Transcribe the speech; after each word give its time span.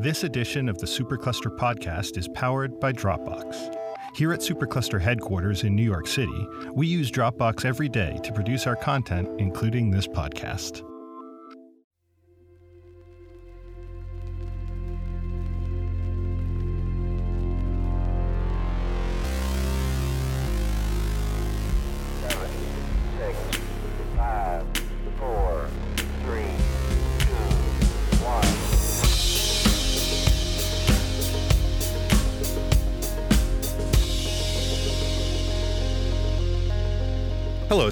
This 0.00 0.24
edition 0.24 0.70
of 0.70 0.78
the 0.78 0.86
Supercluster 0.86 1.54
podcast 1.54 2.16
is 2.16 2.26
powered 2.26 2.80
by 2.80 2.90
Dropbox. 2.90 3.76
Here 4.16 4.32
at 4.32 4.40
Supercluster 4.40 4.98
headquarters 4.98 5.62
in 5.62 5.76
New 5.76 5.82
York 5.82 6.06
City, 6.06 6.48
we 6.72 6.86
use 6.86 7.10
Dropbox 7.10 7.66
every 7.66 7.90
day 7.90 8.18
to 8.24 8.32
produce 8.32 8.66
our 8.66 8.76
content, 8.76 9.28
including 9.38 9.90
this 9.90 10.06
podcast. 10.06 10.89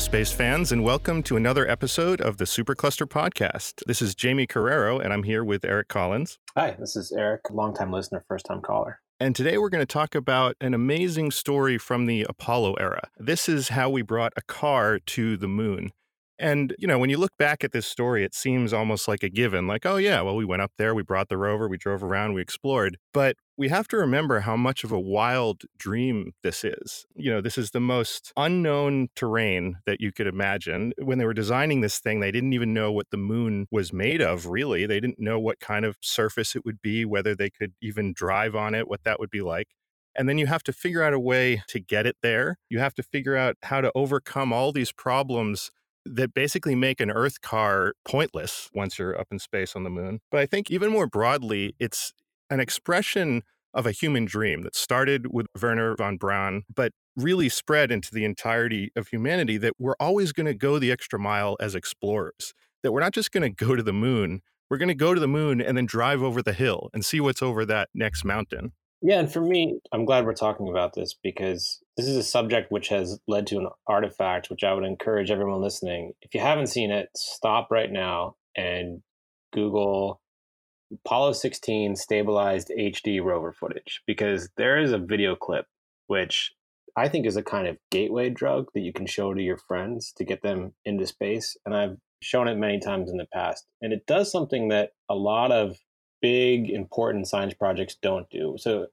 Space 0.09 0.33
fans, 0.33 0.73
and 0.73 0.83
welcome 0.83 1.23
to 1.23 1.37
another 1.37 1.69
episode 1.69 2.19
of 2.23 2.39
the 2.39 2.47
Supercluster 2.47 3.07
podcast. 3.07 3.83
This 3.87 4.01
is 4.01 4.15
Jamie 4.15 4.47
Carrero, 4.47 4.99
and 4.99 5.13
I'm 5.13 5.25
here 5.25 5.45
with 5.45 5.67
Eric 5.67 5.89
Collins. 5.89 6.39
Hi, 6.57 6.75
this 6.79 6.97
is 6.97 7.13
Eric, 7.13 7.43
longtime 7.51 7.93
listener, 7.93 8.25
first 8.27 8.47
time 8.47 8.63
caller. 8.63 9.03
And 9.21 9.37
today 9.37 9.59
we're 9.59 9.69
going 9.69 9.83
to 9.83 9.93
talk 9.93 10.15
about 10.15 10.57
an 10.63 10.73
amazing 10.73 11.31
story 11.31 11.77
from 11.77 12.07
the 12.07 12.25
Apollo 12.27 12.77
era. 12.81 13.11
This 13.19 13.51
is 13.51 13.69
how 13.69 13.91
we 13.91 14.01
brought 14.01 14.33
a 14.35 14.41
car 14.41 14.99
to 14.99 15.37
the 15.37 15.47
moon. 15.47 15.91
And, 16.39 16.75
you 16.79 16.87
know, 16.87 16.99
when 16.99 17.11
you 17.11 17.19
look 17.19 17.37
back 17.37 17.65
at 17.65 17.73
this 17.73 17.87
story, 17.87 18.25
it 18.25 18.35
seems 18.35 18.73
almost 18.73 19.09
like 19.09 19.25
a 19.25 19.29
given 19.29 19.67
like, 19.67 19.85
oh, 19.85 19.97
yeah, 19.97 20.21
well, 20.21 20.37
we 20.37 20.45
went 20.45 20.63
up 20.63 20.73
there, 20.79 20.95
we 20.95 21.03
brought 21.03 21.29
the 21.29 21.37
rover, 21.37 21.69
we 21.69 21.77
drove 21.77 22.05
around, 22.05 22.35
we 22.35 22.41
explored. 22.43 22.97
But 23.13 23.37
we 23.57 23.69
have 23.69 23.89
to 23.89 23.97
remember 23.97 24.41
how 24.41 24.57
much 24.57 24.85
of 24.85 24.93
a 24.93 25.01
wild 25.01 25.63
dream 25.77 26.33
this 26.45 26.63
is. 26.63 27.07
You 27.17 27.33
know, 27.33 27.41
this 27.41 27.59
is 27.59 27.73
the 27.73 27.81
most 27.81 28.33
unknown 28.37 29.09
terrain 29.17 29.79
that 29.85 30.01
you 30.01 30.13
could 30.13 30.29
imagine. 30.29 30.93
When 30.99 31.19
they 31.19 31.25
were 31.25 31.35
designing 31.35 31.81
this 31.81 31.99
thing, 31.99 32.21
they 32.21 32.31
didn't 32.31 32.53
even 32.53 32.73
know 32.73 32.93
what 32.93 33.11
the 33.11 33.17
moon 33.17 33.67
was 33.73 33.93
made 33.93 34.23
of, 34.23 34.47
really. 34.47 34.87
They 34.87 35.01
didn't 35.01 35.19
know 35.19 35.41
what 35.41 35.59
kind 35.59 35.85
of 35.85 35.97
surface 36.01 36.55
it 36.55 36.65
would 36.65 36.81
be, 36.81 37.05
whether 37.05 37.35
they 37.35 37.51
could 37.51 37.73
even 37.83 38.13
drive 38.13 38.55
on 38.55 38.77
it, 38.77 38.87
what 38.89 39.03
that 39.03 39.19
would 39.19 39.31
be 39.31 39.43
like. 39.43 39.67
And 40.15 40.29
then 40.29 40.39
you 40.39 40.47
have 40.47 40.63
to 40.65 40.73
figure 40.73 41.03
out 41.03 41.13
a 41.13 41.21
way 41.21 41.63
to 41.69 41.81
get 41.81 42.07
it 42.07 42.17
there. 42.23 42.59
You 42.69 42.79
have 42.79 42.95
to 42.95 43.03
figure 43.03 43.37
out 43.37 43.57
how 43.63 43.81
to 43.81 43.93
overcome 43.95 44.53
all 44.53 44.73
these 44.73 44.93
problems 44.93 45.71
that 46.15 46.35
basically 46.35 46.75
make 46.75 47.01
an 47.01 47.11
Earth 47.11 47.41
car 47.41 47.95
pointless 48.07 48.69
once 48.75 48.99
you're 48.99 49.19
up 49.19 49.29
in 49.31 49.39
space 49.39 49.75
on 49.77 49.85
the 49.85 49.91
moon. 49.91 50.21
But 50.31 50.41
I 50.41 50.47
think 50.47 50.71
even 50.71 50.91
more 50.91 51.07
broadly, 51.07 51.75
it's 51.79 52.13
an 52.51 52.61
expression 52.61 53.43
of 53.75 53.87
a 53.87 53.93
human 53.93 54.25
dream 54.25 54.63
that 54.63 54.75
started 54.75 55.33
with 55.33 55.47
Wernher 55.61 55.95
von 55.97 56.17
Braun, 56.17 56.63
but 56.75 56.93
really 57.17 57.49
spread 57.49 57.91
into 57.91 58.11
the 58.13 58.25
entirety 58.25 58.91
of 58.97 59.09
humanity 59.09 59.59
that 59.59 59.75
we're 59.79 59.97
always 60.01 60.33
going 60.33 60.47
to 60.47 60.55
go 60.55 60.79
the 60.79 60.91
extra 60.91 61.19
mile 61.19 61.57
as 61.61 61.75
explorers, 61.75 62.55
that 62.83 62.93
we're 62.93 63.01
not 63.01 63.13
just 63.13 63.33
going 63.33 63.43
to 63.43 63.65
go 63.65 63.77
to 63.77 63.83
the 63.83 63.93
moon. 63.93 64.41
We're 64.71 64.79
going 64.79 64.89
to 64.89 64.95
go 64.95 65.15
to 65.15 65.21
the 65.21 65.29
moon 65.29 65.61
and 65.61 65.77
then 65.77 65.87
drive 65.87 66.23
over 66.23 66.43
the 66.43 66.53
hill 66.53 66.91
and 66.93 67.05
see 67.05 67.21
what's 67.21 67.43
over 67.43 67.65
that 67.67 67.89
next 67.95 68.25
mountain. 68.25 68.73
Yeah, 69.01 69.21
and 69.21 69.33
for 69.33 69.41
me, 69.41 69.79
I'm 69.93 70.05
glad 70.05 70.27
we're 70.27 70.35
talking 70.35 70.69
about 70.69 70.95
this 70.95 71.15
because 71.23 71.79
this 71.97 72.07
is 72.07 72.17
a 72.17 72.23
subject 72.23 72.73
which 72.73 72.89
has 72.89 73.21
led 73.29 73.47
to 73.49 73.59
an 73.59 73.69
artifact 73.87 74.51
which 74.51 74.65
I 74.65 74.75
would 74.75 74.85
encourage 74.85 75.31
everyone 75.31 75.61
listening. 75.61 76.15
If 76.21 76.35
you 76.35 76.41
haven't 76.41 76.67
seen 76.67 76.91
it, 76.91 77.09
stop 77.17 77.69
right 77.71 77.91
now 77.91 78.35
and 78.57 79.03
Google 79.53 80.21
Apollo 80.93 81.35
16 81.35 81.95
stabilized 81.95 82.73
HD 82.77 83.23
rover 83.23 83.53
footage 83.53 84.03
because 84.07 84.49
there 84.57 84.81
is 84.81 84.91
a 84.91 84.99
video 84.99 85.37
clip 85.37 85.67
which 86.09 86.53
I 86.97 87.09
think 87.09 87.27
is 87.27 87.37
a 87.37 87.43
kind 87.43 87.69
of 87.69 87.79
gateway 87.91 88.31
drug 88.31 88.67
that 88.75 88.81
you 88.81 88.93
can 88.93 89.07
show 89.07 89.33
to 89.33 89.41
your 89.41 89.59
friends 89.59 90.13
to 90.17 90.25
get 90.25 90.43
them 90.43 90.73
into 90.85 91.07
space. 91.07 91.57
And 91.65 91.77
I've 91.77 91.99
shown 92.21 92.49
it 92.49 92.57
many 92.57 92.81
times 92.81 93.11
in 93.11 93.19
the 93.19 93.27
past. 93.33 93.67
And 93.81 93.93
it 93.93 94.07
does 94.07 94.33
something 94.33 94.69
that 94.69 94.91
a 95.09 95.15
lot 95.15 95.53
of 95.53 95.77
big, 96.21 96.71
important 96.71 97.29
science 97.29 97.55
projects 97.55 97.97
don't 98.03 98.29
do. 98.31 98.57
So 98.59 98.89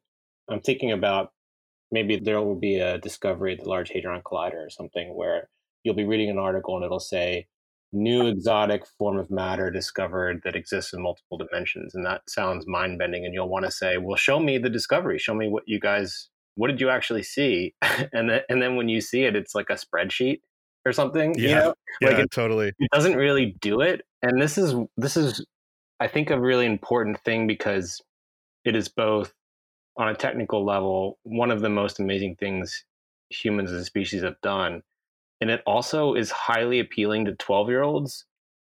I'm 0.49 0.61
thinking 0.61 0.91
about 0.91 1.31
maybe 1.91 2.17
there 2.17 2.41
will 2.41 2.55
be 2.59 2.77
a 2.79 2.97
discovery 2.97 3.53
at 3.53 3.63
the 3.63 3.69
Large 3.69 3.89
Hadron 3.89 4.21
Collider 4.21 4.65
or 4.65 4.69
something 4.69 5.15
where 5.15 5.49
you'll 5.83 5.95
be 5.95 6.05
reading 6.05 6.29
an 6.29 6.37
article 6.37 6.75
and 6.75 6.83
it'll 6.83 6.99
say, 6.99 7.47
new 7.93 8.27
exotic 8.27 8.85
form 8.97 9.17
of 9.17 9.31
matter 9.31 9.71
discovered 9.71 10.41
that 10.43 10.55
exists 10.55 10.93
in 10.93 11.01
multiple 11.01 11.37
dimensions. 11.37 11.95
And 11.95 12.05
that 12.05 12.29
sounds 12.29 12.67
mind 12.67 12.99
bending. 12.99 13.23
And 13.25 13.33
you'll 13.33 13.49
want 13.49 13.65
to 13.65 13.71
say, 13.71 13.97
well, 13.97 14.17
show 14.17 14.39
me 14.39 14.57
the 14.57 14.69
discovery. 14.69 15.17
Show 15.17 15.33
me 15.33 15.47
what 15.47 15.63
you 15.65 15.79
guys, 15.79 16.29
what 16.55 16.67
did 16.67 16.81
you 16.81 16.89
actually 16.89 17.23
see? 17.23 17.73
and, 17.81 18.29
then, 18.29 18.41
and 18.49 18.61
then 18.61 18.75
when 18.75 18.89
you 18.89 18.99
see 18.99 19.23
it, 19.23 19.35
it's 19.35 19.55
like 19.55 19.69
a 19.69 19.73
spreadsheet 19.75 20.41
or 20.85 20.91
something. 20.91 21.37
You 21.37 21.49
Yeah. 21.49 21.59
know? 21.59 21.73
Yeah, 22.01 22.09
Like 22.09 22.19
it, 22.19 22.31
totally. 22.31 22.73
it 22.77 22.89
doesn't 22.91 23.15
really 23.15 23.55
do 23.61 23.79
it. 23.81 24.01
And 24.21 24.41
this 24.41 24.57
is, 24.57 24.73
this 24.97 25.15
is, 25.15 25.45
I 25.99 26.07
think, 26.07 26.29
a 26.29 26.39
really 26.39 26.65
important 26.65 27.21
thing 27.23 27.47
because 27.47 28.01
it 28.65 28.75
is 28.75 28.89
both 28.89 29.33
on 29.97 30.09
a 30.09 30.15
technical 30.15 30.65
level, 30.65 31.19
one 31.23 31.51
of 31.51 31.61
the 31.61 31.69
most 31.69 31.99
amazing 31.99 32.35
things 32.35 32.83
humans 33.29 33.71
as 33.71 33.81
a 33.81 33.85
species 33.85 34.23
have 34.23 34.39
done. 34.41 34.81
And 35.41 35.49
it 35.49 35.61
also 35.65 36.13
is 36.13 36.31
highly 36.31 36.79
appealing 36.79 37.25
to 37.25 37.35
12 37.35 37.69
year 37.69 37.83
olds. 37.83 38.25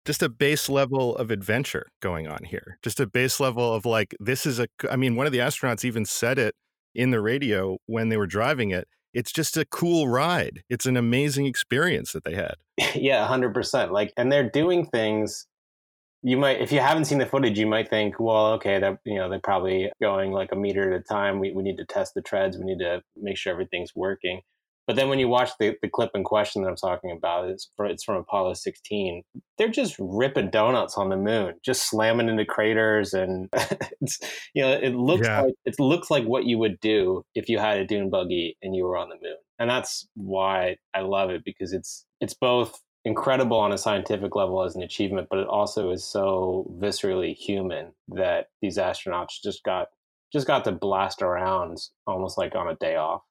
just 0.04 0.22
a 0.22 0.28
base 0.28 0.68
level 0.68 1.16
of 1.16 1.30
adventure 1.30 1.90
going 2.00 2.28
on 2.28 2.44
here. 2.44 2.78
Just 2.82 3.00
a 3.00 3.06
base 3.06 3.40
level 3.40 3.74
of 3.74 3.86
like, 3.86 4.14
this 4.20 4.44
is 4.46 4.58
a, 4.58 4.66
I 4.90 4.96
mean, 4.96 5.16
one 5.16 5.26
of 5.26 5.32
the 5.32 5.38
astronauts 5.38 5.84
even 5.84 6.04
said 6.04 6.38
it 6.38 6.54
in 6.94 7.10
the 7.10 7.20
radio 7.20 7.78
when 7.86 8.08
they 8.08 8.16
were 8.16 8.26
driving 8.26 8.70
it. 8.70 8.86
It's 9.12 9.32
just 9.32 9.56
a 9.56 9.64
cool 9.64 10.08
ride. 10.08 10.62
It's 10.68 10.86
an 10.86 10.96
amazing 10.96 11.46
experience 11.46 12.12
that 12.12 12.24
they 12.24 12.34
had. 12.34 12.54
yeah, 12.94 13.26
100%. 13.26 13.92
Like, 13.92 14.12
and 14.16 14.30
they're 14.30 14.50
doing 14.50 14.86
things 14.86 15.46
you 16.24 16.38
might, 16.38 16.60
if 16.60 16.72
you 16.72 16.80
haven't 16.80 17.04
seen 17.04 17.18
the 17.18 17.26
footage, 17.26 17.58
you 17.58 17.66
might 17.66 17.90
think, 17.90 18.18
well, 18.18 18.52
okay, 18.54 18.80
that, 18.80 18.98
you 19.04 19.16
know, 19.16 19.28
they're 19.28 19.38
probably 19.40 19.92
going 20.02 20.32
like 20.32 20.52
a 20.52 20.56
meter 20.56 20.90
at 20.92 20.98
a 20.98 21.04
time. 21.04 21.38
We, 21.38 21.52
we 21.52 21.62
need 21.62 21.76
to 21.76 21.84
test 21.84 22.14
the 22.14 22.22
treads. 22.22 22.56
We 22.56 22.64
need 22.64 22.78
to 22.78 23.02
make 23.14 23.36
sure 23.36 23.52
everything's 23.52 23.94
working. 23.94 24.40
But 24.86 24.96
then 24.96 25.08
when 25.10 25.18
you 25.18 25.28
watch 25.28 25.50
the, 25.60 25.76
the 25.82 25.88
clip 25.88 26.10
in 26.14 26.24
question 26.24 26.62
that 26.62 26.68
I'm 26.68 26.76
talking 26.76 27.10
about, 27.10 27.48
it's 27.48 27.70
from, 27.76 27.90
it's 27.90 28.04
from 28.04 28.16
Apollo 28.16 28.54
16. 28.54 29.22
They're 29.58 29.68
just 29.68 29.96
ripping 29.98 30.50
donuts 30.50 30.96
on 30.96 31.08
the 31.10 31.16
moon, 31.16 31.54
just 31.64 31.88
slamming 31.88 32.28
into 32.28 32.44
craters, 32.44 33.14
and 33.14 33.48
it's 34.02 34.18
you 34.54 34.62
know 34.62 34.72
it 34.72 34.94
looks 34.94 35.26
Yeah. 35.26 35.42
like 35.42 35.54
it 35.64 35.80
looks 35.80 36.10
like 36.10 36.24
what 36.24 36.44
you 36.44 36.58
would 36.58 36.78
do 36.80 37.24
if 37.34 37.48
you 37.48 37.58
had 37.58 37.78
a 37.78 37.86
dune 37.86 38.10
buggy 38.10 38.58
and 38.62 38.76
you 38.76 38.84
were 38.84 38.98
on 38.98 39.08
the 39.08 39.14
moon, 39.22 39.36
and 39.58 39.70
that's 39.70 40.06
why 40.16 40.76
I 40.92 41.00
love 41.00 41.30
it 41.30 41.44
because 41.46 41.72
it's 41.72 42.04
it's 42.20 42.34
both 42.34 42.78
incredible 43.04 43.58
on 43.58 43.72
a 43.72 43.78
scientific 43.78 44.34
level 44.34 44.62
as 44.62 44.74
an 44.76 44.82
achievement, 44.82 45.28
but 45.30 45.38
it 45.38 45.46
also 45.46 45.90
is 45.90 46.04
so 46.04 46.70
viscerally 46.78 47.34
human 47.34 47.92
that 48.08 48.48
these 48.62 48.78
astronauts 48.78 49.42
just 49.42 49.62
got 49.62 49.88
just 50.32 50.46
got 50.48 50.64
to 50.64 50.72
blast 50.72 51.22
around 51.22 51.78
almost 52.06 52.36
like 52.36 52.56
on 52.56 52.68
a 52.68 52.74
day 52.74 52.96
off. 52.96 53.22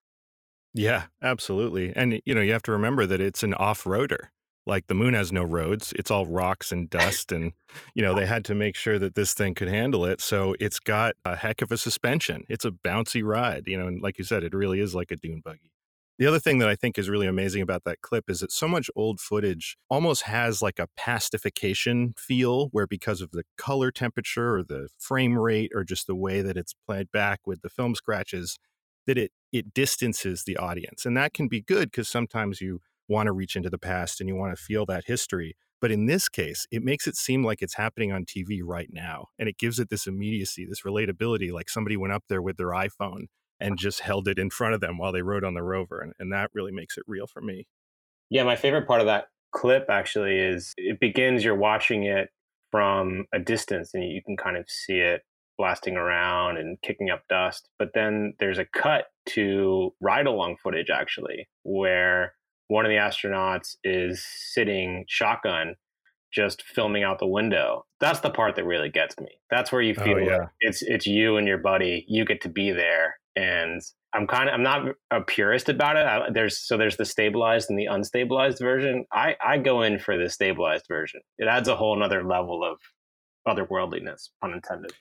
Yeah, 0.74 1.04
absolutely. 1.22 1.94
And, 1.96 2.22
you 2.26 2.34
know, 2.34 2.42
you 2.42 2.54
have 2.54 2.64
to 2.64 2.72
remember 2.72 3.06
that 3.06 3.20
it's 3.20 3.44
an 3.44 3.54
off 3.56 3.84
roader. 3.84 4.28
Like 4.66 4.88
the 4.88 4.94
moon 4.94 5.14
has 5.14 5.34
no 5.34 5.44
roads, 5.44 5.92
it's 5.98 6.10
all 6.10 6.26
rocks 6.26 6.72
and 6.72 6.90
dust. 6.90 7.34
And, 7.34 7.52
you 7.94 8.02
know, 8.02 8.16
they 8.16 8.26
had 8.26 8.46
to 8.46 8.56
make 8.56 8.78
sure 8.78 8.98
that 8.98 9.16
this 9.16 9.34
thing 9.34 9.54
could 9.54 9.68
handle 9.68 10.06
it. 10.06 10.22
So 10.22 10.56
it's 10.62 10.80
got 10.80 11.16
a 11.26 11.36
heck 11.36 11.62
of 11.62 11.74
a 11.74 11.78
suspension. 11.78 12.46
It's 12.48 12.64
a 12.64 12.72
bouncy 12.72 13.22
ride, 13.22 13.64
you 13.68 13.78
know, 13.78 13.88
and 13.88 14.02
like 14.02 14.18
you 14.18 14.24
said, 14.24 14.44
it 14.44 14.54
really 14.54 14.80
is 14.80 14.96
like 14.96 15.12
a 15.12 15.18
dune 15.18 15.42
buggy. 15.44 15.73
The 16.20 16.28
other 16.28 16.40
thing 16.40 16.60
that 16.60 16.70
I 16.70 16.76
think 16.76 16.98
is 17.00 17.10
really 17.10 17.26
amazing 17.28 17.62
about 17.64 17.84
that 17.86 18.02
clip 18.02 18.30
is 18.30 18.42
that 18.42 18.52
so 18.52 18.68
much 18.68 18.90
old 18.96 19.20
footage 19.20 19.78
almost 19.90 20.24
has 20.24 20.62
like 20.62 20.78
a 20.78 20.88
pastification 20.96 22.14
feel, 22.18 22.68
where 22.68 22.86
because 22.86 23.20
of 23.20 23.32
the 23.32 23.44
color 23.58 23.90
temperature 23.92 24.56
or 24.58 24.64
the 24.64 24.90
frame 25.00 25.38
rate 25.38 25.72
or 25.74 25.84
just 25.84 26.06
the 26.06 26.16
way 26.16 26.42
that 26.42 26.56
it's 26.56 26.74
played 26.86 27.12
back 27.12 27.40
with 27.48 27.62
the 27.62 27.70
film 27.70 27.96
scratches, 27.96 28.60
that 29.08 29.18
it 29.18 29.32
it 29.52 29.74
distances 29.74 30.44
the 30.44 30.58
audience. 30.58 31.06
And 31.06 31.18
that 31.18 31.34
can 31.34 31.48
be 31.48 31.62
good 31.62 31.92
because 31.92 32.08
sometimes 32.10 32.62
you 32.62 32.80
want 33.08 33.28
to 33.28 33.32
reach 33.34 33.56
into 33.56 33.70
the 33.70 33.78
past 33.80 34.20
and 34.22 34.28
you 34.28 34.36
want 34.36 34.56
to 34.56 34.64
feel 34.64 34.86
that 34.88 35.06
history. 35.06 35.56
But 35.82 35.92
in 35.92 36.06
this 36.06 36.30
case, 36.30 36.66
it 36.72 36.84
makes 36.84 37.08
it 37.08 37.16
seem 37.18 37.44
like 37.44 37.62
it's 37.62 37.76
happening 37.76 38.12
on 38.12 38.26
TV 38.26 38.62
right 38.64 38.90
now. 38.92 39.28
And 39.38 39.50
it 39.50 39.58
gives 39.58 39.80
it 39.80 39.90
this 39.90 40.08
immediacy, 40.08 40.66
this 40.66 40.82
relatability, 40.84 41.52
like 41.52 41.70
somebody 41.70 41.98
went 41.98 42.14
up 42.14 42.24
there 42.30 42.42
with 42.42 42.58
their 42.58 42.68
iPhone 42.70 43.26
and 43.60 43.78
just 43.78 44.02
held 44.02 44.28
it 44.28 44.40
in 44.40 44.50
front 44.50 44.74
of 44.74 44.82
them 44.82 44.98
while 44.98 45.12
they 45.12 45.22
rode 45.22 45.44
on 45.44 45.54
the 45.54 45.64
rover. 45.64 46.02
And, 46.02 46.14
and 46.20 46.32
that 46.34 46.50
really 46.54 46.72
makes 46.72 46.98
it 46.98 47.04
real 47.08 47.28
for 47.28 47.42
me. 47.42 47.68
Yeah, 48.30 48.44
my 48.44 48.56
favorite 48.56 48.88
part 48.88 49.02
of 49.02 49.08
that 49.08 49.28
clip 49.54 49.86
actually 49.90 50.38
is 50.38 50.74
it 50.78 51.00
begins 51.00 51.44
you're 51.44 51.56
watching 51.56 52.04
it 52.04 52.30
from 52.72 53.26
a 53.34 53.40
distance 53.40 53.92
and 53.94 54.04
you 54.04 54.22
can 54.26 54.36
kind 54.36 54.58
of 54.58 54.66
see 54.68 54.98
it 54.98 55.22
blasting 55.58 55.96
around 55.96 56.58
and 56.58 56.82
kicking 56.82 57.12
up 57.12 57.22
dust. 57.30 57.70
But 57.78 57.92
then 57.94 58.34
there's 58.40 58.58
a 58.58 58.66
cut 58.66 59.06
to 59.30 59.94
ride 60.02 60.26
along 60.26 60.58
footage 60.64 60.90
actually, 60.90 61.48
where 61.62 62.34
one 62.70 62.86
of 62.86 62.90
the 62.90 62.96
astronauts 62.96 63.76
is 63.84 64.26
sitting 64.26 65.06
shotgun 65.08 65.76
just 66.34 66.64
filming 66.64 67.04
out 67.04 67.20
the 67.20 67.28
window. 67.28 67.86
That's 68.00 68.22
the 68.22 68.32
part 68.32 68.56
that 68.56 68.66
really 68.66 68.90
gets 68.90 69.16
me. 69.20 69.30
That's 69.52 69.72
where 69.72 69.82
you 69.84 69.94
Oh, 69.96 70.04
feel 70.04 70.20
yeah. 70.20 70.38
like 70.38 70.48
it's 70.62 70.82
it's 70.82 71.06
you 71.06 71.38
and 71.38 71.48
your 71.48 71.60
buddy. 71.60 72.06
You 72.08 72.26
get 72.26 72.42
to 72.42 72.50
be 72.50 72.72
there, 72.72 73.16
and 73.36 73.82
I'm 74.14 74.28
kind 74.28 74.50
of 74.50 74.56
I'm 74.56 74.64
not 74.64 74.96
a 75.12 75.22
purist 75.22 75.70
about 75.70 75.98
it. 75.98 76.06
I, 76.06 76.30
there's 76.32 76.60
so 76.60 76.78
there's 76.78 76.98
the 76.98 77.06
stabilized 77.06 77.70
and 77.70 77.80
the 77.80 77.88
unstabilized 77.88 78.60
version. 78.60 79.06
I 79.12 79.36
I 79.44 79.58
go 79.58 79.82
in 79.82 80.00
for 80.00 80.18
the 80.18 80.30
stabilized 80.30 80.86
version. 80.88 81.22
It 81.38 81.48
adds 81.48 81.68
a 81.68 81.76
whole 81.76 81.96
another 81.96 82.24
level 82.24 82.64
of 82.64 82.78
otherworldliness, 83.48 84.30
pun 84.42 84.54
intended. 84.54 84.94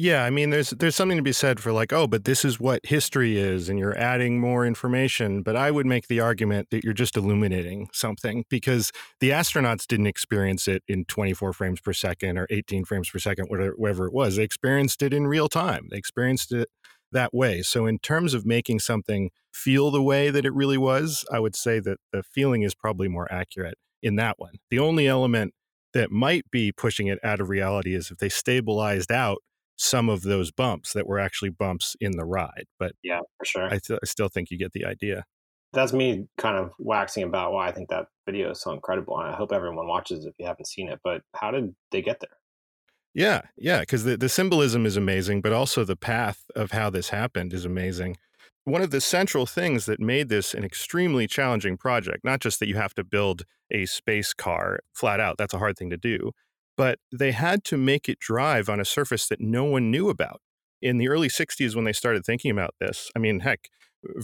Yeah, 0.00 0.24
I 0.24 0.30
mean, 0.30 0.50
there's 0.50 0.70
there's 0.70 0.94
something 0.94 1.16
to 1.16 1.24
be 1.24 1.32
said 1.32 1.58
for 1.58 1.72
like, 1.72 1.92
oh, 1.92 2.06
but 2.06 2.24
this 2.24 2.44
is 2.44 2.60
what 2.60 2.86
history 2.86 3.36
is, 3.36 3.68
and 3.68 3.80
you're 3.80 3.98
adding 3.98 4.38
more 4.38 4.64
information. 4.64 5.42
But 5.42 5.56
I 5.56 5.72
would 5.72 5.86
make 5.86 6.06
the 6.06 6.20
argument 6.20 6.68
that 6.70 6.84
you're 6.84 6.94
just 6.94 7.16
illuminating 7.16 7.88
something 7.92 8.44
because 8.48 8.92
the 9.18 9.30
astronauts 9.30 9.88
didn't 9.88 10.06
experience 10.06 10.68
it 10.68 10.84
in 10.86 11.04
24 11.06 11.52
frames 11.52 11.80
per 11.80 11.92
second 11.92 12.38
or 12.38 12.46
18 12.48 12.84
frames 12.84 13.10
per 13.10 13.18
second, 13.18 13.46
whatever, 13.48 13.74
whatever 13.76 14.06
it 14.06 14.12
was. 14.12 14.36
They 14.36 14.44
experienced 14.44 15.02
it 15.02 15.12
in 15.12 15.26
real 15.26 15.48
time. 15.48 15.88
They 15.90 15.98
experienced 15.98 16.52
it 16.52 16.68
that 17.12 17.34
way. 17.34 17.62
So, 17.62 17.86
in 17.86 17.98
terms 17.98 18.34
of 18.34 18.46
making 18.46 18.80
something 18.80 19.30
feel 19.52 19.90
the 19.90 20.02
way 20.02 20.30
that 20.30 20.44
it 20.44 20.54
really 20.54 20.78
was, 20.78 21.24
I 21.32 21.40
would 21.40 21.56
say 21.56 21.80
that 21.80 21.98
the 22.12 22.22
feeling 22.22 22.62
is 22.62 22.74
probably 22.74 23.08
more 23.08 23.30
accurate 23.32 23.78
in 24.02 24.16
that 24.16 24.38
one. 24.38 24.54
The 24.70 24.78
only 24.78 25.06
element 25.06 25.54
that 25.94 26.10
might 26.10 26.50
be 26.50 26.72
pushing 26.72 27.06
it 27.06 27.18
out 27.24 27.40
of 27.40 27.48
reality 27.48 27.94
is 27.94 28.10
if 28.10 28.18
they 28.18 28.28
stabilized 28.28 29.10
out 29.10 29.38
some 29.76 30.08
of 30.08 30.22
those 30.22 30.50
bumps 30.50 30.92
that 30.92 31.06
were 31.06 31.18
actually 31.18 31.50
bumps 31.50 31.96
in 32.00 32.12
the 32.16 32.24
ride. 32.24 32.66
But 32.78 32.92
Yeah, 33.02 33.20
for 33.38 33.44
sure. 33.44 33.66
I, 33.66 33.78
th- 33.78 34.00
I 34.02 34.06
still 34.06 34.28
think 34.28 34.50
you 34.50 34.58
get 34.58 34.72
the 34.72 34.84
idea. 34.84 35.24
That's 35.72 35.92
me 35.92 36.26
kind 36.36 36.56
of 36.56 36.72
waxing 36.78 37.22
about 37.22 37.52
why 37.52 37.68
I 37.68 37.72
think 37.72 37.88
that 37.90 38.06
video 38.26 38.50
is 38.50 38.60
so 38.60 38.72
incredible. 38.72 39.18
And 39.18 39.28
I 39.28 39.36
hope 39.36 39.52
everyone 39.52 39.86
watches 39.86 40.24
if 40.24 40.34
you 40.38 40.46
haven't 40.46 40.66
seen 40.66 40.88
it. 40.88 40.98
But 41.04 41.22
how 41.34 41.50
did 41.50 41.74
they 41.92 42.02
get 42.02 42.20
there? 42.20 42.30
Yeah, 43.14 43.42
yeah, 43.56 43.80
because 43.80 44.04
the, 44.04 44.16
the 44.16 44.28
symbolism 44.28 44.86
is 44.86 44.96
amazing, 44.96 45.40
but 45.40 45.52
also 45.52 45.84
the 45.84 45.96
path 45.96 46.44
of 46.54 46.70
how 46.72 46.90
this 46.90 47.08
happened 47.08 47.52
is 47.52 47.64
amazing. 47.64 48.16
One 48.64 48.82
of 48.82 48.90
the 48.90 49.00
central 49.00 49.46
things 49.46 49.86
that 49.86 49.98
made 49.98 50.28
this 50.28 50.54
an 50.54 50.62
extremely 50.64 51.26
challenging 51.26 51.76
project, 51.78 52.22
not 52.22 52.40
just 52.40 52.60
that 52.60 52.68
you 52.68 52.76
have 52.76 52.94
to 52.94 53.04
build 53.04 53.42
a 53.70 53.86
space 53.86 54.32
car 54.34 54.80
flat 54.94 55.20
out, 55.20 55.36
that's 55.38 55.54
a 55.54 55.58
hard 55.58 55.76
thing 55.78 55.90
to 55.90 55.96
do, 55.96 56.32
but 56.76 56.98
they 57.10 57.32
had 57.32 57.64
to 57.64 57.76
make 57.76 58.08
it 58.08 58.18
drive 58.20 58.68
on 58.68 58.78
a 58.78 58.84
surface 58.84 59.26
that 59.28 59.40
no 59.40 59.64
one 59.64 59.90
knew 59.90 60.08
about. 60.10 60.40
In 60.80 60.98
the 60.98 61.08
early 61.08 61.28
60s, 61.28 61.74
when 61.74 61.84
they 61.84 61.92
started 61.92 62.24
thinking 62.24 62.50
about 62.50 62.74
this, 62.78 63.10
I 63.16 63.18
mean, 63.18 63.40
heck, 63.40 63.68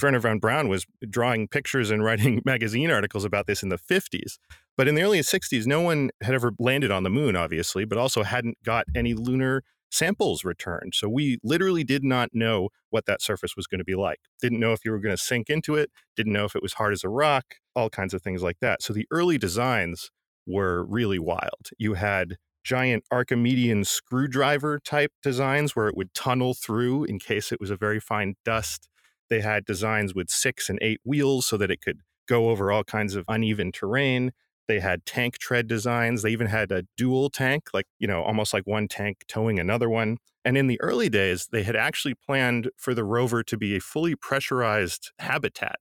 Wernher 0.00 0.20
von 0.20 0.38
Braun 0.38 0.68
was 0.68 0.86
drawing 1.08 1.48
pictures 1.48 1.90
and 1.90 2.04
writing 2.04 2.42
magazine 2.44 2.90
articles 2.90 3.24
about 3.24 3.46
this 3.46 3.62
in 3.62 3.68
the 3.68 3.78
50s. 3.78 4.38
But 4.76 4.88
in 4.88 4.94
the 4.94 5.02
early 5.02 5.20
60s, 5.20 5.66
no 5.66 5.80
one 5.80 6.10
had 6.22 6.34
ever 6.34 6.52
landed 6.58 6.90
on 6.90 7.02
the 7.02 7.10
moon, 7.10 7.36
obviously, 7.36 7.84
but 7.84 7.98
also 7.98 8.22
hadn't 8.22 8.58
got 8.64 8.86
any 8.94 9.14
lunar 9.14 9.62
samples 9.90 10.44
returned. 10.44 10.92
So 10.94 11.08
we 11.08 11.38
literally 11.44 11.84
did 11.84 12.02
not 12.02 12.30
know 12.32 12.70
what 12.90 13.06
that 13.06 13.22
surface 13.22 13.56
was 13.56 13.66
going 13.66 13.78
to 13.78 13.84
be 13.84 13.94
like. 13.94 14.18
Didn't 14.40 14.58
know 14.58 14.72
if 14.72 14.84
you 14.84 14.90
were 14.90 14.98
going 14.98 15.16
to 15.16 15.22
sink 15.22 15.48
into 15.48 15.76
it, 15.76 15.90
didn't 16.16 16.32
know 16.32 16.44
if 16.44 16.56
it 16.56 16.62
was 16.62 16.74
hard 16.74 16.92
as 16.92 17.04
a 17.04 17.08
rock, 17.08 17.56
all 17.76 17.90
kinds 17.90 18.12
of 18.12 18.22
things 18.22 18.42
like 18.42 18.58
that. 18.60 18.82
So 18.82 18.92
the 18.92 19.06
early 19.10 19.38
designs 19.38 20.10
were 20.46 20.84
really 20.84 21.18
wild. 21.18 21.70
You 21.78 21.94
had 21.94 22.36
giant 22.64 23.04
Archimedean 23.12 23.84
screwdriver 23.84 24.80
type 24.80 25.12
designs 25.22 25.76
where 25.76 25.86
it 25.86 25.96
would 25.96 26.12
tunnel 26.14 26.54
through 26.54 27.04
in 27.04 27.18
case 27.18 27.52
it 27.52 27.60
was 27.60 27.70
a 27.70 27.76
very 27.76 28.00
fine 28.00 28.34
dust. 28.44 28.88
They 29.30 29.40
had 29.40 29.64
designs 29.64 30.14
with 30.14 30.30
six 30.30 30.68
and 30.68 30.78
eight 30.82 31.00
wheels 31.04 31.46
so 31.46 31.56
that 31.56 31.70
it 31.70 31.80
could 31.80 32.00
go 32.28 32.50
over 32.50 32.70
all 32.72 32.84
kinds 32.84 33.14
of 33.14 33.24
uneven 33.28 33.72
terrain. 33.72 34.32
They 34.66 34.80
had 34.80 35.04
tank 35.04 35.38
tread 35.38 35.66
designs. 35.66 36.22
They 36.22 36.30
even 36.30 36.46
had 36.46 36.72
a 36.72 36.84
dual 36.96 37.28
tank, 37.30 37.68
like, 37.74 37.86
you 37.98 38.06
know, 38.06 38.22
almost 38.22 38.54
like 38.54 38.66
one 38.66 38.88
tank 38.88 39.24
towing 39.28 39.58
another 39.58 39.90
one. 39.90 40.18
And 40.44 40.56
in 40.56 40.66
the 40.66 40.80
early 40.80 41.08
days, 41.08 41.48
they 41.52 41.62
had 41.62 41.76
actually 41.76 42.14
planned 42.14 42.70
for 42.76 42.94
the 42.94 43.04
rover 43.04 43.42
to 43.42 43.56
be 43.56 43.76
a 43.76 43.80
fully 43.80 44.14
pressurized 44.14 45.12
habitat 45.18 45.76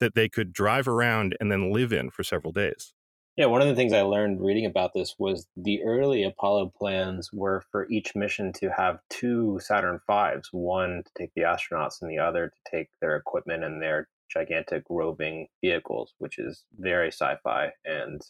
that 0.00 0.14
they 0.14 0.28
could 0.28 0.52
drive 0.52 0.88
around 0.88 1.36
and 1.40 1.50
then 1.50 1.72
live 1.72 1.92
in 1.92 2.10
for 2.10 2.22
several 2.24 2.52
days. 2.52 2.92
Yeah, 3.36 3.46
one 3.46 3.62
of 3.62 3.66
the 3.66 3.74
things 3.74 3.92
I 3.92 4.02
learned 4.02 4.40
reading 4.40 4.64
about 4.64 4.92
this 4.94 5.16
was 5.18 5.48
the 5.56 5.82
early 5.82 6.22
Apollo 6.22 6.72
plans 6.78 7.32
were 7.32 7.64
for 7.72 7.88
each 7.90 8.14
mission 8.14 8.52
to 8.54 8.70
have 8.70 9.00
two 9.10 9.58
Saturn 9.60 9.98
V's, 10.06 10.50
one 10.52 11.02
to 11.04 11.10
take 11.18 11.32
the 11.34 11.42
astronauts 11.42 12.00
and 12.00 12.08
the 12.08 12.18
other 12.20 12.50
to 12.50 12.70
take 12.70 12.90
their 13.00 13.16
equipment 13.16 13.64
and 13.64 13.82
their 13.82 14.08
gigantic 14.32 14.84
roving 14.88 15.48
vehicles, 15.60 16.14
which 16.18 16.38
is 16.38 16.64
very 16.78 17.08
sci-fi, 17.08 17.72
and 17.84 18.22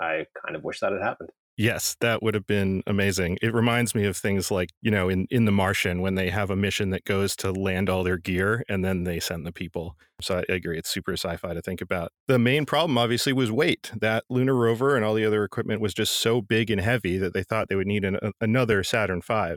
I 0.00 0.26
kind 0.44 0.54
of 0.54 0.62
wish 0.62 0.78
that 0.78 0.92
had 0.92 1.02
happened. 1.02 1.30
Yes, 1.56 1.96
that 2.00 2.22
would 2.22 2.34
have 2.34 2.46
been 2.46 2.82
amazing. 2.86 3.36
It 3.42 3.52
reminds 3.52 3.94
me 3.94 4.06
of 4.06 4.16
things 4.16 4.50
like, 4.50 4.70
you 4.80 4.90
know, 4.90 5.10
in, 5.10 5.26
in 5.30 5.44
The 5.44 5.52
Martian 5.52 6.00
when 6.00 6.14
they 6.14 6.30
have 6.30 6.50
a 6.50 6.56
mission 6.56 6.90
that 6.90 7.04
goes 7.04 7.36
to 7.36 7.52
land 7.52 7.90
all 7.90 8.02
their 8.02 8.16
gear 8.16 8.64
and 8.70 8.82
then 8.82 9.04
they 9.04 9.20
send 9.20 9.44
the 9.44 9.52
people. 9.52 9.96
So 10.22 10.38
I 10.48 10.52
agree. 10.52 10.78
It's 10.78 10.88
super 10.88 11.12
sci 11.12 11.36
fi 11.36 11.52
to 11.52 11.60
think 11.60 11.82
about. 11.82 12.10
The 12.26 12.38
main 12.38 12.64
problem, 12.64 12.96
obviously, 12.96 13.34
was 13.34 13.52
weight. 13.52 13.92
That 14.00 14.24
lunar 14.30 14.54
rover 14.54 14.96
and 14.96 15.04
all 15.04 15.12
the 15.12 15.26
other 15.26 15.44
equipment 15.44 15.82
was 15.82 15.92
just 15.92 16.14
so 16.14 16.40
big 16.40 16.70
and 16.70 16.80
heavy 16.80 17.18
that 17.18 17.34
they 17.34 17.42
thought 17.42 17.68
they 17.68 17.76
would 17.76 17.86
need 17.86 18.04
an, 18.04 18.16
a, 18.22 18.32
another 18.40 18.82
Saturn 18.82 19.20
V. 19.20 19.56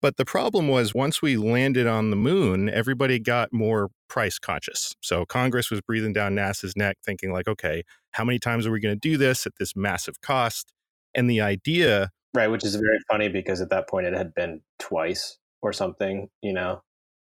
But 0.00 0.16
the 0.16 0.24
problem 0.24 0.68
was 0.68 0.94
once 0.94 1.20
we 1.20 1.36
landed 1.36 1.86
on 1.86 2.10
the 2.10 2.16
moon, 2.16 2.70
everybody 2.70 3.18
got 3.18 3.52
more 3.52 3.90
price 4.08 4.38
conscious. 4.38 4.94
So 5.02 5.26
Congress 5.26 5.70
was 5.70 5.80
breathing 5.82 6.12
down 6.12 6.34
NASA's 6.34 6.76
neck, 6.76 6.98
thinking, 7.04 7.32
like, 7.32 7.48
okay, 7.48 7.84
how 8.12 8.24
many 8.24 8.38
times 8.38 8.66
are 8.66 8.70
we 8.70 8.80
going 8.80 8.94
to 8.94 9.00
do 9.00 9.16
this 9.18 9.46
at 9.46 9.52
this 9.58 9.74
massive 9.76 10.20
cost? 10.20 10.72
And 11.14 11.28
the 11.28 11.40
idea, 11.40 12.10
Right, 12.34 12.48
which 12.48 12.64
is 12.64 12.74
very 12.74 12.98
funny 13.08 13.28
because 13.28 13.60
at 13.60 13.70
that 13.70 13.88
point 13.88 14.06
it 14.06 14.14
had 14.14 14.34
been 14.34 14.60
twice 14.78 15.38
or 15.62 15.72
something, 15.72 16.28
you 16.42 16.52
know. 16.52 16.82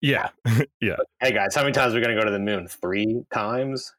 yeah, 0.01 0.30
yeah, 0.81 0.95
Hey 1.19 1.33
guys, 1.33 1.56
how 1.56 1.62
many 1.62 1.74
times 1.74 1.94
are 1.94 1.97
we 1.97 2.01
going 2.01 2.15
to 2.15 2.21
go 2.21 2.25
to 2.25 2.31
the 2.31 2.39
moon? 2.39 2.68
Three 2.68 3.24
times? 3.33 3.94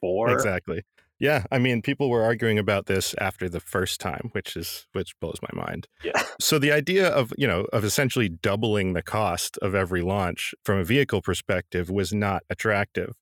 Four? 0.00 0.30
exactly. 0.30 0.82
Yeah, 1.18 1.44
I 1.52 1.58
mean, 1.58 1.82
people 1.82 2.08
were 2.08 2.22
arguing 2.22 2.58
about 2.58 2.86
this 2.86 3.14
after 3.18 3.46
the 3.50 3.60
first 3.60 4.00
time, 4.00 4.30
which 4.32 4.56
is 4.56 4.86
which 4.92 5.12
blows 5.20 5.38
my 5.42 5.64
mind. 5.66 5.86
Yeah. 6.02 6.22
So 6.40 6.58
the 6.58 6.72
idea 6.72 7.08
of 7.08 7.34
you 7.36 7.46
know 7.46 7.66
of 7.74 7.84
essentially 7.84 8.30
doubling 8.30 8.94
the 8.94 9.02
cost 9.02 9.58
of 9.58 9.74
every 9.74 10.00
launch 10.00 10.54
from 10.64 10.78
a 10.78 10.84
vehicle 10.84 11.20
perspective 11.20 11.90
was 11.90 12.14
not 12.14 12.42
attractive. 12.48 13.12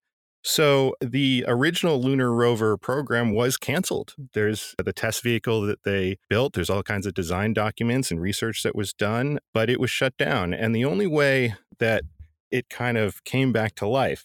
So 0.49 0.95
the 1.03 1.45
original 1.47 2.01
lunar 2.01 2.33
rover 2.33 2.79
program 2.79 3.35
was 3.35 3.59
canceled. 3.59 4.15
There's 4.33 4.75
the 4.83 4.95
test 4.95 5.23
vehicle 5.23 5.61
that 5.67 5.83
they 5.83 6.17
built. 6.31 6.55
There's 6.55 6.71
all 6.71 6.83
kinds 6.83 7.07
of 7.07 7.13
design 7.13 7.53
documents 7.53 8.11
and 8.11 8.19
research 8.19 8.63
that 8.63 8.75
was 8.75 8.95
done, 8.95 9.41
but 9.53 9.69
it 9.69 9.79
was 9.79 9.91
shut 9.91 10.17
down. 10.17 10.55
And 10.55 10.75
the 10.75 10.87
only 10.87 11.07
way 11.07 11.57
that 11.81 12.05
it 12.51 12.71
kind 12.71 12.97
of 12.97 13.23
came 13.25 13.53
back 13.53 13.75
to 13.75 13.87
life 13.87 14.25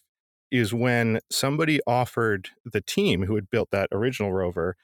is 0.50 0.74
when 0.74 1.20
somebody 1.30 1.82
offered 1.86 2.52
the 2.64 2.80
team 2.80 3.24
who 3.24 3.36
had 3.36 3.50
built 3.50 3.68
that 3.72 3.90
original 3.92 4.32
rover 4.32 4.78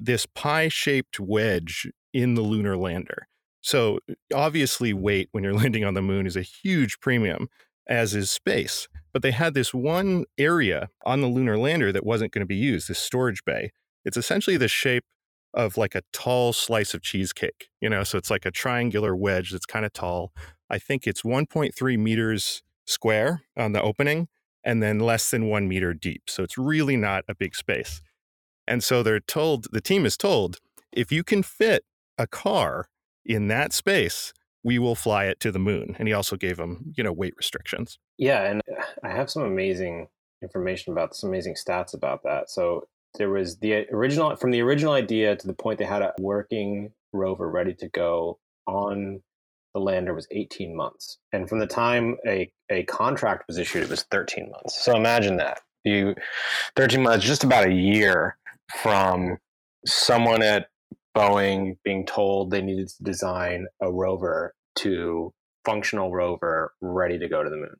this 0.00 0.26
pie 0.26 0.66
shaped 0.66 1.20
wedge 1.20 1.88
in 2.12 2.34
the 2.34 2.42
lunar 2.42 2.76
lander. 2.76 3.28
So, 3.60 4.00
obviously, 4.34 4.92
weight 4.92 5.28
when 5.30 5.44
you're 5.44 5.54
landing 5.62 5.84
on 5.84 5.94
the 5.94 6.02
moon 6.02 6.26
is 6.26 6.36
a 6.36 6.42
huge 6.42 6.98
premium, 6.98 7.48
as 7.90 8.14
is 8.14 8.30
space. 8.30 8.88
But 9.12 9.22
they 9.22 9.32
had 9.32 9.52
this 9.52 9.74
one 9.74 10.24
area 10.38 10.88
on 11.04 11.20
the 11.20 11.26
lunar 11.26 11.58
lander 11.58 11.92
that 11.92 12.06
wasn't 12.06 12.32
going 12.32 12.40
to 12.40 12.46
be 12.46 12.56
used, 12.56 12.88
this 12.88 12.98
storage 12.98 13.44
bay. 13.44 13.72
It's 14.04 14.16
essentially 14.16 14.56
the 14.56 14.68
shape 14.68 15.04
of 15.52 15.76
like 15.76 15.96
a 15.96 16.02
tall 16.12 16.52
slice 16.52 16.94
of 16.94 17.02
cheesecake, 17.02 17.68
you 17.80 17.90
know, 17.90 18.04
so 18.04 18.16
it's 18.16 18.30
like 18.30 18.46
a 18.46 18.52
triangular 18.52 19.16
wedge 19.16 19.50
that's 19.50 19.66
kind 19.66 19.84
of 19.84 19.92
tall. 19.92 20.32
I 20.70 20.78
think 20.78 21.06
it's 21.06 21.22
1.3 21.22 21.98
meters 21.98 22.62
square 22.86 23.42
on 23.56 23.72
the 23.72 23.82
opening 23.82 24.28
and 24.62 24.80
then 24.80 25.00
less 25.00 25.30
than 25.30 25.48
one 25.48 25.66
meter 25.66 25.92
deep. 25.92 26.22
So 26.28 26.44
it's 26.44 26.56
really 26.56 26.96
not 26.96 27.24
a 27.28 27.34
big 27.34 27.56
space. 27.56 28.00
And 28.68 28.84
so 28.84 29.02
they're 29.02 29.18
told, 29.18 29.66
the 29.72 29.80
team 29.80 30.06
is 30.06 30.16
told, 30.16 30.58
if 30.92 31.10
you 31.10 31.24
can 31.24 31.42
fit 31.42 31.84
a 32.16 32.28
car 32.28 32.86
in 33.24 33.48
that 33.48 33.72
space, 33.72 34.32
we 34.62 34.78
will 34.78 34.94
fly 34.94 35.24
it 35.24 35.40
to 35.40 35.52
the 35.52 35.58
moon. 35.58 35.96
And 35.98 36.06
he 36.06 36.14
also 36.14 36.36
gave 36.36 36.56
them, 36.56 36.92
you 36.96 37.04
know, 37.04 37.12
weight 37.12 37.34
restrictions. 37.36 37.98
Yeah, 38.18 38.44
and 38.44 38.60
uh, 38.70 38.82
I 39.02 39.10
have 39.10 39.30
some 39.30 39.42
amazing 39.42 40.08
information 40.42 40.92
about 40.92 41.14
some 41.14 41.30
amazing 41.30 41.54
stats 41.54 41.94
about 41.94 42.22
that. 42.24 42.50
So 42.50 42.86
there 43.18 43.30
was 43.30 43.58
the 43.58 43.86
original 43.90 44.36
from 44.36 44.50
the 44.50 44.60
original 44.60 44.92
idea 44.92 45.36
to 45.36 45.46
the 45.46 45.54
point 45.54 45.78
they 45.78 45.84
had 45.84 46.02
a 46.02 46.12
working 46.18 46.92
rover 47.12 47.50
ready 47.50 47.74
to 47.74 47.88
go 47.88 48.38
on 48.66 49.20
the 49.74 49.80
lander 49.80 50.14
was 50.14 50.26
18 50.30 50.74
months. 50.74 51.18
And 51.32 51.48
from 51.48 51.60
the 51.60 51.66
time 51.66 52.16
a, 52.26 52.50
a 52.70 52.82
contract 52.84 53.44
was 53.46 53.58
issued, 53.58 53.84
it 53.84 53.88
was 53.88 54.02
13 54.10 54.50
months. 54.50 54.82
So 54.82 54.96
imagine 54.96 55.36
that. 55.36 55.60
You 55.84 56.14
13 56.76 57.02
months, 57.02 57.24
just 57.24 57.44
about 57.44 57.66
a 57.66 57.72
year 57.72 58.36
from 58.82 59.38
someone 59.86 60.42
at 60.42 60.68
Boeing 61.16 61.76
being 61.84 62.06
told 62.06 62.50
they 62.50 62.62
needed 62.62 62.88
to 62.88 63.02
design 63.02 63.66
a 63.80 63.90
rover 63.90 64.54
to 64.76 65.32
functional 65.64 66.12
rover 66.12 66.72
ready 66.80 67.18
to 67.18 67.28
go 67.28 67.42
to 67.42 67.50
the 67.50 67.56
moon. 67.56 67.76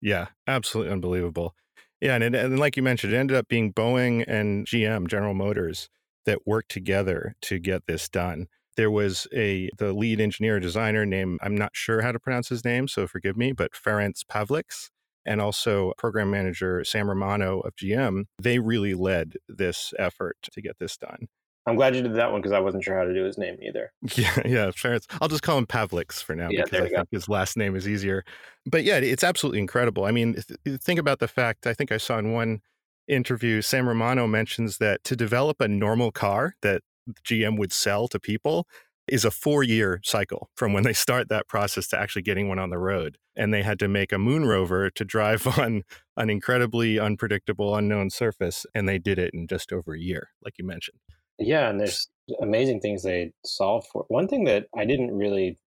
Yeah, 0.00 0.28
absolutely 0.46 0.92
unbelievable. 0.92 1.54
Yeah, 2.00 2.16
and, 2.16 2.34
and 2.34 2.58
like 2.58 2.76
you 2.76 2.82
mentioned, 2.82 3.12
it 3.12 3.16
ended 3.16 3.36
up 3.36 3.48
being 3.48 3.72
Boeing 3.72 4.24
and 4.26 4.66
GM, 4.66 5.08
General 5.08 5.34
Motors, 5.34 5.88
that 6.26 6.46
worked 6.46 6.70
together 6.70 7.34
to 7.42 7.58
get 7.58 7.86
this 7.86 8.08
done. 8.08 8.46
There 8.76 8.90
was 8.90 9.26
a 9.32 9.70
the 9.78 9.92
lead 9.92 10.20
engineer 10.20 10.58
designer 10.58 11.06
named 11.06 11.38
I'm 11.42 11.56
not 11.56 11.70
sure 11.74 12.02
how 12.02 12.12
to 12.12 12.18
pronounce 12.18 12.48
his 12.48 12.64
name, 12.64 12.88
so 12.88 13.06
forgive 13.06 13.36
me, 13.36 13.52
but 13.52 13.72
Ferenc 13.72 14.24
Pavlics, 14.30 14.90
and 15.24 15.40
also 15.40 15.92
program 15.96 16.30
manager 16.30 16.82
Sam 16.84 17.08
Romano 17.08 17.60
of 17.60 17.76
GM. 17.76 18.24
They 18.40 18.58
really 18.58 18.94
led 18.94 19.34
this 19.48 19.94
effort 19.98 20.36
to 20.52 20.60
get 20.60 20.78
this 20.78 20.96
done. 20.96 21.28
I'm 21.66 21.76
glad 21.76 21.96
you 21.96 22.02
did 22.02 22.14
that 22.16 22.30
one 22.30 22.42
because 22.42 22.52
I 22.52 22.60
wasn't 22.60 22.84
sure 22.84 22.96
how 22.96 23.04
to 23.04 23.14
do 23.14 23.24
his 23.24 23.38
name 23.38 23.56
either. 23.62 23.92
Yeah, 24.16 24.38
yeah, 24.44 24.66
Ferenc. 24.66 25.04
I'll 25.20 25.28
just 25.28 25.42
call 25.42 25.56
him 25.56 25.66
Pavlics 25.66 26.22
for 26.22 26.34
now 26.34 26.48
Yeah, 26.50 26.64
because 26.64 26.80
I 26.80 26.88
go. 26.90 26.96
think 26.96 27.08
his 27.10 27.28
last 27.28 27.56
name 27.56 27.74
is 27.74 27.88
easier. 27.88 28.22
But 28.66 28.84
yeah, 28.84 28.96
it's 28.98 29.24
absolutely 29.24 29.60
incredible. 29.60 30.04
I 30.04 30.10
mean, 30.10 30.34
th- 30.34 30.80
think 30.80 31.00
about 31.00 31.20
the 31.20 31.28
fact. 31.28 31.66
I 31.66 31.72
think 31.72 31.90
I 31.90 31.96
saw 31.96 32.18
in 32.18 32.32
one 32.32 32.60
interview, 33.08 33.62
Sam 33.62 33.88
Romano 33.88 34.26
mentions 34.26 34.78
that 34.78 35.04
to 35.04 35.16
develop 35.16 35.60
a 35.60 35.68
normal 35.68 36.12
car 36.12 36.54
that 36.62 36.82
GM 37.24 37.58
would 37.58 37.72
sell 37.72 38.08
to 38.08 38.20
people 38.20 38.66
is 39.06 39.24
a 39.24 39.30
four 39.30 39.62
year 39.62 40.00
cycle 40.02 40.50
from 40.54 40.72
when 40.72 40.82
they 40.82 40.94
start 40.94 41.28
that 41.28 41.46
process 41.46 41.86
to 41.88 41.98
actually 41.98 42.22
getting 42.22 42.48
one 42.48 42.58
on 42.58 42.70
the 42.70 42.78
road. 42.78 43.18
And 43.36 43.52
they 43.52 43.62
had 43.62 43.78
to 43.80 43.88
make 43.88 44.12
a 44.12 44.18
moon 44.18 44.44
rover 44.46 44.90
to 44.90 45.04
drive 45.04 45.46
on 45.58 45.82
an 46.16 46.30
incredibly 46.30 46.98
unpredictable, 46.98 47.74
unknown 47.74 48.10
surface. 48.10 48.64
And 48.74 48.88
they 48.88 48.98
did 48.98 49.18
it 49.18 49.32
in 49.34 49.46
just 49.46 49.72
over 49.72 49.94
a 49.94 50.00
year, 50.00 50.28
like 50.42 50.54
you 50.58 50.66
mentioned. 50.66 50.98
Yeah, 51.38 51.68
and 51.68 51.80
there's 51.80 52.08
amazing 52.40 52.80
things 52.80 53.02
they 53.02 53.32
solve 53.44 53.84
for. 53.92 54.04
One 54.08 54.28
thing 54.28 54.44
that 54.44 54.66
I 54.76 54.84
didn't 54.84 55.12
really, 55.16 55.58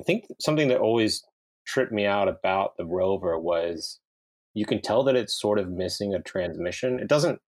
I 0.00 0.02
think 0.02 0.24
something 0.40 0.68
that 0.68 0.78
always 0.78 1.22
tripped 1.66 1.92
me 1.92 2.06
out 2.06 2.28
about 2.28 2.76
the 2.76 2.84
rover 2.84 3.38
was 3.38 4.00
you 4.54 4.66
can 4.66 4.80
tell 4.82 5.04
that 5.04 5.16
it's 5.16 5.40
sort 5.40 5.58
of 5.58 5.70
missing 5.70 6.14
a 6.14 6.20
transmission. 6.22 6.98
It 6.98 7.08
doesn't 7.08 7.40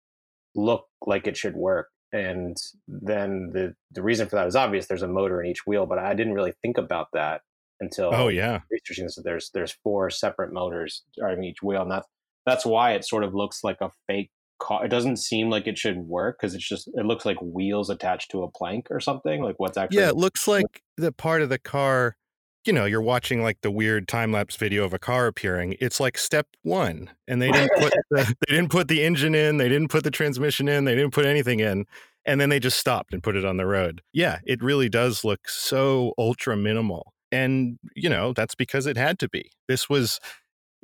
look 0.54 0.86
like 1.06 1.26
it 1.26 1.36
should 1.36 1.56
work. 1.56 1.88
And 2.12 2.56
then 2.86 3.50
the 3.52 3.74
the 3.90 4.02
reason 4.02 4.28
for 4.28 4.36
that 4.36 4.46
is 4.46 4.54
obvious. 4.54 4.86
There's 4.86 5.02
a 5.02 5.08
motor 5.08 5.42
in 5.42 5.50
each 5.50 5.66
wheel, 5.66 5.84
but 5.84 5.98
I 5.98 6.14
didn't 6.14 6.34
really 6.34 6.54
think 6.62 6.78
about 6.78 7.08
that 7.12 7.40
oh, 7.42 7.48
until 7.80 8.14
Oh, 8.14 8.28
yeah. 8.28 8.60
researching 8.70 9.04
this. 9.04 9.18
There's 9.22 9.50
there's 9.52 9.76
four 9.82 10.10
separate 10.10 10.52
motors 10.52 11.02
driving 11.18 11.42
each 11.44 11.60
wheel, 11.62 11.82
and 11.82 11.90
that's 11.90 12.06
that's 12.46 12.64
why 12.64 12.92
it 12.92 13.04
sort 13.04 13.24
of 13.24 13.34
looks 13.34 13.64
like 13.64 13.78
a 13.80 13.90
fake. 14.06 14.30
It 14.82 14.88
doesn't 14.88 15.18
seem 15.18 15.50
like 15.50 15.66
it 15.66 15.78
should 15.78 15.98
work 15.98 16.38
because 16.38 16.54
it's 16.54 16.66
just 16.66 16.88
it 16.94 17.04
looks 17.04 17.24
like 17.24 17.36
wheels 17.40 17.90
attached 17.90 18.30
to 18.30 18.42
a 18.42 18.50
plank 18.50 18.88
or 18.90 19.00
something. 19.00 19.42
Like 19.42 19.56
what's 19.58 19.76
actually 19.76 19.98
Yeah, 19.98 20.08
it 20.08 20.16
looks 20.16 20.48
like 20.48 20.82
the 20.96 21.12
part 21.12 21.42
of 21.42 21.48
the 21.48 21.58
car, 21.58 22.16
you 22.64 22.72
know, 22.72 22.84
you're 22.84 23.02
watching 23.02 23.42
like 23.42 23.60
the 23.62 23.70
weird 23.70 24.08
time 24.08 24.32
lapse 24.32 24.56
video 24.56 24.84
of 24.84 24.94
a 24.94 24.98
car 24.98 25.26
appearing. 25.26 25.76
It's 25.80 26.00
like 26.00 26.16
step 26.16 26.46
one, 26.62 27.10
and 27.28 27.42
they 27.42 27.50
didn't 27.50 27.72
put 27.78 27.92
the, 28.10 28.34
they 28.46 28.54
didn't 28.54 28.70
put 28.70 28.88
the 28.88 29.04
engine 29.04 29.34
in, 29.34 29.58
they 29.58 29.68
didn't 29.68 29.88
put 29.88 30.04
the 30.04 30.10
transmission 30.10 30.68
in, 30.68 30.84
they 30.84 30.94
didn't 30.94 31.12
put 31.12 31.26
anything 31.26 31.60
in, 31.60 31.84
and 32.24 32.40
then 32.40 32.48
they 32.48 32.60
just 32.60 32.78
stopped 32.78 33.12
and 33.12 33.22
put 33.22 33.36
it 33.36 33.44
on 33.44 33.56
the 33.56 33.66
road. 33.66 34.02
Yeah, 34.12 34.38
it 34.44 34.62
really 34.62 34.88
does 34.88 35.24
look 35.24 35.48
so 35.48 36.14
ultra 36.16 36.56
minimal, 36.56 37.12
and 37.30 37.78
you 37.94 38.08
know 38.08 38.32
that's 38.32 38.54
because 38.54 38.86
it 38.86 38.96
had 38.96 39.18
to 39.18 39.28
be. 39.28 39.50
This 39.68 39.88
was. 39.88 40.20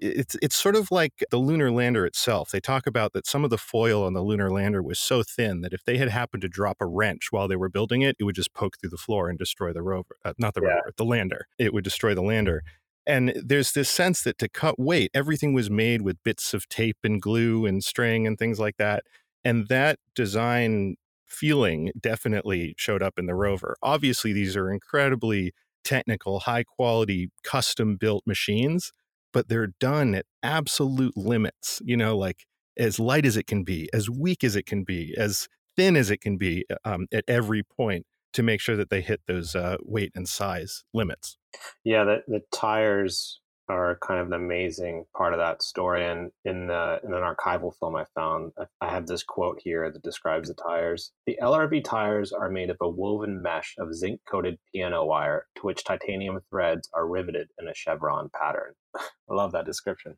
It's 0.02 0.34
it's 0.40 0.56
sort 0.56 0.76
of 0.76 0.90
like 0.90 1.24
the 1.30 1.36
lunar 1.36 1.70
lander 1.70 2.06
itself. 2.06 2.50
They 2.50 2.60
talk 2.60 2.86
about 2.86 3.12
that 3.12 3.26
some 3.26 3.44
of 3.44 3.50
the 3.50 3.58
foil 3.58 4.02
on 4.04 4.14
the 4.14 4.22
lunar 4.22 4.50
lander 4.50 4.82
was 4.82 4.98
so 4.98 5.22
thin 5.22 5.60
that 5.60 5.72
if 5.74 5.84
they 5.84 5.98
had 5.98 6.08
happened 6.08 6.40
to 6.42 6.48
drop 6.48 6.78
a 6.80 6.86
wrench 6.86 7.28
while 7.30 7.48
they 7.48 7.56
were 7.56 7.68
building 7.68 8.02
it, 8.02 8.16
it 8.18 8.24
would 8.24 8.34
just 8.34 8.54
poke 8.54 8.78
through 8.80 8.90
the 8.90 8.96
floor 8.96 9.28
and 9.28 9.38
destroy 9.38 9.72
the 9.72 9.82
rover. 9.82 10.16
Uh, 10.24 10.32
not 10.38 10.54
the 10.54 10.62
Yeah. 10.62 10.80
rover, 10.82 10.92
the 10.96 11.04
lander. 11.04 11.46
It 11.58 11.74
would 11.74 11.84
destroy 11.84 12.14
the 12.14 12.22
lander. 12.22 12.62
And 13.06 13.32
there's 13.36 13.72
this 13.72 13.90
sense 13.90 14.22
that 14.22 14.38
to 14.38 14.48
cut 14.48 14.78
weight, 14.78 15.10
everything 15.14 15.52
was 15.52 15.70
made 15.70 16.02
with 16.02 16.22
bits 16.22 16.54
of 16.54 16.68
tape 16.68 16.98
and 17.04 17.20
glue 17.20 17.66
and 17.66 17.82
string 17.82 18.26
and 18.26 18.38
things 18.38 18.58
like 18.60 18.76
that. 18.78 19.04
And 19.44 19.68
that 19.68 19.98
design 20.14 20.96
feeling 21.26 21.92
definitely 21.98 22.74
showed 22.76 23.02
up 23.02 23.18
in 23.18 23.26
the 23.26 23.34
rover. 23.34 23.76
Obviously, 23.82 24.32
these 24.32 24.56
are 24.56 24.70
incredibly 24.70 25.52
technical, 25.84 26.40
high 26.40 26.64
quality, 26.64 27.30
custom 27.42 27.96
built 27.96 28.22
machines, 28.26 28.92
but 29.32 29.48
they're 29.48 29.72
done 29.80 30.14
at 30.14 30.26
absolute 30.42 31.16
limits, 31.16 31.80
you 31.84 31.96
know, 31.96 32.16
like 32.16 32.44
as 32.78 32.98
light 32.98 33.26
as 33.26 33.36
it 33.36 33.46
can 33.46 33.64
be, 33.64 33.88
as 33.92 34.08
weak 34.08 34.42
as 34.44 34.56
it 34.56 34.66
can 34.66 34.84
be, 34.84 35.14
as 35.16 35.48
thin 35.76 35.96
as 35.96 36.10
it 36.10 36.20
can 36.20 36.36
be 36.36 36.64
um, 36.84 37.06
at 37.12 37.24
every 37.28 37.62
point 37.62 38.06
to 38.32 38.42
make 38.42 38.60
sure 38.60 38.76
that 38.76 38.90
they 38.90 39.00
hit 39.00 39.20
those 39.26 39.54
uh, 39.54 39.76
weight 39.82 40.12
and 40.14 40.28
size 40.28 40.84
limits. 40.94 41.36
Yeah, 41.84 42.04
the 42.04 42.22
the 42.28 42.42
tires 42.52 43.40
are 43.70 43.98
kind 44.02 44.20
of 44.20 44.26
an 44.26 44.32
amazing 44.32 45.04
part 45.16 45.32
of 45.32 45.38
that 45.38 45.62
story. 45.62 46.04
And 46.04 46.30
in 46.44 46.66
the 46.66 47.00
in 47.04 47.12
an 47.14 47.22
archival 47.22 47.72
film 47.78 47.96
I 47.96 48.04
found, 48.14 48.52
I- 48.80 48.90
have 48.90 49.06
this 49.06 49.22
quote 49.22 49.60
here 49.62 49.90
that 49.90 50.02
describes 50.02 50.48
the 50.48 50.54
tires. 50.54 51.12
The 51.26 51.38
LRV 51.40 51.84
tires 51.84 52.32
are 52.32 52.50
made 52.50 52.68
of 52.70 52.76
a 52.80 52.88
woven 52.88 53.40
mesh 53.40 53.76
of 53.78 53.94
zinc 53.94 54.20
coated 54.28 54.58
piano 54.72 55.04
wire 55.04 55.46
to 55.56 55.62
which 55.62 55.84
titanium 55.84 56.40
threads 56.50 56.88
are 56.92 57.06
riveted 57.06 57.48
in 57.60 57.68
a 57.68 57.74
chevron 57.74 58.28
pattern. 58.36 58.74
I 58.96 59.34
love 59.34 59.52
that 59.52 59.64
description. 59.64 60.16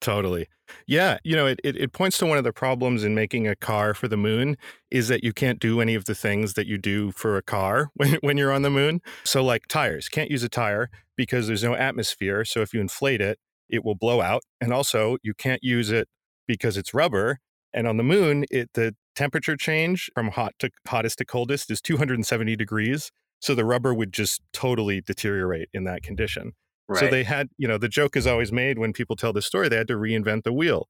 Totally. 0.00 0.48
Yeah. 0.86 1.18
You 1.24 1.36
know, 1.36 1.46
it, 1.46 1.60
it, 1.62 1.76
it 1.76 1.92
points 1.92 2.16
to 2.18 2.26
one 2.26 2.38
of 2.38 2.44
the 2.44 2.52
problems 2.52 3.04
in 3.04 3.14
making 3.14 3.46
a 3.46 3.54
car 3.54 3.92
for 3.92 4.08
the 4.08 4.16
moon 4.16 4.56
is 4.90 5.08
that 5.08 5.22
you 5.22 5.32
can't 5.32 5.60
do 5.60 5.80
any 5.80 5.94
of 5.94 6.06
the 6.06 6.14
things 6.14 6.54
that 6.54 6.66
you 6.66 6.78
do 6.78 7.12
for 7.12 7.36
a 7.36 7.42
car 7.42 7.90
when, 7.94 8.14
when 8.22 8.36
you're 8.38 8.52
on 8.52 8.62
the 8.62 8.70
moon. 8.70 9.00
So, 9.24 9.44
like 9.44 9.66
tires, 9.68 10.08
can't 10.08 10.30
use 10.30 10.42
a 10.42 10.48
tire 10.48 10.88
because 11.16 11.46
there's 11.46 11.62
no 11.62 11.74
atmosphere. 11.74 12.44
So, 12.44 12.62
if 12.62 12.72
you 12.72 12.80
inflate 12.80 13.20
it, 13.20 13.38
it 13.68 13.84
will 13.84 13.94
blow 13.94 14.22
out. 14.22 14.42
And 14.60 14.72
also, 14.72 15.18
you 15.22 15.34
can't 15.34 15.62
use 15.62 15.90
it 15.90 16.08
because 16.46 16.76
it's 16.76 16.94
rubber. 16.94 17.38
And 17.72 17.86
on 17.86 17.98
the 17.98 18.02
moon, 18.02 18.44
it 18.50 18.70
the 18.74 18.94
temperature 19.14 19.56
change 19.56 20.10
from 20.14 20.28
hot 20.28 20.54
to 20.60 20.70
hottest 20.88 21.18
to 21.18 21.26
coldest 21.26 21.70
is 21.70 21.82
270 21.82 22.56
degrees. 22.56 23.10
So, 23.38 23.54
the 23.54 23.66
rubber 23.66 23.92
would 23.92 24.14
just 24.14 24.40
totally 24.54 25.02
deteriorate 25.02 25.68
in 25.74 25.84
that 25.84 26.02
condition. 26.02 26.52
So 26.98 27.08
they 27.08 27.24
had, 27.24 27.48
you 27.56 27.68
know, 27.68 27.78
the 27.78 27.88
joke 27.88 28.16
is 28.16 28.26
always 28.26 28.52
made 28.52 28.78
when 28.78 28.92
people 28.92 29.16
tell 29.16 29.32
this 29.32 29.46
story, 29.46 29.68
they 29.68 29.76
had 29.76 29.88
to 29.88 29.96
reinvent 29.96 30.44
the 30.44 30.52
wheel. 30.52 30.88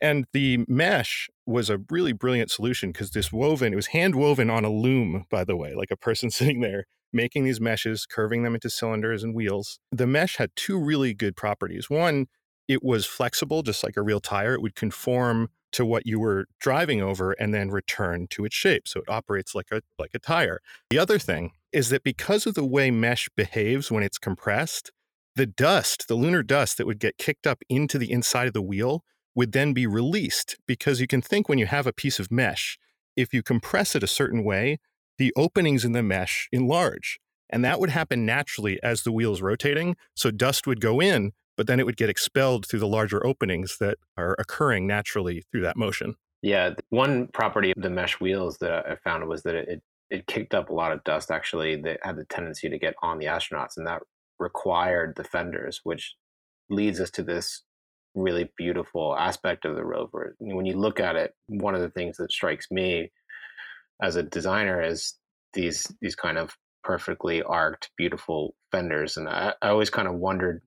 And 0.00 0.26
the 0.32 0.64
mesh 0.68 1.28
was 1.46 1.70
a 1.70 1.78
really 1.90 2.12
brilliant 2.12 2.50
solution 2.50 2.92
because 2.92 3.12
this 3.12 3.32
woven, 3.32 3.72
it 3.72 3.76
was 3.76 3.88
hand 3.88 4.14
woven 4.14 4.50
on 4.50 4.64
a 4.64 4.70
loom, 4.70 5.24
by 5.30 5.44
the 5.44 5.56
way, 5.56 5.74
like 5.74 5.90
a 5.90 5.96
person 5.96 6.30
sitting 6.30 6.60
there 6.60 6.84
making 7.12 7.44
these 7.44 7.60
meshes, 7.60 8.04
curving 8.06 8.42
them 8.42 8.54
into 8.54 8.68
cylinders 8.68 9.22
and 9.22 9.34
wheels. 9.34 9.78
The 9.90 10.06
mesh 10.06 10.36
had 10.36 10.50
two 10.54 10.78
really 10.78 11.14
good 11.14 11.34
properties. 11.34 11.88
One, 11.88 12.26
it 12.68 12.82
was 12.82 13.06
flexible, 13.06 13.62
just 13.62 13.82
like 13.82 13.96
a 13.96 14.02
real 14.02 14.20
tire. 14.20 14.54
It 14.54 14.62
would 14.62 14.74
conform 14.74 15.48
to 15.72 15.84
what 15.84 16.06
you 16.06 16.18
were 16.18 16.46
driving 16.60 17.02
over 17.02 17.32
and 17.32 17.52
then 17.52 17.70
return 17.70 18.26
to 18.30 18.44
its 18.44 18.54
shape. 18.54 18.86
So 18.86 19.00
it 19.00 19.08
operates 19.08 19.54
like 19.54 19.68
a 19.72 19.82
like 19.98 20.12
a 20.14 20.18
tire. 20.18 20.60
The 20.90 20.98
other 20.98 21.18
thing 21.18 21.52
is 21.72 21.90
that 21.90 22.02
because 22.02 22.46
of 22.46 22.54
the 22.54 22.64
way 22.64 22.90
mesh 22.90 23.28
behaves 23.36 23.90
when 23.90 24.02
it's 24.02 24.18
compressed, 24.18 24.90
the 25.36 25.46
dust, 25.46 26.08
the 26.08 26.14
lunar 26.14 26.42
dust 26.42 26.78
that 26.78 26.86
would 26.86 26.98
get 26.98 27.18
kicked 27.18 27.46
up 27.46 27.62
into 27.68 27.98
the 27.98 28.10
inside 28.10 28.48
of 28.48 28.54
the 28.54 28.62
wheel 28.62 29.04
would 29.34 29.52
then 29.52 29.74
be 29.74 29.86
released 29.86 30.56
because 30.66 31.00
you 31.00 31.06
can 31.06 31.20
think 31.20 31.48
when 31.48 31.58
you 31.58 31.66
have 31.66 31.86
a 31.86 31.92
piece 31.92 32.18
of 32.18 32.32
mesh, 32.32 32.78
if 33.16 33.34
you 33.34 33.42
compress 33.42 33.94
it 33.94 34.02
a 34.02 34.08
certain 34.08 34.42
way, 34.42 34.78
the 35.18 35.32
openings 35.36 35.84
in 35.84 35.92
the 35.92 36.02
mesh 36.02 36.48
enlarge. 36.52 37.20
And 37.50 37.64
that 37.64 37.78
would 37.78 37.90
happen 37.90 38.26
naturally 38.26 38.80
as 38.82 39.02
the 39.02 39.12
wheel 39.12 39.32
is 39.32 39.42
rotating. 39.42 39.96
So 40.14 40.30
dust 40.30 40.66
would 40.66 40.80
go 40.80 41.00
in, 41.00 41.32
but 41.56 41.66
then 41.66 41.78
it 41.78 41.86
would 41.86 41.98
get 41.98 42.10
expelled 42.10 42.66
through 42.66 42.80
the 42.80 42.88
larger 42.88 43.24
openings 43.24 43.76
that 43.78 43.98
are 44.16 44.34
occurring 44.38 44.86
naturally 44.86 45.44
through 45.52 45.62
that 45.62 45.76
motion. 45.76 46.14
Yeah, 46.42 46.74
one 46.88 47.28
property 47.28 47.72
of 47.76 47.82
the 47.82 47.90
mesh 47.90 48.20
wheels 48.20 48.58
that 48.58 48.86
I 48.86 48.96
found 48.96 49.28
was 49.28 49.42
that 49.42 49.54
it 49.54 49.82
it 50.08 50.26
kicked 50.28 50.54
up 50.54 50.70
a 50.70 50.72
lot 50.72 50.92
of 50.92 51.02
dust 51.02 51.32
actually 51.32 51.74
that 51.82 51.98
had 52.02 52.16
the 52.16 52.24
tendency 52.26 52.68
to 52.68 52.78
get 52.78 52.94
on 53.02 53.18
the 53.18 53.26
astronauts, 53.26 53.76
and 53.76 53.86
that 53.86 54.02
required 54.38 55.14
the 55.16 55.24
fenders, 55.24 55.80
which 55.84 56.14
leads 56.70 57.00
us 57.00 57.10
to 57.12 57.22
this 57.22 57.62
really 58.14 58.50
beautiful 58.56 59.16
aspect 59.16 59.64
of 59.64 59.76
the 59.76 59.84
rover. 59.84 60.34
When 60.38 60.66
you 60.66 60.76
look 60.78 61.00
at 61.00 61.16
it, 61.16 61.34
one 61.48 61.74
of 61.74 61.80
the 61.82 61.90
things 61.90 62.16
that 62.16 62.32
strikes 62.32 62.70
me 62.70 63.12
as 64.02 64.16
a 64.16 64.22
designer 64.22 64.82
is 64.82 65.14
these 65.54 65.86
these 66.00 66.14
kind 66.16 66.38
of 66.38 66.52
perfectly 66.84 67.42
arced, 67.42 67.90
beautiful 67.96 68.54
fenders, 68.72 69.16
and 69.16 69.28
I, 69.28 69.54
I 69.62 69.68
always 69.68 69.90
kind 69.90 70.08
of 70.08 70.14
wondered, 70.14 70.62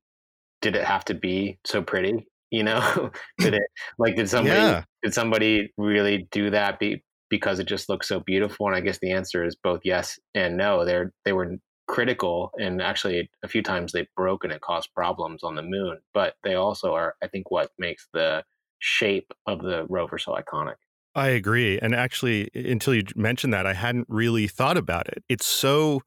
did 0.61 0.75
it 0.75 0.83
have 0.85 1.05
to 1.05 1.13
be 1.13 1.59
so 1.65 1.81
pretty? 1.81 2.27
You 2.51 2.63
know, 2.63 3.11
did 3.39 3.53
it 3.55 3.63
like 3.97 4.15
did 4.15 4.29
somebody 4.29 4.65
Yeah. 4.65 4.83
did 5.03 5.13
somebody 5.13 5.71
really 5.77 6.27
do 6.31 6.49
that 6.51 6.79
be, 6.79 7.03
because 7.29 7.59
it 7.59 7.67
just 7.67 7.89
looks 7.89 8.07
so 8.07 8.19
beautiful? 8.21 8.67
And 8.67 8.75
I 8.75 8.81
guess 8.81 8.99
the 9.01 9.11
answer 9.11 9.45
is 9.45 9.55
both 9.55 9.81
yes 9.83 10.19
and 10.35 10.57
no. 10.57 10.85
They're 10.85 11.13
they 11.25 11.33
were 11.33 11.57
critical, 11.89 12.51
and 12.59 12.81
actually 12.81 13.29
a 13.43 13.47
few 13.47 13.63
times 13.63 13.91
they 13.91 14.07
broke 14.15 14.43
and 14.43 14.53
it 14.53 14.61
caused 14.61 14.93
problems 14.93 15.43
on 15.43 15.55
the 15.55 15.63
moon. 15.63 15.97
But 16.13 16.35
they 16.43 16.53
also 16.53 16.93
are, 16.93 17.15
I 17.21 17.27
think, 17.27 17.49
what 17.49 17.71
makes 17.79 18.07
the 18.13 18.43
shape 18.77 19.33
of 19.47 19.61
the 19.61 19.85
rover 19.89 20.17
so 20.17 20.33
iconic. 20.33 20.75
I 21.15 21.29
agree. 21.29 21.79
And 21.79 21.95
actually, 21.95 22.49
until 22.53 22.93
you 22.93 23.03
mentioned 23.15 23.53
that, 23.53 23.65
I 23.65 23.73
hadn't 23.73 24.05
really 24.07 24.47
thought 24.47 24.77
about 24.77 25.07
it. 25.09 25.23
It's 25.27 25.47
so, 25.47 26.01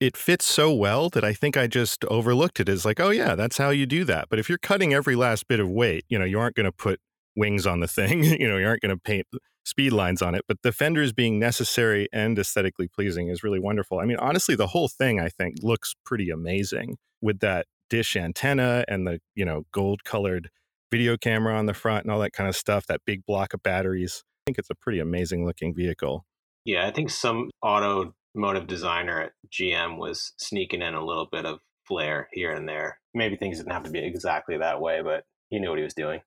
it 0.00 0.16
fits 0.16 0.46
so 0.46 0.72
well 0.72 1.10
that 1.10 1.22
I 1.22 1.34
think 1.34 1.58
I 1.58 1.66
just 1.66 2.04
overlooked 2.06 2.58
it 2.58 2.68
as 2.70 2.86
like, 2.86 2.98
oh, 2.98 3.10
yeah, 3.10 3.34
that's 3.34 3.58
how 3.58 3.68
you 3.68 3.84
do 3.84 4.04
that. 4.04 4.28
But 4.30 4.38
if 4.38 4.48
you're 4.48 4.58
cutting 4.58 4.94
every 4.94 5.14
last 5.14 5.46
bit 5.46 5.60
of 5.60 5.68
weight, 5.68 6.06
you 6.08 6.18
know, 6.18 6.24
you 6.24 6.40
aren't 6.40 6.56
going 6.56 6.64
to 6.64 6.72
put 6.72 6.98
wings 7.36 7.66
on 7.66 7.80
the 7.80 7.88
thing. 7.88 8.24
you 8.40 8.48
know, 8.48 8.56
you 8.56 8.66
aren't 8.66 8.80
going 8.80 8.96
to 8.96 9.00
paint 9.00 9.26
speed 9.64 9.92
lines 9.92 10.22
on 10.22 10.34
it. 10.34 10.44
But 10.48 10.58
the 10.62 10.72
fenders 10.72 11.12
being 11.12 11.38
necessary 11.38 12.08
and 12.12 12.38
aesthetically 12.38 12.88
pleasing 12.88 13.28
is 13.28 13.42
really 13.42 13.60
wonderful. 13.60 13.98
I 13.98 14.04
mean, 14.04 14.18
honestly, 14.18 14.54
the 14.54 14.68
whole 14.68 14.88
thing 14.88 15.20
I 15.20 15.28
think 15.28 15.56
looks 15.62 15.94
pretty 16.04 16.30
amazing 16.30 16.98
with 17.20 17.40
that 17.40 17.66
dish 17.90 18.16
antenna 18.16 18.84
and 18.88 19.06
the 19.06 19.20
you 19.34 19.44
know 19.44 19.64
gold 19.72 20.02
colored 20.04 20.50
video 20.90 21.16
camera 21.16 21.56
on 21.56 21.66
the 21.66 21.74
front 21.74 22.04
and 22.04 22.12
all 22.12 22.20
that 22.20 22.32
kind 22.32 22.48
of 22.48 22.56
stuff. 22.56 22.86
That 22.86 23.00
big 23.06 23.24
block 23.26 23.54
of 23.54 23.62
batteries. 23.62 24.24
I 24.24 24.42
think 24.46 24.58
it's 24.58 24.70
a 24.70 24.74
pretty 24.74 24.98
amazing 24.98 25.46
looking 25.46 25.74
vehicle. 25.74 26.24
Yeah, 26.64 26.86
I 26.86 26.90
think 26.90 27.10
some 27.10 27.50
automotive 27.64 28.66
designer 28.66 29.20
at 29.20 29.32
GM 29.50 29.98
was 29.98 30.32
sneaking 30.38 30.82
in 30.82 30.94
a 30.94 31.04
little 31.04 31.28
bit 31.30 31.46
of 31.46 31.60
flair 31.86 32.28
here 32.32 32.52
and 32.52 32.68
there. 32.68 32.98
Maybe 33.14 33.36
things 33.36 33.58
didn't 33.58 33.72
have 33.72 33.84
to 33.84 33.90
be 33.90 33.98
exactly 33.98 34.58
that 34.58 34.80
way, 34.80 35.00
but 35.02 35.24
he 35.50 35.58
knew 35.58 35.70
what 35.70 35.78
he 35.78 35.84
was 35.84 35.94
doing. 35.94 36.20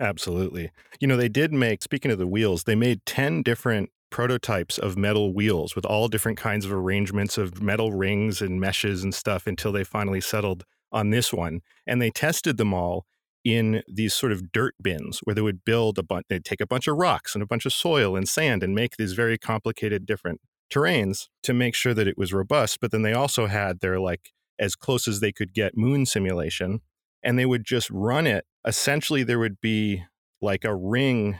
Absolutely. 0.00 0.70
You 1.00 1.06
know, 1.08 1.16
they 1.16 1.28
did 1.28 1.52
make, 1.52 1.82
speaking 1.82 2.10
of 2.10 2.18
the 2.18 2.26
wheels, 2.26 2.64
they 2.64 2.74
made 2.74 3.04
10 3.06 3.42
different 3.42 3.90
prototypes 4.10 4.78
of 4.78 4.96
metal 4.96 5.32
wheels 5.32 5.74
with 5.74 5.86
all 5.86 6.08
different 6.08 6.38
kinds 6.38 6.64
of 6.64 6.72
arrangements 6.72 7.38
of 7.38 7.62
metal 7.62 7.92
rings 7.92 8.42
and 8.42 8.60
meshes 8.60 9.02
and 9.02 9.14
stuff 9.14 9.46
until 9.46 9.72
they 9.72 9.84
finally 9.84 10.20
settled 10.20 10.64
on 10.90 11.10
this 11.10 11.32
one. 11.32 11.60
And 11.86 12.00
they 12.02 12.10
tested 12.10 12.56
them 12.58 12.74
all 12.74 13.06
in 13.44 13.82
these 13.88 14.14
sort 14.14 14.32
of 14.32 14.52
dirt 14.52 14.74
bins 14.82 15.20
where 15.24 15.34
they 15.34 15.40
would 15.40 15.64
build 15.64 15.98
a 15.98 16.02
bunch, 16.02 16.26
they'd 16.28 16.44
take 16.44 16.60
a 16.60 16.66
bunch 16.66 16.86
of 16.86 16.96
rocks 16.96 17.34
and 17.34 17.42
a 17.42 17.46
bunch 17.46 17.66
of 17.66 17.72
soil 17.72 18.14
and 18.14 18.28
sand 18.28 18.62
and 18.62 18.74
make 18.74 18.96
these 18.96 19.14
very 19.14 19.38
complicated 19.38 20.06
different 20.06 20.40
terrains 20.72 21.28
to 21.42 21.52
make 21.52 21.74
sure 21.74 21.94
that 21.94 22.06
it 22.06 22.18
was 22.18 22.32
robust. 22.32 22.80
But 22.80 22.92
then 22.92 23.02
they 23.02 23.12
also 23.12 23.46
had 23.46 23.80
their 23.80 23.98
like 23.98 24.30
as 24.58 24.76
close 24.76 25.08
as 25.08 25.20
they 25.20 25.32
could 25.32 25.52
get 25.54 25.76
moon 25.76 26.06
simulation 26.06 26.80
and 27.22 27.38
they 27.38 27.46
would 27.46 27.64
just 27.64 27.90
run 27.90 28.26
it. 28.26 28.44
Essentially, 28.66 29.22
there 29.22 29.38
would 29.38 29.60
be 29.60 30.04
like 30.40 30.64
a 30.64 30.74
ring, 30.74 31.38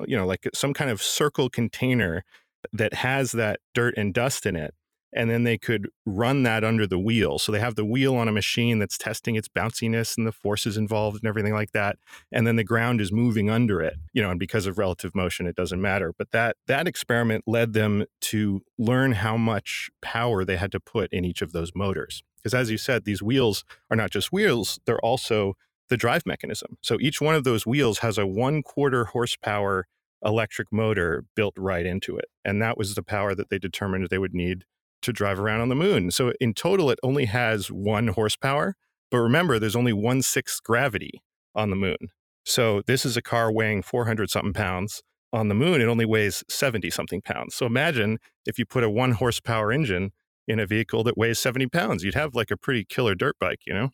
uh, 0.00 0.04
you 0.06 0.16
know, 0.16 0.26
like 0.26 0.48
some 0.54 0.74
kind 0.74 0.90
of 0.90 1.02
circle 1.02 1.48
container 1.48 2.24
that 2.72 2.94
has 2.94 3.32
that 3.32 3.60
dirt 3.74 3.94
and 3.96 4.12
dust 4.12 4.46
in 4.46 4.56
it 4.56 4.74
and 5.12 5.30
then 5.30 5.44
they 5.44 5.58
could 5.58 5.88
run 6.06 6.42
that 6.44 6.64
under 6.64 6.86
the 6.86 6.98
wheel. 6.98 7.38
So 7.38 7.50
they 7.52 7.60
have 7.60 7.74
the 7.74 7.84
wheel 7.84 8.14
on 8.14 8.28
a 8.28 8.32
machine 8.32 8.78
that's 8.78 8.96
testing 8.96 9.36
its 9.36 9.48
bounciness 9.48 10.16
and 10.16 10.26
the 10.26 10.32
forces 10.32 10.76
involved 10.76 11.22
and 11.22 11.28
everything 11.28 11.52
like 11.52 11.72
that. 11.72 11.96
And 12.30 12.46
then 12.46 12.56
the 12.56 12.64
ground 12.64 13.00
is 13.00 13.12
moving 13.12 13.50
under 13.50 13.80
it, 13.80 13.94
you 14.12 14.22
know, 14.22 14.30
and 14.30 14.38
because 14.38 14.66
of 14.66 14.78
relative 14.78 15.14
motion, 15.14 15.46
it 15.46 15.56
doesn't 15.56 15.80
matter. 15.80 16.14
But 16.16 16.30
that 16.30 16.56
that 16.66 16.86
experiment 16.86 17.44
led 17.46 17.72
them 17.72 18.04
to 18.22 18.62
learn 18.78 19.12
how 19.12 19.36
much 19.36 19.90
power 20.00 20.44
they 20.44 20.56
had 20.56 20.72
to 20.72 20.80
put 20.80 21.12
in 21.12 21.24
each 21.24 21.42
of 21.42 21.52
those 21.52 21.72
motors. 21.74 22.22
Because 22.36 22.54
as 22.54 22.70
you 22.70 22.78
said, 22.78 23.04
these 23.04 23.22
wheels 23.22 23.64
are 23.90 23.96
not 23.96 24.10
just 24.10 24.32
wheels, 24.32 24.80
they're 24.86 25.00
also 25.00 25.54
the 25.90 25.96
drive 25.96 26.24
mechanism. 26.24 26.78
So 26.80 26.96
each 27.00 27.20
one 27.20 27.34
of 27.34 27.44
those 27.44 27.66
wheels 27.66 27.98
has 27.98 28.16
a 28.16 28.26
one 28.26 28.62
quarter 28.62 29.06
horsepower 29.06 29.86
electric 30.24 30.72
motor 30.72 31.24
built 31.34 31.54
right 31.56 31.84
into 31.84 32.16
it. 32.16 32.26
And 32.44 32.62
that 32.62 32.78
was 32.78 32.94
the 32.94 33.02
power 33.02 33.34
that 33.34 33.50
they 33.50 33.58
determined 33.58 34.08
they 34.08 34.18
would 34.18 34.34
need 34.34 34.64
to 35.02 35.12
drive 35.12 35.40
around 35.40 35.60
on 35.60 35.68
the 35.68 35.74
moon. 35.74 36.10
So 36.10 36.32
in 36.40 36.54
total, 36.54 36.90
it 36.90 36.98
only 37.02 37.24
has 37.26 37.70
one 37.70 38.08
horsepower. 38.08 38.74
But 39.10 39.18
remember, 39.18 39.58
there's 39.58 39.76
only 39.76 39.92
one 39.92 40.22
sixth 40.22 40.62
gravity 40.62 41.22
on 41.54 41.70
the 41.70 41.76
moon. 41.76 41.96
So 42.44 42.82
this 42.86 43.04
is 43.04 43.16
a 43.16 43.22
car 43.22 43.52
weighing 43.52 43.82
400 43.82 44.30
something 44.30 44.52
pounds. 44.52 45.02
On 45.32 45.48
the 45.48 45.54
moon, 45.54 45.80
it 45.80 45.84
only 45.84 46.04
weighs 46.04 46.42
70 46.48 46.90
something 46.90 47.22
pounds. 47.22 47.54
So 47.54 47.64
imagine 47.64 48.18
if 48.46 48.58
you 48.58 48.66
put 48.66 48.84
a 48.84 48.90
one 48.90 49.12
horsepower 49.12 49.72
engine 49.72 50.10
in 50.48 50.58
a 50.58 50.66
vehicle 50.66 51.04
that 51.04 51.16
weighs 51.16 51.38
70 51.38 51.68
pounds, 51.68 52.02
you'd 52.02 52.14
have 52.14 52.34
like 52.34 52.50
a 52.50 52.56
pretty 52.56 52.84
killer 52.84 53.14
dirt 53.14 53.36
bike, 53.38 53.60
you 53.66 53.72
know? 53.72 53.90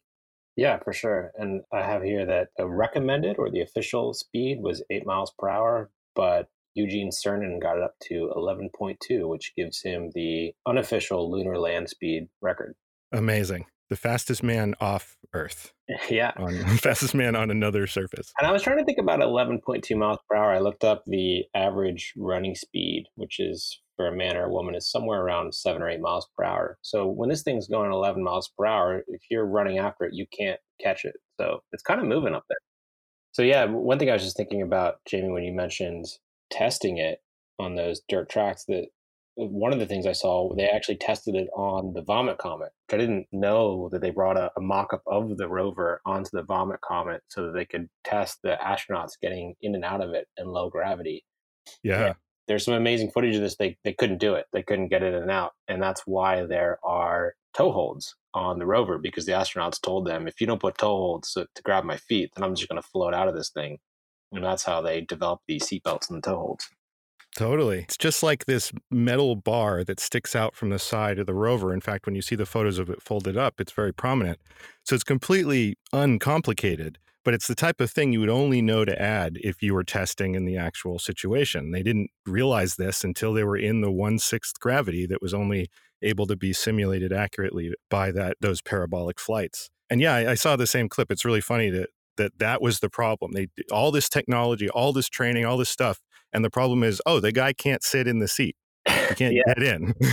Yeah, 0.56 0.78
for 0.82 0.92
sure. 0.92 1.32
And 1.36 1.62
I 1.72 1.82
have 1.82 2.02
here 2.02 2.24
that 2.24 2.48
the 2.56 2.66
recommended 2.66 3.36
or 3.38 3.50
the 3.50 3.60
official 3.60 4.14
speed 4.14 4.62
was 4.62 4.82
eight 4.90 5.06
miles 5.06 5.32
per 5.38 5.48
hour, 5.48 5.90
but 6.14 6.48
Eugene 6.74 7.10
Cernan 7.10 7.60
got 7.60 7.76
it 7.76 7.82
up 7.82 7.94
to 8.04 8.32
11.2, 8.34 9.28
which 9.28 9.54
gives 9.56 9.82
him 9.82 10.10
the 10.14 10.52
unofficial 10.66 11.30
lunar 11.30 11.58
land 11.58 11.88
speed 11.88 12.28
record. 12.40 12.74
Amazing. 13.12 13.66
The 13.88 13.96
fastest 13.96 14.42
man 14.42 14.74
off 14.80 15.16
Earth. 15.32 15.72
yeah. 16.10 16.32
On, 16.36 16.52
fastest 16.78 17.14
man 17.14 17.36
on 17.36 17.50
another 17.50 17.86
surface. 17.86 18.32
And 18.38 18.46
I 18.46 18.52
was 18.52 18.62
trying 18.62 18.78
to 18.78 18.84
think 18.84 18.98
about 18.98 19.20
11.2 19.20 19.96
miles 19.96 20.18
per 20.28 20.36
hour. 20.36 20.52
I 20.52 20.58
looked 20.58 20.84
up 20.84 21.04
the 21.06 21.44
average 21.54 22.12
running 22.16 22.54
speed, 22.54 23.04
which 23.14 23.38
is 23.38 23.80
for 23.96 24.08
a 24.08 24.16
man 24.16 24.36
or 24.36 24.44
a 24.44 24.52
woman, 24.52 24.74
is 24.74 24.90
somewhere 24.90 25.22
around 25.22 25.54
seven 25.54 25.82
or 25.82 25.88
eight 25.88 26.00
miles 26.00 26.28
per 26.36 26.44
hour. 26.44 26.78
So 26.82 27.06
when 27.06 27.28
this 27.28 27.42
thing's 27.42 27.68
going 27.68 27.92
11 27.92 28.22
miles 28.22 28.50
per 28.56 28.66
hour, 28.66 29.02
if 29.08 29.22
you're 29.30 29.46
running 29.46 29.78
after 29.78 30.04
it, 30.04 30.14
you 30.14 30.26
can't 30.36 30.60
catch 30.80 31.04
it. 31.04 31.14
So 31.40 31.60
it's 31.72 31.82
kind 31.82 32.00
of 32.00 32.06
moving 32.06 32.34
up 32.34 32.44
there. 32.48 32.58
So 33.32 33.42
yeah, 33.42 33.66
one 33.66 33.98
thing 33.98 34.10
I 34.10 34.14
was 34.14 34.24
just 34.24 34.36
thinking 34.36 34.62
about, 34.62 34.96
Jamie, 35.06 35.30
when 35.30 35.44
you 35.44 35.52
mentioned 35.52 36.06
testing 36.50 36.98
it 36.98 37.20
on 37.58 37.74
those 37.74 38.00
dirt 38.08 38.28
tracks 38.28 38.64
that 38.66 38.86
one 39.36 39.72
of 39.72 39.78
the 39.78 39.86
things 39.86 40.06
I 40.06 40.12
saw, 40.12 40.54
they 40.54 40.66
actually 40.66 40.96
tested 40.96 41.34
it 41.34 41.48
on 41.54 41.92
the 41.92 42.02
Vomit 42.02 42.38
Comet. 42.38 42.72
which 42.88 42.94
I 42.94 42.96
didn't 42.96 43.26
know 43.32 43.88
that 43.92 44.00
they 44.00 44.10
brought 44.10 44.38
a, 44.38 44.50
a 44.56 44.60
mock 44.60 44.94
up 44.94 45.02
of 45.06 45.36
the 45.36 45.48
rover 45.48 46.00
onto 46.06 46.30
the 46.32 46.42
Vomit 46.42 46.80
Comet 46.80 47.22
so 47.28 47.46
that 47.46 47.52
they 47.52 47.66
could 47.66 47.88
test 48.02 48.38
the 48.42 48.58
astronauts 48.62 49.20
getting 49.20 49.54
in 49.60 49.74
and 49.74 49.84
out 49.84 50.02
of 50.02 50.14
it 50.14 50.26
in 50.38 50.46
low 50.46 50.70
gravity. 50.70 51.24
Yeah. 51.82 52.14
there's 52.48 52.64
some 52.64 52.74
amazing 52.74 53.10
footage 53.10 53.34
of 53.34 53.42
this. 53.42 53.56
They, 53.56 53.76
they 53.84 53.92
couldn't 53.92 54.18
do 54.18 54.34
it, 54.34 54.46
they 54.52 54.62
couldn't 54.62 54.88
get 54.88 55.02
in 55.02 55.14
and 55.14 55.30
out. 55.30 55.52
And 55.68 55.82
that's 55.82 56.02
why 56.06 56.46
there 56.46 56.78
are 56.82 57.34
toe 57.54 57.72
holds 57.72 58.16
on 58.32 58.58
the 58.58 58.66
rover 58.66 58.98
because 58.98 59.26
the 59.26 59.32
astronauts 59.32 59.80
told 59.80 60.06
them 60.06 60.26
if 60.26 60.40
you 60.40 60.46
don't 60.46 60.60
put 60.60 60.78
toe 60.78 60.96
holds 60.96 61.32
to, 61.32 61.46
to 61.54 61.62
grab 61.62 61.84
my 61.84 61.96
feet, 61.96 62.30
then 62.34 62.44
I'm 62.44 62.54
just 62.54 62.68
going 62.68 62.80
to 62.80 62.88
float 62.88 63.14
out 63.14 63.28
of 63.28 63.34
this 63.34 63.50
thing. 63.50 63.78
And 64.32 64.44
that's 64.44 64.64
how 64.64 64.80
they 64.80 65.02
developed 65.02 65.44
the 65.46 65.58
seatbelts 65.58 66.08
and 66.08 66.22
the 66.22 66.30
toe 66.30 66.38
holds. 66.38 66.68
Totally. 67.36 67.80
It's 67.80 67.98
just 67.98 68.22
like 68.22 68.46
this 68.46 68.72
metal 68.90 69.36
bar 69.36 69.84
that 69.84 70.00
sticks 70.00 70.34
out 70.34 70.56
from 70.56 70.70
the 70.70 70.78
side 70.78 71.18
of 71.18 71.26
the 71.26 71.34
rover. 71.34 71.74
In 71.74 71.82
fact, 71.82 72.06
when 72.06 72.14
you 72.14 72.22
see 72.22 72.34
the 72.34 72.46
photos 72.46 72.78
of 72.78 72.88
it 72.88 73.02
folded 73.02 73.36
up, 73.36 73.60
it's 73.60 73.72
very 73.72 73.92
prominent. 73.92 74.38
So 74.84 74.94
it's 74.94 75.04
completely 75.04 75.76
uncomplicated, 75.92 76.96
but 77.26 77.34
it's 77.34 77.46
the 77.46 77.54
type 77.54 77.78
of 77.78 77.90
thing 77.90 78.10
you 78.10 78.20
would 78.20 78.30
only 78.30 78.62
know 78.62 78.86
to 78.86 79.00
add 79.00 79.36
if 79.42 79.62
you 79.62 79.74
were 79.74 79.84
testing 79.84 80.34
in 80.34 80.46
the 80.46 80.56
actual 80.56 80.98
situation. 80.98 81.72
They 81.72 81.82
didn't 81.82 82.08
realize 82.24 82.76
this 82.76 83.04
until 83.04 83.34
they 83.34 83.44
were 83.44 83.58
in 83.58 83.82
the 83.82 83.92
one 83.92 84.18
sixth 84.18 84.58
gravity 84.58 85.04
that 85.04 85.20
was 85.20 85.34
only 85.34 85.68
able 86.00 86.26
to 86.28 86.36
be 86.36 86.54
simulated 86.54 87.12
accurately 87.12 87.74
by 87.90 88.12
that 88.12 88.38
those 88.40 88.62
parabolic 88.62 89.20
flights. 89.20 89.68
And 89.90 90.00
yeah, 90.00 90.14
I, 90.14 90.30
I 90.30 90.34
saw 90.34 90.56
the 90.56 90.66
same 90.66 90.88
clip. 90.88 91.10
It's 91.10 91.24
really 91.24 91.42
funny 91.42 91.68
that 91.68 91.90
that 92.16 92.38
that 92.38 92.60
was 92.62 92.80
the 92.80 92.90
problem. 92.90 93.32
They 93.32 93.48
all 93.72 93.90
this 93.90 94.08
technology, 94.08 94.68
all 94.68 94.92
this 94.92 95.08
training, 95.08 95.44
all 95.44 95.56
this 95.56 95.70
stuff, 95.70 96.00
and 96.32 96.44
the 96.44 96.50
problem 96.50 96.82
is, 96.82 97.00
oh, 97.06 97.20
the 97.20 97.32
guy 97.32 97.52
can't 97.52 97.82
sit 97.82 98.06
in 98.06 98.18
the 98.18 98.28
seat. 98.28 98.56
He 98.86 98.92
can't 99.14 99.34
Yeah. 99.34 99.42
get 99.54 99.62
in. 99.62 99.94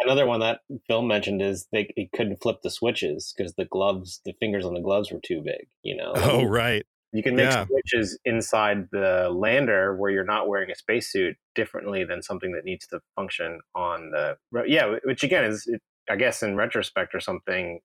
Another 0.00 0.26
one 0.26 0.40
that 0.40 0.60
Phil 0.86 1.02
mentioned 1.02 1.42
is 1.42 1.66
they, 1.72 1.88
couldn't 2.14 2.40
flip 2.42 2.58
the 2.62 2.70
switches 2.70 3.32
because 3.36 3.54
the 3.54 3.64
gloves, 3.64 4.20
the 4.24 4.34
fingers 4.40 4.64
on 4.64 4.74
the 4.74 4.80
gloves 4.80 5.10
were 5.10 5.20
too 5.20 5.42
big. 5.42 5.66
You 5.82 5.96
know, 5.96 6.12
oh, 6.16 6.44
right. 6.44 6.84
You 7.12 7.22
can 7.22 7.36
make 7.36 7.46
Yeah. 7.46 7.66
switches 7.66 8.18
inside 8.24 8.88
the 8.92 9.30
lander 9.30 9.96
where 9.96 10.10
you're 10.10 10.24
not 10.24 10.48
wearing 10.48 10.70
a 10.70 10.74
spacesuit 10.74 11.36
differently 11.54 12.04
than 12.04 12.22
something 12.22 12.52
that 12.52 12.64
needs 12.64 12.86
to 12.88 13.00
function 13.16 13.60
on 13.74 14.10
the. 14.10 14.36
Yeah, 14.66 14.96
which 15.04 15.22
again 15.22 15.44
is, 15.44 15.66
it, 15.66 15.80
I 16.10 16.16
guess, 16.16 16.42
in 16.42 16.56
retrospect 16.56 17.14
or 17.14 17.20
something, 17.20 17.80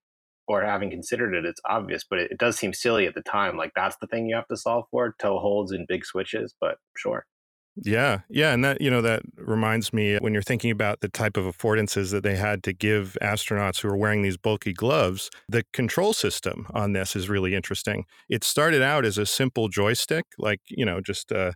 or 0.47 0.63
having 0.63 0.89
considered 0.89 1.33
it, 1.33 1.45
it's 1.45 1.61
obvious, 1.69 2.03
but 2.09 2.19
it, 2.19 2.31
it 2.31 2.37
does 2.39 2.57
seem 2.57 2.73
silly 2.73 3.05
at 3.07 3.15
the 3.15 3.21
time. 3.23 3.57
Like 3.57 3.71
that's 3.75 3.97
the 4.01 4.07
thing 4.07 4.27
you 4.27 4.35
have 4.35 4.47
to 4.47 4.57
solve 4.57 4.85
for 4.91 5.15
toe 5.19 5.39
holds 5.39 5.71
and 5.71 5.87
big 5.87 6.05
switches, 6.05 6.53
but 6.59 6.77
sure. 6.97 7.25
Yeah, 7.75 8.19
yeah, 8.29 8.53
and 8.53 8.63
that 8.63 8.81
you 8.81 8.91
know 8.91 9.01
that 9.01 9.23
reminds 9.35 9.91
me 9.93 10.17
when 10.17 10.31
you're 10.31 10.43
thinking 10.43 10.69
about 10.69 11.01
the 11.01 11.09
type 11.09 11.37
of 11.37 11.45
affordances 11.45 12.11
that 12.11 12.21
they 12.21 12.35
had 12.35 12.61
to 12.65 12.73
give 12.73 13.17
astronauts 13.19 13.81
who 13.81 13.87
are 13.87 13.97
wearing 13.97 14.21
these 14.21 14.37
bulky 14.37 14.73
gloves. 14.73 15.31
The 15.49 15.63
control 15.73 16.13
system 16.13 16.67
on 16.75 16.93
this 16.93 17.15
is 17.15 17.29
really 17.29 17.55
interesting. 17.55 18.05
It 18.29 18.43
started 18.43 18.83
out 18.83 19.05
as 19.05 19.17
a 19.17 19.25
simple 19.25 19.69
joystick, 19.69 20.25
like 20.37 20.59
you 20.69 20.85
know, 20.85 21.01
just 21.01 21.31
a 21.31 21.55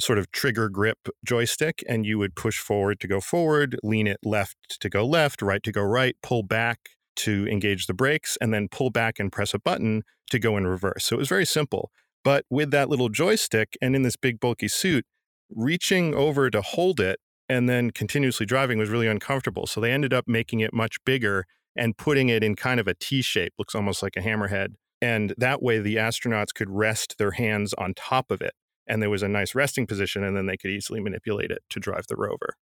sort 0.00 0.18
of 0.18 0.30
trigger 0.32 0.68
grip 0.68 1.08
joystick, 1.26 1.84
and 1.88 2.06
you 2.06 2.18
would 2.18 2.36
push 2.36 2.58
forward 2.58 3.00
to 3.00 3.08
go 3.08 3.20
forward, 3.20 3.78
lean 3.84 4.06
it 4.08 4.18
left 4.24 4.56
to 4.80 4.88
go 4.90 5.06
left, 5.06 5.42
right 5.42 5.62
to 5.64 5.72
go 5.72 5.82
right, 5.82 6.16
pull 6.22 6.42
back 6.42 6.90
to 7.16 7.46
engage 7.48 7.86
the 7.86 7.94
brakes, 7.94 8.36
and 8.40 8.52
then 8.52 8.68
pull 8.68 8.90
back 8.90 9.18
and 9.18 9.32
press 9.32 9.54
a 9.54 9.58
button 9.58 10.02
to 10.30 10.38
go 10.38 10.56
in 10.56 10.66
reverse. 10.66 11.04
So 11.04 11.16
it 11.16 11.18
was 11.18 11.28
very 11.28 11.46
simple. 11.46 11.90
But 12.24 12.44
with 12.50 12.70
that 12.72 12.88
little 12.88 13.08
joystick 13.08 13.76
and 13.80 13.94
in 13.94 14.02
this 14.02 14.16
big 14.16 14.40
bulky 14.40 14.68
suit, 14.68 15.04
reaching 15.50 16.14
over 16.14 16.50
to 16.50 16.60
hold 16.60 16.98
it 17.00 17.20
and 17.48 17.68
then 17.68 17.90
continuously 17.92 18.46
driving 18.46 18.78
was 18.78 18.90
really 18.90 19.06
uncomfortable. 19.06 19.66
So 19.66 19.80
they 19.80 19.92
ended 19.92 20.12
up 20.12 20.24
making 20.26 20.60
it 20.60 20.72
much 20.72 20.96
bigger 21.04 21.44
and 21.76 21.96
putting 21.96 22.28
it 22.28 22.42
in 22.42 22.56
kind 22.56 22.80
of 22.80 22.88
a 22.88 22.94
T 22.94 23.22
shape, 23.22 23.52
looks 23.58 23.74
almost 23.74 24.02
like 24.02 24.16
a 24.16 24.20
hammerhead. 24.20 24.74
And 25.00 25.34
that 25.38 25.62
way 25.62 25.78
the 25.78 25.96
astronauts 25.96 26.54
could 26.54 26.70
rest 26.70 27.16
their 27.18 27.32
hands 27.32 27.74
on 27.74 27.94
top 27.94 28.30
of 28.30 28.40
it. 28.40 28.54
And 28.88 29.02
there 29.02 29.10
was 29.10 29.22
a 29.22 29.28
nice 29.28 29.54
resting 29.54 29.86
position, 29.86 30.24
and 30.24 30.36
then 30.36 30.46
they 30.46 30.56
could 30.56 30.70
easily 30.70 31.00
manipulate 31.00 31.50
it 31.50 31.62
to 31.70 31.80
drive 31.80 32.06
the 32.08 32.16
rover. 32.16 32.54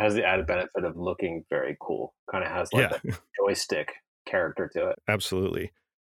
Has 0.00 0.14
the 0.14 0.24
added 0.24 0.46
benefit 0.46 0.84
of 0.84 0.96
looking 0.96 1.44
very 1.50 1.76
cool. 1.80 2.14
Kind 2.30 2.44
of 2.44 2.50
has 2.50 2.72
like 2.72 2.90
yeah, 2.90 2.98
a 3.12 3.18
joystick 3.38 3.92
character 4.26 4.70
to 4.74 4.88
it. 4.88 4.96
absolutely. 5.08 5.72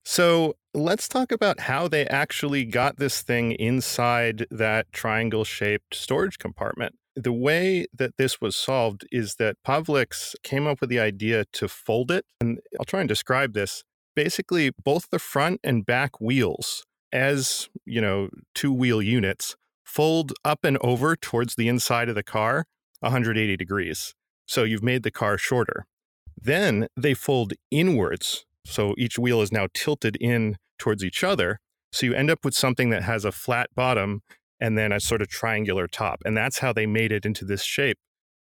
So 0.04 0.54
let's 0.74 1.08
talk 1.08 1.30
about 1.32 1.60
how 1.60 1.88
they 1.88 2.06
actually 2.06 2.64
got 2.64 2.98
this 2.98 3.22
thing 3.22 3.52
inside 3.52 4.46
that 4.50 4.92
triangle 4.92 5.44
shaped 5.44 5.94
storage 5.94 6.38
compartment. 6.38 6.96
The 7.14 7.32
way 7.32 7.86
that 7.94 8.16
this 8.16 8.40
was 8.40 8.56
solved 8.56 9.06
is 9.12 9.36
that 9.36 9.56
Pavlics 9.66 10.34
came 10.42 10.66
up 10.66 10.80
with 10.80 10.90
the 10.90 10.98
idea 10.98 11.44
to 11.52 11.68
fold 11.68 12.10
it. 12.10 12.24
And 12.40 12.58
I'll 12.78 12.84
try 12.84 13.00
and 13.00 13.08
describe 13.08 13.52
this. 13.52 13.84
Basically, 14.16 14.70
both 14.82 15.10
the 15.10 15.18
front 15.18 15.60
and 15.62 15.86
back 15.86 16.20
wheels, 16.20 16.84
as 17.12 17.68
you 17.84 18.00
know, 18.00 18.28
two 18.54 18.72
wheel 18.72 19.00
units, 19.02 19.56
fold 19.84 20.32
up 20.44 20.64
and 20.64 20.78
over 20.80 21.16
towards 21.16 21.54
the 21.54 21.68
inside 21.68 22.08
of 22.08 22.14
the 22.14 22.22
car 22.22 22.66
180 23.02 23.56
degrees. 23.56 24.14
So 24.46 24.64
you've 24.64 24.82
made 24.82 25.02
the 25.02 25.10
car 25.10 25.38
shorter. 25.38 25.86
Then 26.40 26.88
they 26.96 27.14
fold 27.14 27.52
inwards. 27.70 28.44
So 28.64 28.94
each 28.98 29.18
wheel 29.18 29.40
is 29.42 29.52
now 29.52 29.68
tilted 29.74 30.16
in 30.20 30.56
towards 30.78 31.04
each 31.04 31.22
other. 31.22 31.58
So 31.92 32.06
you 32.06 32.14
end 32.14 32.30
up 32.30 32.44
with 32.44 32.54
something 32.54 32.90
that 32.90 33.02
has 33.02 33.24
a 33.24 33.32
flat 33.32 33.68
bottom 33.74 34.22
and 34.60 34.78
then 34.78 34.92
a 34.92 35.00
sort 35.00 35.22
of 35.22 35.28
triangular 35.28 35.86
top. 35.86 36.22
And 36.24 36.36
that's 36.36 36.58
how 36.58 36.72
they 36.72 36.86
made 36.86 37.12
it 37.12 37.26
into 37.26 37.44
this 37.44 37.62
shape 37.62 37.98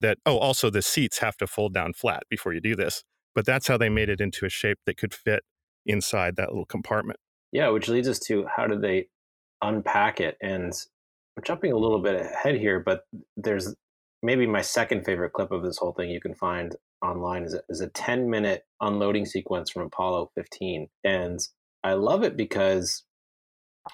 that, 0.02 0.18
oh, 0.26 0.38
also 0.38 0.70
the 0.70 0.82
seats 0.82 1.20
have 1.20 1.38
to 1.38 1.48
fold 1.48 1.74
down 1.74 1.94
flat 1.94 2.24
before 2.30 2.54
you 2.54 2.60
do 2.60 2.76
this. 2.76 3.04
But 3.36 3.46
that's 3.46 3.68
how 3.68 3.78
they 3.78 3.90
made 3.90 4.10
it 4.10 4.20
into 4.20 4.46
a 4.46 4.50
shape 4.50 4.80
that 4.86 4.98
could 4.98 5.14
fit 5.14 5.44
inside 5.86 6.36
that 6.36 6.50
little 6.50 6.66
compartment. 6.66 7.20
Yeah, 7.52 7.70
which 7.70 7.88
leads 7.88 8.08
us 8.08 8.20
to 8.28 8.46
how 8.54 8.68
did 8.68 8.82
they 8.82 9.08
unpack 9.62 10.20
it? 10.20 10.38
And 10.42 10.74
I'm 11.38 11.44
jumping 11.44 11.72
a 11.72 11.78
little 11.78 12.00
bit 12.00 12.20
ahead 12.20 12.56
here, 12.56 12.80
but 12.80 13.04
there's 13.38 13.76
maybe 14.22 14.46
my 14.46 14.62
second 14.62 15.06
favorite 15.06 15.34
clip 15.34 15.52
of 15.52 15.64
this 15.64 15.78
whole 15.78 15.94
thing 15.94 16.10
you 16.10 16.22
can 16.22 16.36
find 16.36 16.76
online 17.02 17.44
is 17.44 17.54
a, 17.54 17.62
is 17.70 17.82
a 17.82 17.90
10 17.90 18.30
minute 18.30 18.64
unloading 18.82 19.26
sequence 19.26 19.70
from 19.70 19.84
Apollo 19.84 20.32
15. 20.36 20.88
And 21.04 21.40
I 21.84 21.94
love 21.94 22.24
it 22.24 22.36
because 22.36 23.04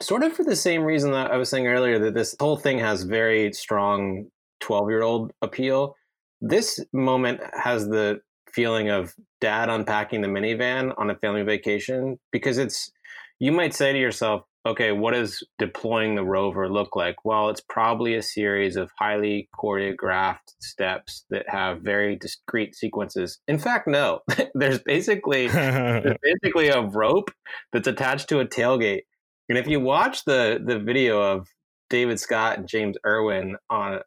sort 0.01 0.23
of 0.23 0.33
for 0.33 0.43
the 0.43 0.55
same 0.55 0.83
reason 0.83 1.11
that 1.11 1.31
I 1.31 1.37
was 1.37 1.49
saying 1.49 1.67
earlier 1.67 1.99
that 1.99 2.13
this 2.13 2.35
whole 2.39 2.57
thing 2.57 2.79
has 2.79 3.03
very 3.03 3.53
strong 3.53 4.25
12 4.61 4.89
year 4.89 5.03
old 5.03 5.31
appeal. 5.41 5.95
This 6.41 6.79
moment 6.91 7.41
has 7.53 7.87
the 7.87 8.19
feeling 8.51 8.89
of 8.89 9.13
dad 9.41 9.69
unpacking 9.69 10.21
the 10.21 10.27
minivan 10.27 10.93
on 10.97 11.09
a 11.09 11.15
family 11.15 11.43
vacation 11.43 12.17
because 12.31 12.57
it's, 12.57 12.91
you 13.39 13.51
might 13.51 13.73
say 13.73 13.93
to 13.93 13.99
yourself, 13.99 14.43
okay, 14.65 14.91
what 14.91 15.13
does 15.13 15.43
deploying 15.59 16.15
the 16.15 16.23
rover 16.23 16.67
look 16.69 16.95
like? 16.95 17.23
Well, 17.23 17.49
it's 17.49 17.61
probably 17.61 18.15
a 18.15 18.21
series 18.21 18.75
of 18.75 18.91
highly 18.97 19.47
choreographed 19.55 20.55
steps 20.59 21.25
that 21.29 21.47
have 21.47 21.81
very 21.81 22.15
discrete 22.15 22.75
sequences. 22.75 23.39
In 23.47 23.59
fact, 23.59 23.87
no. 23.87 24.21
there's 24.55 24.79
basically 24.79 25.47
there's 25.47 26.17
basically 26.23 26.69
a 26.69 26.81
rope 26.81 27.31
that's 27.71 27.87
attached 27.87 28.29
to 28.29 28.39
a 28.39 28.45
tailgate. 28.45 29.03
And 29.49 29.57
if 29.57 29.67
you 29.67 29.79
watch 29.79 30.25
the 30.25 30.59
the 30.63 30.79
video 30.79 31.21
of 31.21 31.47
David 31.89 32.19
Scott 32.19 32.57
and 32.57 32.67
James 32.67 32.97
Irwin 33.05 33.57
on 33.69 33.99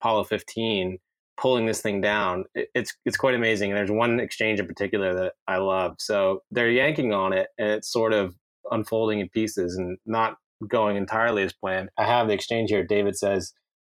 Apollo 0.00 0.24
15 0.24 0.98
pulling 1.36 1.66
this 1.66 1.82
thing 1.82 2.00
down, 2.00 2.44
it's 2.54 2.94
it's 3.04 3.16
quite 3.16 3.34
amazing. 3.34 3.72
And 3.72 3.78
there's 3.78 3.90
one 3.90 4.20
exchange 4.20 4.60
in 4.60 4.68
particular 4.68 5.14
that 5.14 5.32
I 5.48 5.56
love. 5.56 5.96
So 5.98 6.42
they're 6.52 6.70
yanking 6.70 7.12
on 7.12 7.32
it, 7.32 7.48
and 7.58 7.68
it's 7.70 7.90
sort 7.90 8.12
of 8.12 8.36
unfolding 8.70 9.20
in 9.20 9.28
pieces 9.28 9.76
and 9.76 9.98
not 10.06 10.36
going 10.68 10.96
entirely 10.96 11.42
as 11.42 11.52
planned. 11.52 11.90
I 11.98 12.04
have 12.04 12.28
the 12.28 12.34
exchange 12.34 12.70
here. 12.70 12.84
David 12.84 13.16
says, 13.16 13.52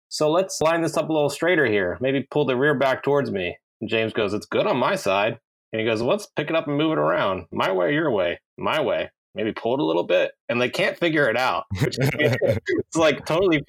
So 0.09 0.29
let's 0.29 0.61
line 0.61 0.81
this 0.81 0.97
up 0.97 1.09
a 1.09 1.13
little 1.13 1.29
straighter 1.29 1.65
here. 1.65 1.97
Maybe 2.01 2.27
pull 2.29 2.45
the 2.45 2.55
rear 2.55 2.75
back 2.75 3.03
towards 3.03 3.31
me. 3.31 3.57
And 3.81 3.89
James 3.89 4.13
goes, 4.13 4.33
It's 4.33 4.45
good 4.45 4.67
on 4.67 4.77
my 4.77 4.95
side. 4.95 5.39
And 5.71 5.79
he 5.79 5.85
goes, 5.85 6.01
Let's 6.01 6.27
pick 6.35 6.49
it 6.49 6.55
up 6.55 6.67
and 6.67 6.77
move 6.77 6.91
it 6.91 6.97
around. 6.97 7.45
My 7.51 7.71
way, 7.71 7.93
your 7.93 8.11
way, 8.11 8.39
my 8.57 8.81
way. 8.81 9.09
Maybe 9.35 9.53
pull 9.53 9.75
it 9.75 9.79
a 9.79 9.85
little 9.85 10.03
bit. 10.03 10.31
And 10.49 10.59
they 10.59 10.69
can't 10.69 10.97
figure 10.97 11.29
it 11.29 11.37
out. 11.37 11.65
it's 11.73 12.95
like 12.95 13.25
totally 13.25 13.63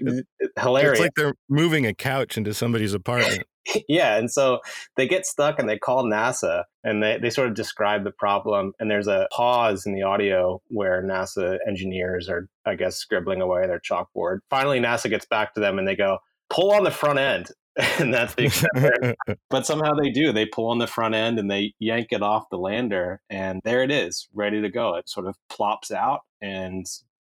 hilarious. 0.59 0.93
It's 0.93 1.01
like 1.01 1.15
they're 1.17 1.35
moving 1.49 1.87
a 1.87 1.95
couch 1.95 2.37
into 2.37 2.55
somebody's 2.55 2.95
apartment. 2.95 3.45
yeah. 3.89 4.17
And 4.17 4.31
so 4.31 4.61
they 4.97 5.07
get 5.07 5.27
stuck 5.27 5.59
and 5.59 5.69
they 5.69 5.79
call 5.79 6.05
NASA 6.05 6.65
and 6.85 7.03
they, 7.03 7.19
they 7.21 7.31
sort 7.31 7.49
of 7.49 7.55
describe 7.55 8.05
the 8.05 8.11
problem. 8.11 8.73
And 8.79 8.91
there's 8.91 9.09
a 9.09 9.29
pause 9.33 9.87
in 9.87 9.95
the 9.95 10.03
audio 10.03 10.61
where 10.69 11.03
NASA 11.03 11.59
engineers 11.67 12.29
are, 12.29 12.49
I 12.67 12.75
guess, 12.75 12.97
scribbling 12.97 13.41
away 13.41 13.67
their 13.67 13.81
chalkboard. 13.81 14.39
Finally, 14.49 14.81
NASA 14.81 15.11
gets 15.11 15.27
back 15.27 15.55
to 15.55 15.61
them 15.61 15.79
and 15.79 15.87
they 15.87 15.97
go, 15.97 16.19
pull 16.49 16.73
on 16.73 16.85
the 16.85 16.91
front 16.91 17.19
end. 17.19 17.51
and 17.99 18.13
that's 18.13 18.35
the 18.35 19.17
but 19.51 19.65
somehow 19.65 19.93
they 19.95 20.11
do. 20.11 20.33
They 20.33 20.47
pull 20.47 20.71
on 20.71 20.79
the 20.79 20.89
front 20.89 21.15
end 21.15 21.39
and 21.39 21.51
they 21.51 21.73
yank 21.79 22.09
it 22.11 22.23
off 22.23 22.51
the 22.51 22.59
lander, 22.59 23.21
and 23.31 23.61
there 23.65 23.83
it 23.83 23.93
is, 23.93 24.29
ready 24.35 24.61
to 24.61 24.69
go. 24.69 24.97
It 24.97 25.09
sort 25.09 25.27
of 25.27 25.37
plops 25.49 25.93
out, 25.93 26.23
and 26.43 26.85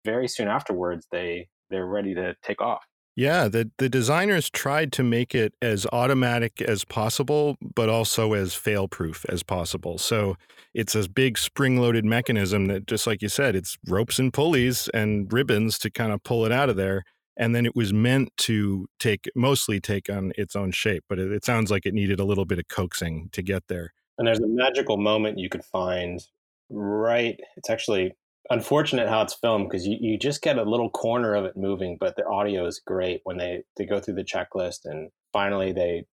very 0.06 0.28
soon 0.28 0.48
afterwards, 0.48 1.08
they 1.12 1.50
they're 1.70 1.88
ready 1.88 2.14
to 2.14 2.36
take 2.44 2.62
off. 2.62 2.86
Yeah, 3.18 3.48
the, 3.48 3.72
the 3.80 3.90
designers 3.90 4.48
tried 4.48 4.92
to 4.94 5.04
make 5.04 5.34
it 5.34 5.56
as 5.60 5.88
automatic 5.92 6.62
as 6.62 6.86
possible, 6.86 7.58
but 7.74 7.90
also 7.90 8.34
as 8.34 8.54
fail 8.54 8.88
proof 8.88 9.26
as 9.28 9.42
possible. 9.42 9.98
So 9.98 10.38
it's 10.76 10.94
a 10.94 11.10
big 11.10 11.40
spring 11.40 11.82
loaded 11.82 12.06
mechanism 12.06 12.68
that, 12.68 12.86
just 12.86 13.08
like 13.08 13.24
you 13.24 13.30
said, 13.30 13.56
it's 13.56 13.76
ropes 13.88 14.20
and 14.20 14.32
pulleys 14.32 14.88
and 14.94 15.34
ribbons 15.34 15.80
to 15.80 15.90
kind 15.90 16.14
of 16.14 16.22
pull 16.22 16.46
it 16.46 16.52
out 16.52 16.70
of 16.70 16.76
there. 16.76 17.06
And 17.36 17.56
then 17.56 17.66
it 17.66 17.76
was 17.76 17.92
meant 17.92 18.30
to 18.38 18.86
take 19.00 19.28
mostly 19.36 19.80
take 19.80 20.12
on 20.12 20.32
its 20.38 20.56
own 20.56 20.70
shape, 20.70 21.04
but 21.10 21.18
it, 21.18 21.32
it 21.32 21.44
sounds 21.44 21.72
like 21.72 21.88
it 21.88 21.96
needed 21.96 22.20
a 22.20 22.24
little 22.24 22.46
bit 22.46 22.60
of 22.60 22.68
coaxing 22.68 23.30
to 23.32 23.42
get 23.42 23.64
there. 23.68 23.94
And 24.20 24.28
there's 24.28 24.40
a 24.42 24.48
magical 24.48 24.98
moment 24.98 25.40
you 25.40 25.50
could 25.50 25.66
find 25.66 26.24
right, 26.70 27.40
it's 27.56 27.72
actually 27.72 28.14
unfortunate 28.50 29.10
how 29.10 29.22
it's 29.22 29.34
filmed 29.34 29.70
because 29.70 29.86
you, 29.86 29.98
you 30.00 30.18
just 30.18 30.42
get 30.42 30.58
a 30.58 30.64
little 30.64 30.90
corner 30.90 31.36
of 31.36 31.46
it 31.46 31.58
moving, 31.58 31.98
but 32.00 32.16
the 32.16 32.26
audio 32.26 32.66
is 32.66 32.82
great 32.86 33.22
when 33.24 33.38
they, 33.38 33.64
they 33.78 33.86
go 33.86 34.00
through 34.00 34.16
the 34.16 34.24
checklist 34.24 34.80
and 34.86 35.10
finally 35.34 35.72
they 35.72 36.06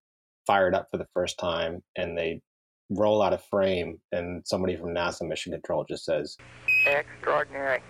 fire 0.45 0.67
it 0.67 0.73
up 0.73 0.87
for 0.91 0.97
the 0.97 1.07
first 1.13 1.39
time 1.39 1.81
and 1.95 2.17
they 2.17 2.41
roll 2.89 3.21
out 3.21 3.33
a 3.33 3.37
frame 3.37 3.99
and 4.11 4.45
somebody 4.45 4.75
from 4.75 4.93
NASA 4.93 5.27
Mission 5.27 5.51
Control 5.51 5.85
just 5.87 6.05
says, 6.05 6.37
Extraordinary. 6.85 7.81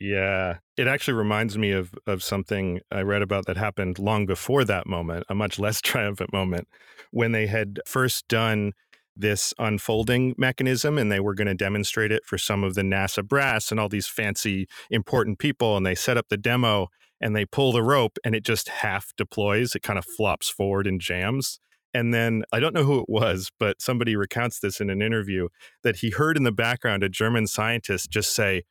Yeah, 0.00 0.58
it 0.76 0.86
actually 0.86 1.14
reminds 1.14 1.58
me 1.58 1.72
of 1.72 1.92
of 2.06 2.22
something 2.22 2.80
I 2.90 3.00
read 3.00 3.20
about 3.20 3.46
that 3.46 3.56
happened 3.56 3.98
long 3.98 4.26
before 4.26 4.64
that 4.64 4.86
moment, 4.86 5.24
a 5.28 5.34
much 5.34 5.58
less 5.58 5.80
triumphant 5.82 6.32
moment, 6.32 6.68
when 7.10 7.32
they 7.32 7.48
had 7.48 7.80
first 7.84 8.28
done 8.28 8.72
this 9.18 9.52
unfolding 9.58 10.34
mechanism 10.38 10.96
and 10.96 11.10
they 11.10 11.20
were 11.20 11.34
going 11.34 11.48
to 11.48 11.54
demonstrate 11.54 12.12
it 12.12 12.24
for 12.24 12.38
some 12.38 12.62
of 12.62 12.74
the 12.74 12.82
NASA 12.82 13.26
brass 13.26 13.70
and 13.70 13.80
all 13.80 13.88
these 13.88 14.06
fancy 14.06 14.68
important 14.90 15.38
people 15.38 15.76
and 15.76 15.84
they 15.84 15.94
set 15.94 16.16
up 16.16 16.28
the 16.28 16.36
demo 16.36 16.88
and 17.20 17.34
they 17.34 17.44
pull 17.44 17.72
the 17.72 17.82
rope 17.82 18.18
and 18.24 18.34
it 18.34 18.44
just 18.44 18.68
half 18.68 19.12
deploys 19.16 19.74
it 19.74 19.82
kind 19.82 19.98
of 19.98 20.04
flops 20.04 20.48
forward 20.48 20.86
and 20.86 21.00
jams. 21.00 21.58
And 21.92 22.14
then 22.14 22.44
I 22.52 22.60
don't 22.60 22.74
know 22.74 22.84
who 22.84 23.00
it 23.00 23.08
was 23.08 23.50
but 23.58 23.82
somebody 23.82 24.14
recounts 24.14 24.60
this 24.60 24.80
in 24.80 24.88
an 24.88 25.02
interview 25.02 25.48
that 25.82 25.96
he 25.96 26.10
heard 26.10 26.36
in 26.36 26.44
the 26.44 26.52
background 26.52 27.02
a 27.02 27.08
German 27.08 27.46
scientist 27.46 28.10
just 28.10 28.34
say 28.34 28.62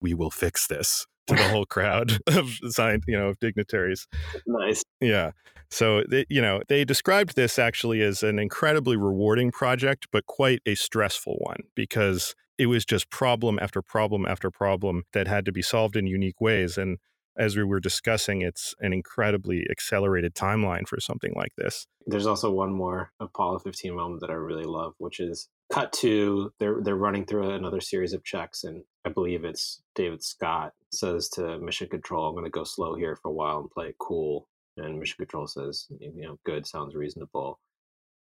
we 0.00 0.14
will 0.14 0.30
fix 0.30 0.66
this 0.66 1.06
to 1.28 1.34
the 1.34 1.48
whole 1.48 1.66
crowd 1.66 2.18
of 2.26 2.58
science, 2.68 3.04
you 3.06 3.18
know, 3.18 3.28
of 3.28 3.38
dignitaries. 3.38 4.06
Nice. 4.46 4.82
Yeah. 5.00 5.32
So, 5.70 6.02
they, 6.08 6.24
you 6.30 6.40
know, 6.40 6.62
they 6.68 6.84
described 6.84 7.36
this 7.36 7.58
actually 7.58 8.00
as 8.00 8.22
an 8.22 8.38
incredibly 8.38 8.96
rewarding 8.96 9.50
project, 9.50 10.06
but 10.10 10.24
quite 10.24 10.60
a 10.64 10.74
stressful 10.74 11.36
one 11.40 11.60
because 11.74 12.34
it 12.56 12.66
was 12.66 12.84
just 12.84 13.10
problem 13.10 13.58
after 13.60 13.82
problem 13.82 14.26
after 14.26 14.50
problem 14.50 15.04
that 15.12 15.28
had 15.28 15.44
to 15.44 15.52
be 15.52 15.62
solved 15.62 15.96
in 15.96 16.06
unique 16.06 16.40
ways. 16.40 16.78
And 16.78 16.98
as 17.36 17.56
we 17.56 17.64
were 17.64 17.80
discussing, 17.80 18.40
it's 18.40 18.74
an 18.80 18.92
incredibly 18.92 19.64
accelerated 19.70 20.34
timeline 20.34 20.88
for 20.88 20.98
something 21.00 21.32
like 21.36 21.52
this. 21.56 21.86
There's 22.06 22.26
also 22.26 22.50
one 22.50 22.72
more 22.72 23.12
Apollo 23.20 23.60
15 23.60 23.94
moment 23.94 24.20
that 24.22 24.30
I 24.30 24.34
really 24.34 24.64
love, 24.64 24.94
which 24.98 25.20
is 25.20 25.48
cut 25.72 25.92
to 25.94 26.52
they're 26.58 26.80
they're 26.82 26.96
running 26.96 27.26
through 27.26 27.50
another 27.50 27.80
series 27.80 28.12
of 28.12 28.24
checks, 28.24 28.64
and 28.64 28.82
I 29.04 29.10
believe 29.10 29.44
it's 29.44 29.82
David 29.94 30.22
Scott 30.22 30.72
says 30.92 31.28
to 31.30 31.58
Mission 31.58 31.88
Control, 31.88 32.28
"I'm 32.28 32.34
going 32.34 32.44
to 32.44 32.50
go 32.50 32.64
slow 32.64 32.94
here 32.94 33.16
for 33.16 33.28
a 33.28 33.34
while 33.34 33.58
and 33.60 33.70
play 33.70 33.88
it 33.88 33.96
cool." 33.98 34.48
And 34.76 34.98
Mission 34.98 35.16
Control 35.18 35.46
says, 35.46 35.86
"You 36.00 36.22
know, 36.22 36.38
good, 36.44 36.66
sounds 36.66 36.94
reasonable." 36.94 37.60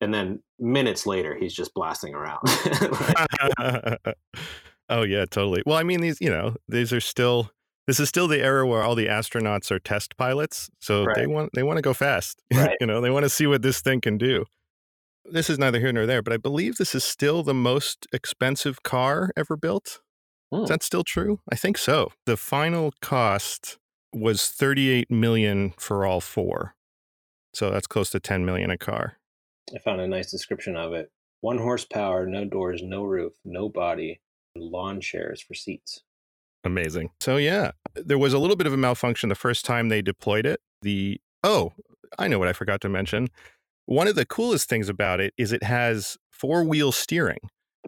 And 0.01 0.13
then 0.13 0.43
minutes 0.59 1.07
later, 1.07 1.35
he's 1.35 1.55
just 1.55 1.73
blasting 1.75 2.15
around. 2.15 2.41
oh 4.89 5.03
yeah, 5.03 5.25
totally. 5.25 5.63
Well, 5.67 5.77
I 5.79 5.83
mean, 5.83 6.01
these 6.01 6.21
you 6.21 6.31
know 6.31 6.57
these 6.69 6.93
are 6.93 7.01
still 7.01 7.51
this 7.87 8.01
is 8.01 8.09
still 8.09 8.29
the 8.29 8.41
era 8.41 8.67
where 8.67 8.83
all 8.83 8.95
the 8.95 9.07
astronauts 9.07 9.71
are 9.71 9.79
test 9.79 10.17
pilots, 10.17 10.71
so 10.81 11.05
Right. 11.05 11.17
they 11.17 11.27
want 11.27 11.51
they 11.55 11.63
want 11.63 11.77
to 11.79 11.83
go 11.83 11.95
fast. 11.95 12.43
Right. 12.55 12.77
you 12.81 12.87
know, 12.87 13.01
they 13.01 13.11
want 13.11 13.25
to 13.25 13.29
see 13.31 13.47
what 13.47 13.63
this 13.63 13.81
thing 13.81 14.01
can 14.01 14.19
do. 14.19 14.45
This 15.25 15.49
is 15.49 15.59
neither 15.59 15.81
here 15.81 15.93
nor 15.93 16.07
there, 16.07 16.23
but 16.23 16.33
I 16.33 16.37
believe 16.37 16.77
this 16.77 16.95
is 16.95 17.05
still 17.05 17.43
the 17.43 17.55
most 17.55 18.07
expensive 18.13 18.83
car 18.83 19.31
ever 19.37 19.57
built. 19.57 20.01
Hmm. 20.53 20.65
Is 20.65 20.69
that 20.69 20.83
still 20.83 21.05
true? 21.05 21.41
I 21.51 21.57
think 21.57 21.79
so. 21.79 22.13
The 22.27 22.37
final 22.37 22.93
cost 23.01 23.79
was 24.13 24.49
38 24.51 25.11
million 25.11 25.75
for 25.79 26.05
all 26.05 26.21
four. 26.21 26.75
So 27.55 27.71
that's 27.71 27.87
close 27.87 28.11
to 28.11 28.21
10 28.21 28.45
million 28.45 28.71
a 28.71 28.79
car. 28.79 29.19
I 29.75 29.79
found 29.79 30.01
a 30.01 30.07
nice 30.07 30.31
description 30.31 30.77
of 30.77 30.93
it. 30.93 31.11
One 31.41 31.59
horsepower, 31.59 32.27
no 32.27 32.45
doors, 32.45 32.83
no 32.83 33.05
roof, 33.05 33.35
no 33.45 33.69
body, 33.69 34.21
lawn 34.57 35.01
chairs 35.01 35.43
for 35.43 35.55
seats. 35.55 36.03
Amazing. 36.65 37.11
So 37.21 37.37
yeah, 37.37 37.73
there 37.95 38.19
was 38.19 38.33
a 38.33 38.39
little 38.39 38.57
bit 38.57 38.67
of 38.67 38.73
a 38.73 38.79
malfunction 38.79 39.29
the 39.29 39.35
first 39.35 39.65
time 39.65 39.89
they 39.89 40.03
deployed 40.03 40.47
it. 40.47 40.61
The 40.83 41.21
oh, 41.43 41.73
I 42.19 42.29
know 42.29 42.39
what 42.39 42.49
I 42.49 42.53
forgot 42.53 42.81
to 42.83 42.89
mention. 42.89 43.29
One 43.87 44.09
of 44.09 44.15
the 44.15 44.27
coolest 44.27 44.69
things 44.69 44.89
about 44.89 45.21
it 45.21 45.35
is 45.37 45.53
it 45.53 45.63
has 45.63 46.17
four 46.31 46.65
wheel 46.65 46.93
steering. 46.93 47.39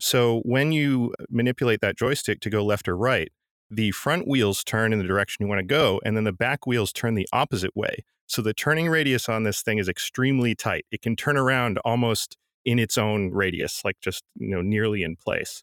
So 0.01 0.41
when 0.45 0.73
you 0.73 1.15
uh, 1.19 1.25
manipulate 1.31 1.81
that 1.81 1.97
joystick 1.97 2.41
to 2.41 2.51
go 2.51 2.65
left 2.65 2.87
or 2.87 2.97
right, 2.97 3.31
the 3.71 3.91
front 3.93 4.29
wheels 4.29 4.63
turn 4.63 4.93
in 4.93 4.99
the 4.99 5.07
direction 5.07 5.45
you 5.45 5.49
want 5.49 5.61
to 5.61 5.67
go, 5.67 6.01
and 6.05 6.17
then 6.17 6.25
the 6.25 6.33
back 6.33 6.67
wheels 6.67 6.93
turn 6.93 7.15
the 7.15 7.29
opposite 7.33 7.75
way. 7.75 8.05
So 8.27 8.43
the 8.43 8.55
turning 8.55 8.89
radius 8.89 9.29
on 9.29 9.45
this 9.45 9.63
thing 9.63 9.79
is 9.79 9.89
extremely 9.89 10.55
tight. 10.55 10.85
It 10.91 11.01
can 11.01 11.17
turn 11.17 11.37
around 11.37 11.79
almost 11.79 12.37
in 12.65 12.79
its 12.79 12.99
own 12.99 13.31
radius, 13.31 13.83
like 13.85 13.97
just 14.01 14.23
you 14.37 14.51
know 14.51 14.63
nearly 14.63 15.03
in 15.03 15.17
place. 15.17 15.63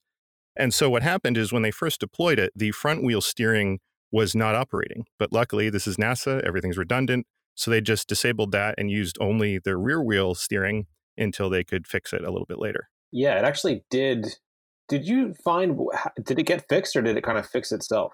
And 0.56 0.74
so 0.74 0.90
what 0.90 1.04
happened 1.04 1.38
is 1.38 1.52
when 1.52 1.64
they 1.64 1.72
first 1.72 2.00
deployed 2.00 2.40
it, 2.40 2.52
the 2.56 2.72
front 2.72 3.04
wheel 3.04 3.22
steering 3.22 3.80
was 4.12 4.36
not 4.36 4.56
operating. 4.56 5.06
But 5.18 5.34
luckily, 5.34 5.70
this 5.70 5.88
is 5.88 5.98
NASA, 5.98 6.42
everything's 6.42 6.78
redundant. 6.78 7.26
So 7.56 7.70
they 7.70 7.82
just 7.82 8.08
disabled 8.08 8.52
that 8.52 8.76
and 8.78 8.90
used 8.90 9.18
only 9.22 9.60
their 9.60 9.78
rear 9.78 10.02
wheel 10.02 10.36
steering 10.36 10.88
until 11.18 11.50
they 11.50 11.64
could 11.64 11.88
fix 11.88 12.14
it 12.14 12.24
a 12.24 12.32
little 12.32 12.48
bit 12.48 12.60
later. 12.60 12.90
Yeah, 13.12 13.38
it 13.38 13.46
actually 13.46 13.84
did. 13.90 14.28
Did 14.90 15.06
you 15.06 15.34
find, 15.44 15.78
did 16.24 16.40
it 16.40 16.44
get 16.44 16.68
fixed 16.68 16.96
or 16.96 17.02
did 17.02 17.16
it 17.16 17.24
kind 17.24 17.38
of 17.38 17.46
fix 17.46 17.72
itself? 17.72 18.14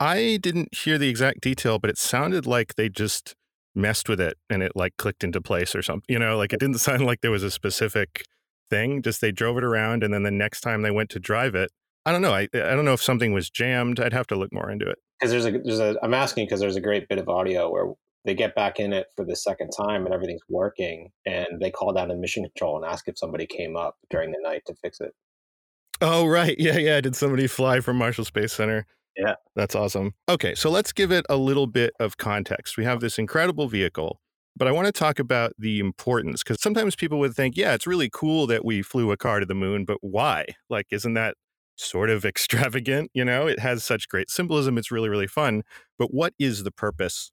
I 0.00 0.38
didn't 0.42 0.74
hear 0.74 0.98
the 0.98 1.08
exact 1.08 1.40
detail, 1.42 1.78
but 1.78 1.88
it 1.88 1.98
sounded 1.98 2.44
like 2.44 2.74
they 2.74 2.88
just 2.88 3.36
messed 3.74 4.08
with 4.08 4.20
it 4.20 4.36
and 4.50 4.62
it 4.62 4.72
like 4.74 4.96
clicked 4.96 5.22
into 5.22 5.40
place 5.40 5.74
or 5.74 5.82
something. 5.82 6.04
You 6.08 6.18
know, 6.18 6.36
like 6.36 6.52
it 6.52 6.60
didn't 6.60 6.78
sound 6.78 7.06
like 7.06 7.20
there 7.20 7.30
was 7.30 7.44
a 7.44 7.50
specific 7.50 8.24
thing. 8.68 9.02
Just 9.02 9.20
they 9.20 9.30
drove 9.30 9.58
it 9.58 9.64
around 9.64 10.02
and 10.02 10.12
then 10.12 10.24
the 10.24 10.30
next 10.30 10.60
time 10.60 10.82
they 10.82 10.90
went 10.90 11.10
to 11.10 11.20
drive 11.20 11.54
it, 11.54 11.70
I 12.04 12.10
don't 12.10 12.22
know. 12.22 12.32
I 12.32 12.48
I 12.52 12.74
don't 12.74 12.84
know 12.84 12.94
if 12.94 13.02
something 13.02 13.32
was 13.32 13.48
jammed. 13.48 14.00
I'd 14.00 14.12
have 14.12 14.26
to 14.28 14.36
look 14.36 14.52
more 14.52 14.70
into 14.70 14.88
it. 14.88 14.98
Because 15.20 15.30
there's 15.30 15.46
a 15.46 15.52
there's 15.52 15.78
a 15.78 15.96
I'm 16.02 16.14
asking 16.14 16.46
because 16.46 16.60
there's 16.60 16.76
a 16.76 16.80
great 16.80 17.08
bit 17.08 17.18
of 17.18 17.28
audio 17.28 17.70
where 17.70 17.92
they 18.24 18.34
get 18.34 18.54
back 18.54 18.78
in 18.78 18.92
it 18.92 19.06
for 19.16 19.24
the 19.24 19.36
second 19.36 19.70
time 19.70 20.04
and 20.04 20.14
everything's 20.14 20.42
working 20.48 21.10
and 21.26 21.60
they 21.60 21.70
call 21.70 21.92
down 21.92 22.08
to 22.08 22.14
mission 22.14 22.44
control 22.44 22.76
and 22.76 22.84
ask 22.84 23.08
if 23.08 23.18
somebody 23.18 23.46
came 23.46 23.76
up 23.76 23.96
during 24.10 24.30
the 24.30 24.38
night 24.42 24.62
to 24.66 24.74
fix 24.74 25.00
it. 25.00 25.12
Oh 26.00 26.26
right. 26.26 26.56
Yeah, 26.58 26.78
yeah. 26.78 27.00
Did 27.00 27.16
somebody 27.16 27.46
fly 27.46 27.80
from 27.80 27.96
Marshall 27.96 28.24
Space 28.24 28.52
Center? 28.52 28.86
Yeah. 29.16 29.34
That's 29.54 29.74
awesome. 29.74 30.14
Okay, 30.28 30.54
so 30.54 30.70
let's 30.70 30.92
give 30.92 31.12
it 31.12 31.26
a 31.28 31.36
little 31.36 31.66
bit 31.66 31.92
of 32.00 32.16
context. 32.16 32.76
We 32.76 32.84
have 32.84 33.00
this 33.00 33.18
incredible 33.18 33.68
vehicle, 33.68 34.20
but 34.56 34.68
I 34.68 34.72
want 34.72 34.86
to 34.86 34.92
talk 34.92 35.18
about 35.18 35.52
the 35.58 35.80
importance 35.80 36.42
because 36.42 36.62
sometimes 36.62 36.96
people 36.96 37.18
would 37.18 37.34
think, 37.34 37.56
yeah, 37.56 37.74
it's 37.74 37.86
really 37.86 38.08
cool 38.10 38.46
that 38.46 38.64
we 38.64 38.82
flew 38.82 39.10
a 39.12 39.16
car 39.16 39.40
to 39.40 39.46
the 39.46 39.54
moon, 39.54 39.84
but 39.84 39.98
why? 40.00 40.46
Like, 40.70 40.86
isn't 40.90 41.14
that 41.14 41.34
sort 41.76 42.10
of 42.10 42.24
extravagant? 42.24 43.10
You 43.12 43.24
know, 43.24 43.46
it 43.46 43.58
has 43.58 43.84
such 43.84 44.08
great 44.08 44.30
symbolism. 44.30 44.78
It's 44.78 44.90
really, 44.90 45.08
really 45.08 45.26
fun. 45.26 45.62
But 45.98 46.14
what 46.14 46.32
is 46.38 46.64
the 46.64 46.72
purpose? 46.72 47.32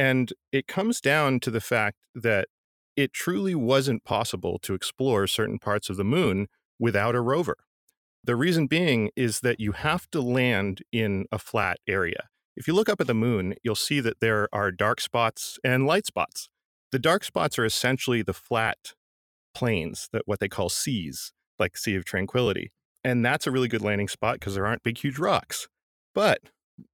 And 0.00 0.32
it 0.50 0.66
comes 0.66 0.98
down 0.98 1.40
to 1.40 1.50
the 1.50 1.60
fact 1.60 1.98
that 2.14 2.48
it 2.96 3.12
truly 3.12 3.54
wasn't 3.54 4.02
possible 4.02 4.58
to 4.60 4.72
explore 4.72 5.26
certain 5.26 5.58
parts 5.58 5.90
of 5.90 5.98
the 5.98 6.04
moon 6.04 6.46
without 6.78 7.14
a 7.14 7.20
rover. 7.20 7.58
The 8.24 8.34
reason 8.34 8.66
being 8.66 9.10
is 9.14 9.40
that 9.40 9.60
you 9.60 9.72
have 9.72 10.10
to 10.12 10.22
land 10.22 10.80
in 10.90 11.26
a 11.30 11.38
flat 11.38 11.80
area. 11.86 12.30
If 12.56 12.66
you 12.66 12.72
look 12.72 12.88
up 12.88 13.02
at 13.02 13.08
the 13.08 13.14
moon, 13.14 13.56
you'll 13.62 13.74
see 13.74 14.00
that 14.00 14.20
there 14.20 14.48
are 14.54 14.72
dark 14.72 15.02
spots 15.02 15.58
and 15.62 15.86
light 15.86 16.06
spots. 16.06 16.48
The 16.92 16.98
dark 16.98 17.22
spots 17.22 17.58
are 17.58 17.66
essentially 17.66 18.22
the 18.22 18.32
flat 18.32 18.94
plains, 19.54 20.08
that 20.14 20.22
what 20.24 20.40
they 20.40 20.48
call 20.48 20.70
seas, 20.70 21.34
like 21.58 21.76
Sea 21.76 21.96
of 21.96 22.06
Tranquility. 22.06 22.72
And 23.04 23.22
that's 23.22 23.46
a 23.46 23.50
really 23.50 23.68
good 23.68 23.82
landing 23.82 24.08
spot 24.08 24.36
because 24.36 24.54
there 24.54 24.66
aren't 24.66 24.82
big, 24.82 24.96
huge 24.96 25.18
rocks. 25.18 25.68
But 26.14 26.40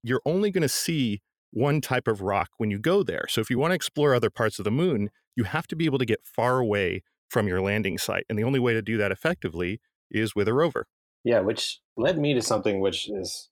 you're 0.03 0.23
only 0.27 0.51
going 0.51 0.63
to 0.63 0.69
see 0.69 1.21
one 1.53 1.81
type 1.81 2.09
of 2.09 2.21
rock 2.21 2.51
when 2.59 2.71
you 2.71 2.79
go 2.79 3.03
there. 3.03 3.27
So 3.29 3.41
if 3.41 3.51
you 3.51 3.59
want 3.59 3.71
to 3.73 3.77
explore 3.77 4.15
other 4.15 4.31
parts 4.31 4.59
of 4.59 4.65
the 4.65 4.71
moon, 4.71 5.11
you 5.37 5.45
have 5.45 5.67
to 5.69 5.77
be 5.77 5.85
able 5.87 5.99
to 5.99 6.05
get 6.05 6.21
far 6.25 6.59
away 6.59 7.03
from 7.29 7.49
your 7.49 7.61
landing 7.61 7.99
site. 7.99 8.25
And 8.29 8.39
the 8.39 8.45
only 8.45 8.61
way 8.61 8.73
to 8.75 8.83
do 8.83 8.97
that 8.99 9.13
effectively 9.13 9.81
is 10.11 10.35
with 10.35 10.49
a 10.49 10.55
rover. 10.55 10.87
Yeah, 11.25 11.41
which 11.41 11.81
led 11.97 12.19
me 12.19 12.35
to 12.35 12.43
something 12.43 12.81
which 12.81 13.09
is 13.09 13.51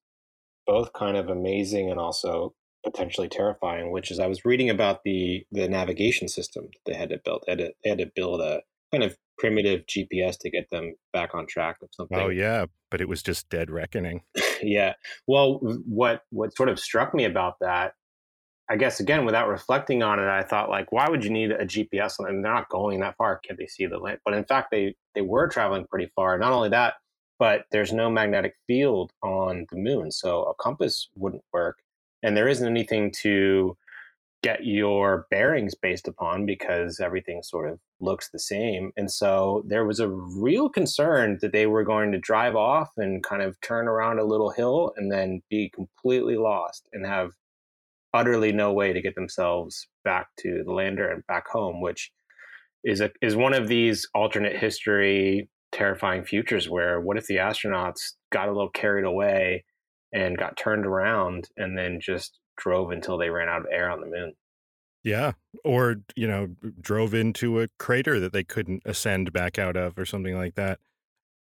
both 0.66 0.92
kind 0.92 1.16
of 1.16 1.28
amazing 1.28 1.90
and 1.90 1.98
also 1.98 2.54
potentially 2.84 3.28
terrifying, 3.28 3.90
which 3.90 4.10
is 4.10 4.18
I 4.18 4.26
was 4.26 4.44
reading 4.44 4.70
about 4.70 5.02
the 5.04 5.44
the 5.50 5.68
navigation 5.68 6.28
system 6.28 6.68
they 6.86 6.94
had 6.94 7.08
to 7.10 7.18
build. 7.18 7.44
They 7.46 7.52
had 7.52 7.58
to, 7.58 7.72
they 7.82 7.90
had 7.90 7.98
to 7.98 8.10
build 8.14 8.40
a 8.40 8.62
kind 8.94 9.10
of 9.10 9.16
primitive 9.38 9.84
GPS 9.86 10.38
to 10.38 10.50
get 10.50 10.68
them 10.70 10.94
back 11.12 11.34
on 11.34 11.46
track 11.46 11.76
of 11.82 11.88
oh, 11.92 11.94
something. 11.96 12.18
Oh 12.18 12.28
yeah, 12.28 12.66
but 12.90 13.00
it 13.00 13.08
was 13.08 13.22
just 13.22 13.48
dead 13.48 13.70
reckoning. 13.70 14.22
yeah. 14.62 14.94
Well, 15.26 15.58
what 15.86 16.22
what 16.30 16.56
sort 16.56 16.68
of 16.68 16.78
struck 16.78 17.14
me 17.14 17.24
about 17.24 17.54
that, 17.60 17.94
I 18.70 18.76
guess 18.76 19.00
again 19.00 19.24
without 19.24 19.48
reflecting 19.48 20.02
on 20.02 20.18
it, 20.18 20.28
I 20.28 20.42
thought 20.42 20.70
like, 20.70 20.92
why 20.92 21.08
would 21.08 21.24
you 21.24 21.30
need 21.30 21.50
a 21.50 21.66
GPS? 21.66 22.14
I 22.20 22.30
mean, 22.30 22.42
they're 22.42 22.52
not 22.52 22.68
going 22.68 23.00
that 23.00 23.16
far. 23.16 23.38
Can't 23.38 23.58
they 23.58 23.66
see 23.66 23.86
the 23.86 23.98
land? 23.98 24.18
But 24.24 24.34
in 24.34 24.44
fact, 24.44 24.70
they 24.70 24.94
they 25.14 25.22
were 25.22 25.48
traveling 25.48 25.86
pretty 25.86 26.10
far. 26.14 26.38
Not 26.38 26.52
only 26.52 26.68
that, 26.70 26.94
but 27.38 27.64
there's 27.72 27.92
no 27.92 28.10
magnetic 28.10 28.54
field 28.66 29.10
on 29.22 29.66
the 29.70 29.78
moon, 29.78 30.10
so 30.10 30.44
a 30.44 30.54
compass 30.62 31.08
wouldn't 31.16 31.44
work, 31.52 31.78
and 32.22 32.36
there 32.36 32.48
isn't 32.48 32.66
anything 32.66 33.12
to 33.22 33.76
get 34.44 34.66
your 34.66 35.26
bearings 35.30 35.74
based 35.74 36.06
upon 36.06 36.44
because 36.44 37.00
everything 37.00 37.42
sort 37.42 37.66
of 37.66 37.80
looks 37.98 38.28
the 38.28 38.38
same. 38.38 38.92
And 38.94 39.10
so 39.10 39.64
there 39.66 39.86
was 39.86 40.00
a 40.00 40.10
real 40.10 40.68
concern 40.68 41.38
that 41.40 41.52
they 41.52 41.66
were 41.66 41.82
going 41.82 42.12
to 42.12 42.18
drive 42.18 42.54
off 42.54 42.90
and 42.98 43.24
kind 43.24 43.40
of 43.40 43.58
turn 43.62 43.88
around 43.88 44.18
a 44.18 44.24
little 44.24 44.50
hill 44.50 44.92
and 44.98 45.10
then 45.10 45.40
be 45.48 45.72
completely 45.74 46.36
lost 46.36 46.86
and 46.92 47.06
have 47.06 47.30
utterly 48.12 48.52
no 48.52 48.70
way 48.70 48.92
to 48.92 49.00
get 49.00 49.14
themselves 49.14 49.88
back 50.04 50.26
to 50.40 50.62
the 50.62 50.72
lander 50.72 51.10
and 51.10 51.26
back 51.26 51.48
home, 51.48 51.80
which 51.80 52.12
is 52.84 53.00
a 53.00 53.10
is 53.22 53.34
one 53.34 53.54
of 53.54 53.66
these 53.66 54.06
alternate 54.14 54.58
history 54.58 55.48
terrifying 55.72 56.22
futures 56.22 56.68
where 56.68 57.00
what 57.00 57.16
if 57.16 57.26
the 57.28 57.36
astronauts 57.36 58.12
got 58.30 58.48
a 58.48 58.52
little 58.52 58.68
carried 58.68 59.06
away 59.06 59.64
and 60.12 60.36
got 60.36 60.58
turned 60.58 60.84
around 60.84 61.48
and 61.56 61.78
then 61.78 61.98
just 61.98 62.38
drove 62.56 62.90
until 62.90 63.18
they 63.18 63.30
ran 63.30 63.48
out 63.48 63.62
of 63.62 63.66
air 63.70 63.90
on 63.90 64.00
the 64.00 64.06
moon. 64.06 64.34
Yeah. 65.02 65.32
Or, 65.64 65.96
you 66.16 66.26
know, 66.26 66.56
drove 66.80 67.12
into 67.14 67.60
a 67.60 67.68
crater 67.78 68.18
that 68.20 68.32
they 68.32 68.44
couldn't 68.44 68.82
ascend 68.86 69.32
back 69.32 69.58
out 69.58 69.76
of 69.76 69.98
or 69.98 70.06
something 70.06 70.36
like 70.36 70.54
that. 70.54 70.80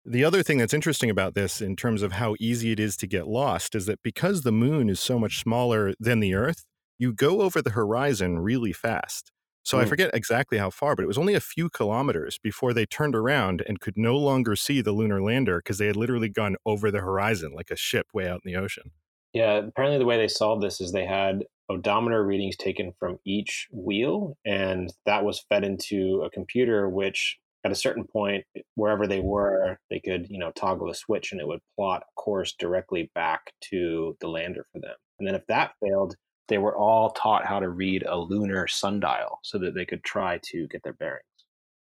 The 0.04 0.24
other 0.24 0.42
thing 0.42 0.58
that's 0.58 0.74
interesting 0.74 1.10
about 1.10 1.34
this, 1.34 1.60
in 1.62 1.76
terms 1.76 2.02
of 2.02 2.12
how 2.12 2.36
easy 2.40 2.72
it 2.72 2.80
is 2.80 2.96
to 2.98 3.06
get 3.06 3.28
lost, 3.28 3.74
is 3.74 3.86
that 3.86 4.02
because 4.02 4.42
the 4.42 4.52
moon 4.52 4.90
is 4.90 5.00
so 5.00 5.18
much 5.18 5.38
smaller 5.40 5.94
than 6.00 6.20
the 6.20 6.34
Earth, 6.34 6.64
you 6.98 7.12
go 7.14 7.42
over 7.42 7.62
the 7.62 7.70
horizon 7.70 8.38
really 8.40 8.72
fast. 8.72 9.32
So 9.64 9.78
I 9.80 9.84
Mm. 9.84 9.88
forget 9.88 10.10
exactly 10.14 10.58
how 10.58 10.70
far, 10.70 10.96
but 10.96 11.04
it 11.04 11.08
was 11.08 11.18
only 11.18 11.34
a 11.34 11.40
few 11.40 11.70
kilometers 11.70 12.38
before 12.38 12.74
they 12.74 12.86
turned 12.86 13.16
around 13.16 13.62
and 13.66 13.80
could 13.80 13.96
no 13.98 14.16
longer 14.16 14.56
see 14.56 14.82
the 14.82 14.92
lunar 14.92 15.22
lander 15.22 15.58
because 15.58 15.78
they 15.78 15.86
had 15.86 15.96
literally 15.96 16.28
gone 16.28 16.56
over 16.66 16.90
the 16.90 17.00
horizon 17.00 17.52
like 17.54 17.70
a 17.70 17.76
ship 17.76 18.08
way 18.14 18.28
out 18.28 18.42
in 18.44 18.52
the 18.52 18.58
ocean. 18.58 18.92
Yeah, 19.34 19.54
apparently 19.56 19.98
the 19.98 20.04
way 20.06 20.16
they 20.16 20.28
solved 20.28 20.62
this 20.62 20.80
is 20.80 20.92
they 20.92 21.06
had 21.06 21.44
odometer 21.68 22.24
readings 22.24 22.56
taken 22.56 22.92
from 22.98 23.18
each 23.24 23.68
wheel, 23.72 24.36
and 24.44 24.92
that 25.06 25.24
was 25.24 25.44
fed 25.48 25.64
into 25.64 26.22
a 26.22 26.30
computer, 26.30 26.88
which 26.88 27.38
at 27.64 27.72
a 27.72 27.74
certain 27.74 28.04
point, 28.06 28.44
wherever 28.76 29.06
they 29.06 29.20
were, 29.20 29.78
they 29.90 29.98
could, 30.00 30.28
you 30.30 30.38
know, 30.38 30.52
toggle 30.52 30.90
a 30.90 30.94
switch 30.94 31.32
and 31.32 31.40
it 31.40 31.46
would 31.48 31.60
plot 31.76 32.02
a 32.02 32.20
course 32.20 32.54
directly 32.58 33.10
back 33.14 33.52
to 33.62 34.16
the 34.20 34.28
lander 34.28 34.66
for 34.72 34.80
them. 34.80 34.94
And 35.18 35.26
then 35.26 35.34
if 35.34 35.46
that 35.48 35.72
failed, 35.82 36.14
they 36.48 36.58
were 36.58 36.76
all 36.76 37.10
taught 37.10 37.46
how 37.46 37.60
to 37.60 37.70
read 37.70 38.04
a 38.06 38.16
lunar 38.18 38.66
sundial 38.68 39.40
so 39.42 39.58
that 39.58 39.74
they 39.74 39.86
could 39.86 40.04
try 40.04 40.38
to 40.44 40.68
get 40.68 40.82
their 40.82 40.92
bearings. 40.92 41.24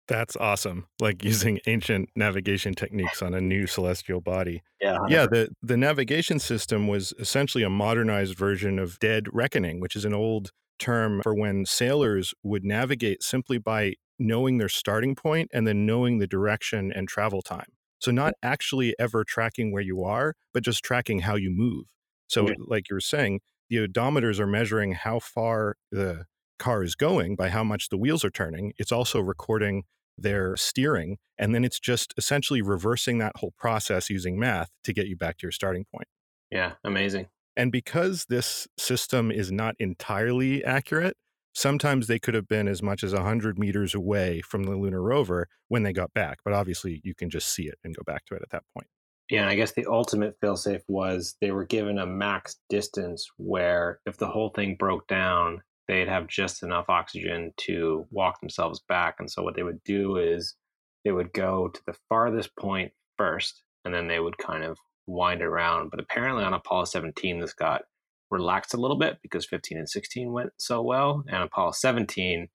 That's 0.09 0.37
awesome. 0.37 0.87
Like 1.01 1.25
using 1.25 1.61
ancient 1.67 2.11
navigation 2.17 2.75
techniques 2.75 3.23
on 3.23 3.35
a 3.35 3.41
new 3.41 3.67
celestial 3.67 4.21
body. 4.21 4.63
Yeah, 4.81 4.99
Yeah, 5.09 5.27
the, 5.27 5.49
the 5.63 5.77
navigation 5.77 6.39
system 6.39 6.89
was 6.89 7.13
essentially 7.19 7.65
a 7.65 7.71
modernized 7.71 8.37
version 8.37 8.79
of 8.79 8.99
dead 8.99 9.27
reckoning, 9.33 9.81
which 9.81 9.97
is 9.97 10.05
an 10.05 10.15
old 10.15 10.51
term 10.79 11.21
for 11.23 11.35
when 11.35 11.65
sailors 11.65 12.35
would 12.43 12.65
navigate 12.65 13.23
simply 13.23 13.59
by 13.59 13.95
knowing 14.19 14.59
their 14.59 14.69
starting 14.69 15.15
point 15.15 15.51
and 15.53 15.67
then 15.67 15.87
knowing 15.87 16.19
the 16.19 16.27
direction 16.27 16.93
and 16.93 17.09
travel 17.09 17.43
time. 17.43 17.67
So, 18.01 18.11
not 18.11 18.35
actually 18.43 18.95
ever 18.99 19.23
tracking 19.25 19.73
where 19.73 19.83
you 19.83 20.03
are, 20.03 20.35
but 20.53 20.65
just 20.65 20.83
tracking 20.83 21.21
how 21.21 21.37
you 21.37 21.51
move. 21.51 21.87
So, 22.27 22.49
like 22.67 22.91
you 22.91 22.97
were 22.97 23.01
saying, 23.01 23.41
the 23.71 23.87
odometers 23.87 24.41
are 24.41 24.47
measuring 24.47 24.93
how 24.93 25.21
far 25.21 25.77
the 25.93 26.25
car 26.59 26.83
is 26.83 26.95
going 26.95 27.37
by 27.37 27.49
how 27.49 27.65
much 27.65 27.89
the 27.89 27.97
wheels 27.97 28.25
are 28.25 28.31
turning. 28.31 28.73
It's 28.79 28.93
also 28.93 29.21
recording 29.21 29.85
their 30.19 30.57
steering. 30.57 31.19
And 31.39 31.55
then 31.55 31.65
it's 31.65 31.81
just 31.81 32.15
essentially 32.17 32.63
reversing 32.63 33.19
that 33.19 33.37
whole 33.37 33.55
process 33.59 34.11
using 34.11 34.39
math 34.39 34.71
to 34.85 34.93
get 34.93 35.07
you 35.07 35.17
back 35.17 35.39
to 35.39 35.47
your 35.47 35.53
starting 35.53 35.85
point. 35.93 36.09
yeah, 36.51 36.75
amazing. 36.85 37.29
And 37.57 37.71
because 37.71 38.27
this 38.29 38.67
system 38.79 39.31
is 39.31 39.53
not 39.53 39.75
entirely 39.79 40.65
accurate, 40.65 41.17
sometimes 41.55 42.07
they 42.07 42.19
could 42.19 42.35
have 42.35 42.49
been 42.49 42.69
as 42.69 42.83
much 42.83 43.05
as 43.05 43.13
100 43.13 43.59
meters 43.59 43.95
away 43.95 44.41
from 44.41 44.65
the 44.65 44.77
lunar 44.77 45.03
rover 45.03 45.49
when 45.69 45.83
they 45.83 45.93
got 45.93 46.15
back. 46.15 46.39
But 46.45 46.55
obviously, 46.55 47.01
you 47.05 47.15
can 47.15 47.29
just 47.31 47.49
see 47.49 47.65
it 47.65 47.79
and 47.85 47.95
go 47.95 48.03
back 48.07 48.25
to 48.27 48.35
it 48.35 48.43
at 48.43 48.51
that 48.51 48.65
point. 48.75 48.87
Yeah, 49.31 49.43
and 49.43 49.51
I 49.51 49.55
guess 49.55 49.73
the 49.73 49.87
ultimate 49.87 50.39
failsafe 50.41 50.83
was 50.89 51.37
they 51.41 51.53
were 51.53 51.65
given 51.65 51.99
a 51.99 52.07
max 52.07 52.57
distance 52.69 53.29
where 53.37 54.01
if 54.07 54.17
the 54.17 54.27
whole 54.27 54.51
thing 54.51 54.77
broke 54.79 55.07
down, 55.07 55.63
they'd 55.93 56.09
have 56.09 56.27
just 56.27 56.63
enough 56.63 56.87
oxygen 56.89 57.53
to 57.59 58.07
walk 58.11 58.41
themselves 58.41 58.81
back. 58.89 59.17
And 59.19 59.31
so 59.31 59.43
what 59.43 59.55
they 59.55 59.63
would 59.63 59.85
do 59.85 60.17
is 60.17 60.57
they 61.05 61.13
would 61.13 61.35
go 61.35 61.69
to 61.69 61.81
the 61.87 61.95
farthest 62.09 62.57
point 62.57 62.93
first, 63.19 63.63
and 63.85 63.93
then 63.93 64.09
they 64.09 64.19
would 64.19 64.39
kind 64.39 64.65
of 64.65 64.79
wind 65.07 65.43
around. 65.43 65.91
But 65.91 66.01
apparently 66.01 66.45
on 66.45 66.55
Apollo 66.55 66.87
17, 66.87 67.41
this 67.41 67.53
got 67.53 67.83
relaxed 68.31 68.73
a 68.73 68.79
little 68.79 68.97
bit 68.97 69.19
because 69.23 69.45
15 69.45 69.77
and 69.77 69.89
16 69.89 70.33
went 70.33 70.51
so 70.57 70.81
well. 70.81 71.25
And 71.29 71.43
Apollo 71.43 71.73
17, 71.73 72.49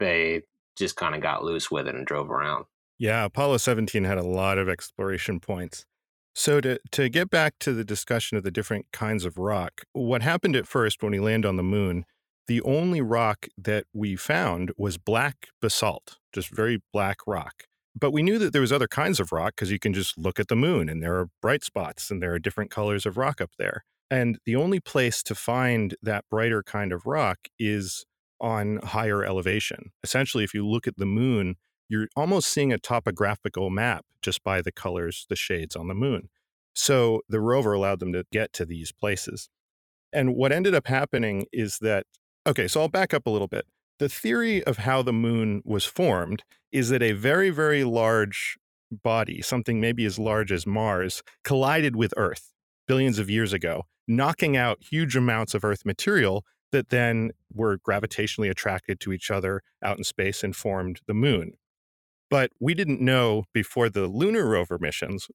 they 0.00 0.42
just 0.78 0.96
kind 0.96 1.14
of 1.14 1.20
got 1.20 1.44
loose 1.44 1.70
with 1.70 1.88
it 1.88 1.94
and 1.94 2.06
drove 2.06 2.30
around. 2.30 2.64
Yeah, 2.98 3.24
Apollo 3.26 3.58
17 3.58 4.04
had 4.04 4.16
a 4.16 4.22
lot 4.22 4.56
of 4.56 4.68
exploration 4.68 5.40
points. 5.40 5.84
So 6.34 6.60
to 6.60 6.78
to 6.92 7.08
get 7.08 7.30
back 7.30 7.54
to 7.60 7.72
the 7.72 7.84
discussion 7.84 8.38
of 8.38 8.44
the 8.44 8.50
different 8.50 8.86
kinds 8.92 9.24
of 9.24 9.38
rock, 9.38 9.82
what 9.92 10.22
happened 10.22 10.56
at 10.56 10.68
first 10.68 11.02
when 11.02 11.12
we 11.12 11.18
land 11.18 11.44
on 11.44 11.56
the 11.56 11.62
moon, 11.64 12.04
the 12.48 12.62
only 12.62 13.00
rock 13.00 13.46
that 13.56 13.84
we 13.92 14.16
found 14.16 14.72
was 14.76 14.98
black 14.98 15.48
basalt, 15.60 16.18
just 16.32 16.48
very 16.48 16.82
black 16.92 17.18
rock. 17.26 17.64
But 17.98 18.12
we 18.12 18.22
knew 18.22 18.38
that 18.38 18.52
there 18.52 18.62
was 18.62 18.72
other 18.72 18.88
kinds 18.88 19.20
of 19.20 19.32
rock 19.32 19.54
because 19.56 19.70
you 19.70 19.78
can 19.78 19.92
just 19.92 20.16
look 20.18 20.40
at 20.40 20.48
the 20.48 20.56
moon 20.56 20.88
and 20.88 21.02
there 21.02 21.16
are 21.16 21.28
bright 21.42 21.64
spots 21.64 22.10
and 22.10 22.22
there 22.22 22.32
are 22.32 22.38
different 22.38 22.70
colors 22.70 23.06
of 23.06 23.16
rock 23.16 23.40
up 23.40 23.50
there. 23.58 23.84
And 24.10 24.38
the 24.46 24.56
only 24.56 24.80
place 24.80 25.22
to 25.24 25.34
find 25.34 25.94
that 26.02 26.24
brighter 26.30 26.62
kind 26.62 26.92
of 26.92 27.06
rock 27.06 27.38
is 27.58 28.06
on 28.40 28.78
higher 28.82 29.24
elevation. 29.24 29.90
Essentially, 30.02 30.44
if 30.44 30.54
you 30.54 30.66
look 30.66 30.86
at 30.86 30.96
the 30.96 31.06
moon, 31.06 31.56
you're 31.88 32.08
almost 32.16 32.48
seeing 32.48 32.72
a 32.72 32.78
topographical 32.78 33.68
map 33.68 34.04
just 34.22 34.42
by 34.42 34.62
the 34.62 34.72
colors, 34.72 35.26
the 35.28 35.36
shades 35.36 35.76
on 35.76 35.88
the 35.88 35.94
moon. 35.94 36.28
So 36.74 37.22
the 37.28 37.40
rover 37.40 37.72
allowed 37.72 37.98
them 38.00 38.12
to 38.12 38.24
get 38.32 38.52
to 38.54 38.64
these 38.64 38.92
places. 38.92 39.48
And 40.12 40.34
what 40.34 40.52
ended 40.52 40.74
up 40.74 40.86
happening 40.86 41.46
is 41.52 41.78
that, 41.80 42.06
okay, 42.48 42.66
so 42.66 42.80
I'll 42.80 42.88
back 42.88 43.12
up 43.14 43.26
a 43.26 43.30
little 43.30 43.46
bit. 43.46 43.66
The 43.98 44.08
theory 44.08 44.64
of 44.64 44.78
how 44.78 45.02
the 45.02 45.12
moon 45.12 45.62
was 45.64 45.84
formed 45.84 46.42
is 46.72 46.88
that 46.88 47.02
a 47.02 47.12
very, 47.12 47.50
very 47.50 47.84
large 47.84 48.56
body, 48.90 49.42
something 49.42 49.80
maybe 49.80 50.04
as 50.04 50.18
large 50.18 50.50
as 50.50 50.66
Mars, 50.66 51.22
collided 51.44 51.94
with 51.94 52.14
Earth 52.16 52.52
billions 52.86 53.18
of 53.18 53.28
years 53.28 53.52
ago, 53.52 53.82
knocking 54.06 54.56
out 54.56 54.78
huge 54.80 55.14
amounts 55.14 55.52
of 55.54 55.64
Earth 55.64 55.84
material 55.84 56.44
that 56.72 56.88
then 56.88 57.30
were 57.52 57.78
gravitationally 57.78 58.50
attracted 58.50 59.00
to 59.00 59.12
each 59.12 59.30
other 59.30 59.62
out 59.82 59.98
in 59.98 60.04
space 60.04 60.42
and 60.42 60.56
formed 60.56 61.00
the 61.06 61.14
moon. 61.14 61.52
But 62.30 62.50
we 62.60 62.74
didn't 62.74 63.00
know 63.00 63.44
before 63.52 63.88
the 63.88 64.06
lunar 64.06 64.46
rover 64.46 64.78
missions 64.78 65.28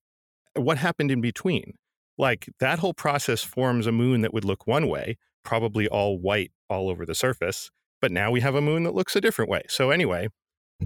what 0.56 0.78
happened 0.78 1.12
in 1.12 1.21
between. 1.21 1.73
Like 2.17 2.49
that 2.60 2.80
whole 2.80 2.93
process 2.93 3.43
forms 3.43 3.88
a 3.88 3.91
moon 3.91 4.21
that 4.21 4.34
would 4.34 4.45
look 4.45 4.67
one 4.67 4.88
way, 4.88 5.17
probably 5.43 5.88
all 5.88 6.19
white 6.19 6.51
all 6.69 6.89
over 6.89 7.06
the 7.06 7.15
surface. 7.15 7.69
But 8.01 8.12
now 8.12 8.32
we 8.32 8.41
have 8.41 8.56
a 8.56 8.62
moon 8.62 8.84
that 8.84 8.95
looks 8.95 9.15
a 9.15 9.21
different 9.21 9.49
way. 9.49 9.63
So, 9.69 9.89
anyway, 9.89 10.27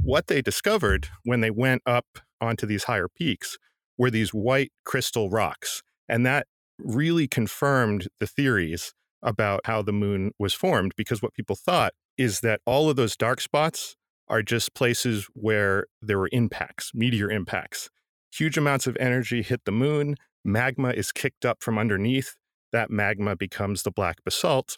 what 0.01 0.27
they 0.27 0.41
discovered 0.41 1.07
when 1.23 1.41
they 1.41 1.49
went 1.49 1.81
up 1.85 2.05
onto 2.39 2.65
these 2.67 2.83
higher 2.83 3.07
peaks 3.07 3.57
were 3.97 4.11
these 4.11 4.29
white 4.31 4.71
crystal 4.85 5.29
rocks. 5.29 5.81
And 6.07 6.25
that 6.25 6.47
really 6.77 7.27
confirmed 7.27 8.07
the 8.19 8.27
theories 8.27 8.93
about 9.23 9.61
how 9.65 9.81
the 9.81 9.93
moon 9.93 10.31
was 10.37 10.53
formed 10.53 10.93
because 10.95 11.21
what 11.21 11.33
people 11.33 11.55
thought 11.55 11.93
is 12.17 12.41
that 12.41 12.61
all 12.65 12.89
of 12.89 12.95
those 12.95 13.17
dark 13.17 13.41
spots 13.41 13.95
are 14.27 14.43
just 14.43 14.73
places 14.73 15.27
where 15.33 15.87
there 16.01 16.19
were 16.19 16.29
impacts, 16.31 16.91
meteor 16.93 17.31
impacts. 17.31 17.89
Huge 18.31 18.57
amounts 18.57 18.87
of 18.87 18.97
energy 18.99 19.41
hit 19.41 19.61
the 19.65 19.71
moon, 19.71 20.15
magma 20.43 20.89
is 20.89 21.11
kicked 21.11 21.45
up 21.45 21.63
from 21.63 21.77
underneath, 21.77 22.35
that 22.77 22.91
magma 22.91 23.35
becomes 23.35 23.81
the 23.81 23.89
black 23.89 24.23
basalt, 24.23 24.77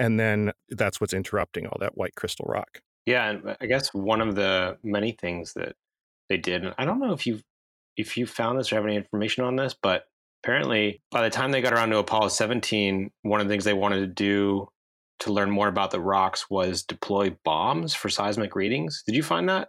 and 0.00 0.18
then 0.18 0.50
that's 0.68 1.00
what's 1.00 1.12
interrupting 1.12 1.64
all 1.66 1.78
that 1.78 1.96
white 1.96 2.16
crystal 2.16 2.44
rock. 2.48 2.80
Yeah, 3.06 3.30
and 3.30 3.48
uh, 3.48 3.56
I 3.60 3.66
guess 3.66 3.94
one 3.94 4.20
of 4.20 4.34
the 4.34 4.78
many 4.82 5.12
things 5.12 5.52
that 5.52 5.76
they 6.28 6.38
did, 6.38 6.64
and 6.64 6.74
I 6.76 6.84
don't 6.84 6.98
know 6.98 7.12
if 7.12 7.24
you 7.24 7.38
if 7.96 8.16
you 8.16 8.26
found 8.26 8.58
this 8.58 8.72
or 8.72 8.74
have 8.74 8.84
any 8.84 8.96
information 8.96 9.44
on 9.44 9.54
this, 9.54 9.76
but 9.80 10.06
apparently 10.42 11.00
by 11.12 11.22
the 11.22 11.30
time 11.30 11.52
they 11.52 11.62
got 11.62 11.72
around 11.72 11.90
to 11.90 11.98
Apollo 11.98 12.28
17, 12.28 13.10
one 13.22 13.40
of 13.40 13.46
the 13.46 13.52
things 13.52 13.64
they 13.64 13.72
wanted 13.72 14.00
to 14.00 14.06
do 14.08 14.68
to 15.20 15.32
learn 15.32 15.50
more 15.50 15.68
about 15.68 15.92
the 15.92 16.00
rocks 16.00 16.50
was 16.50 16.82
deploy 16.82 17.34
bombs 17.44 17.94
for 17.94 18.08
seismic 18.08 18.56
readings. 18.56 19.02
Did 19.06 19.14
you 19.14 19.22
find 19.22 19.48
that? 19.48 19.68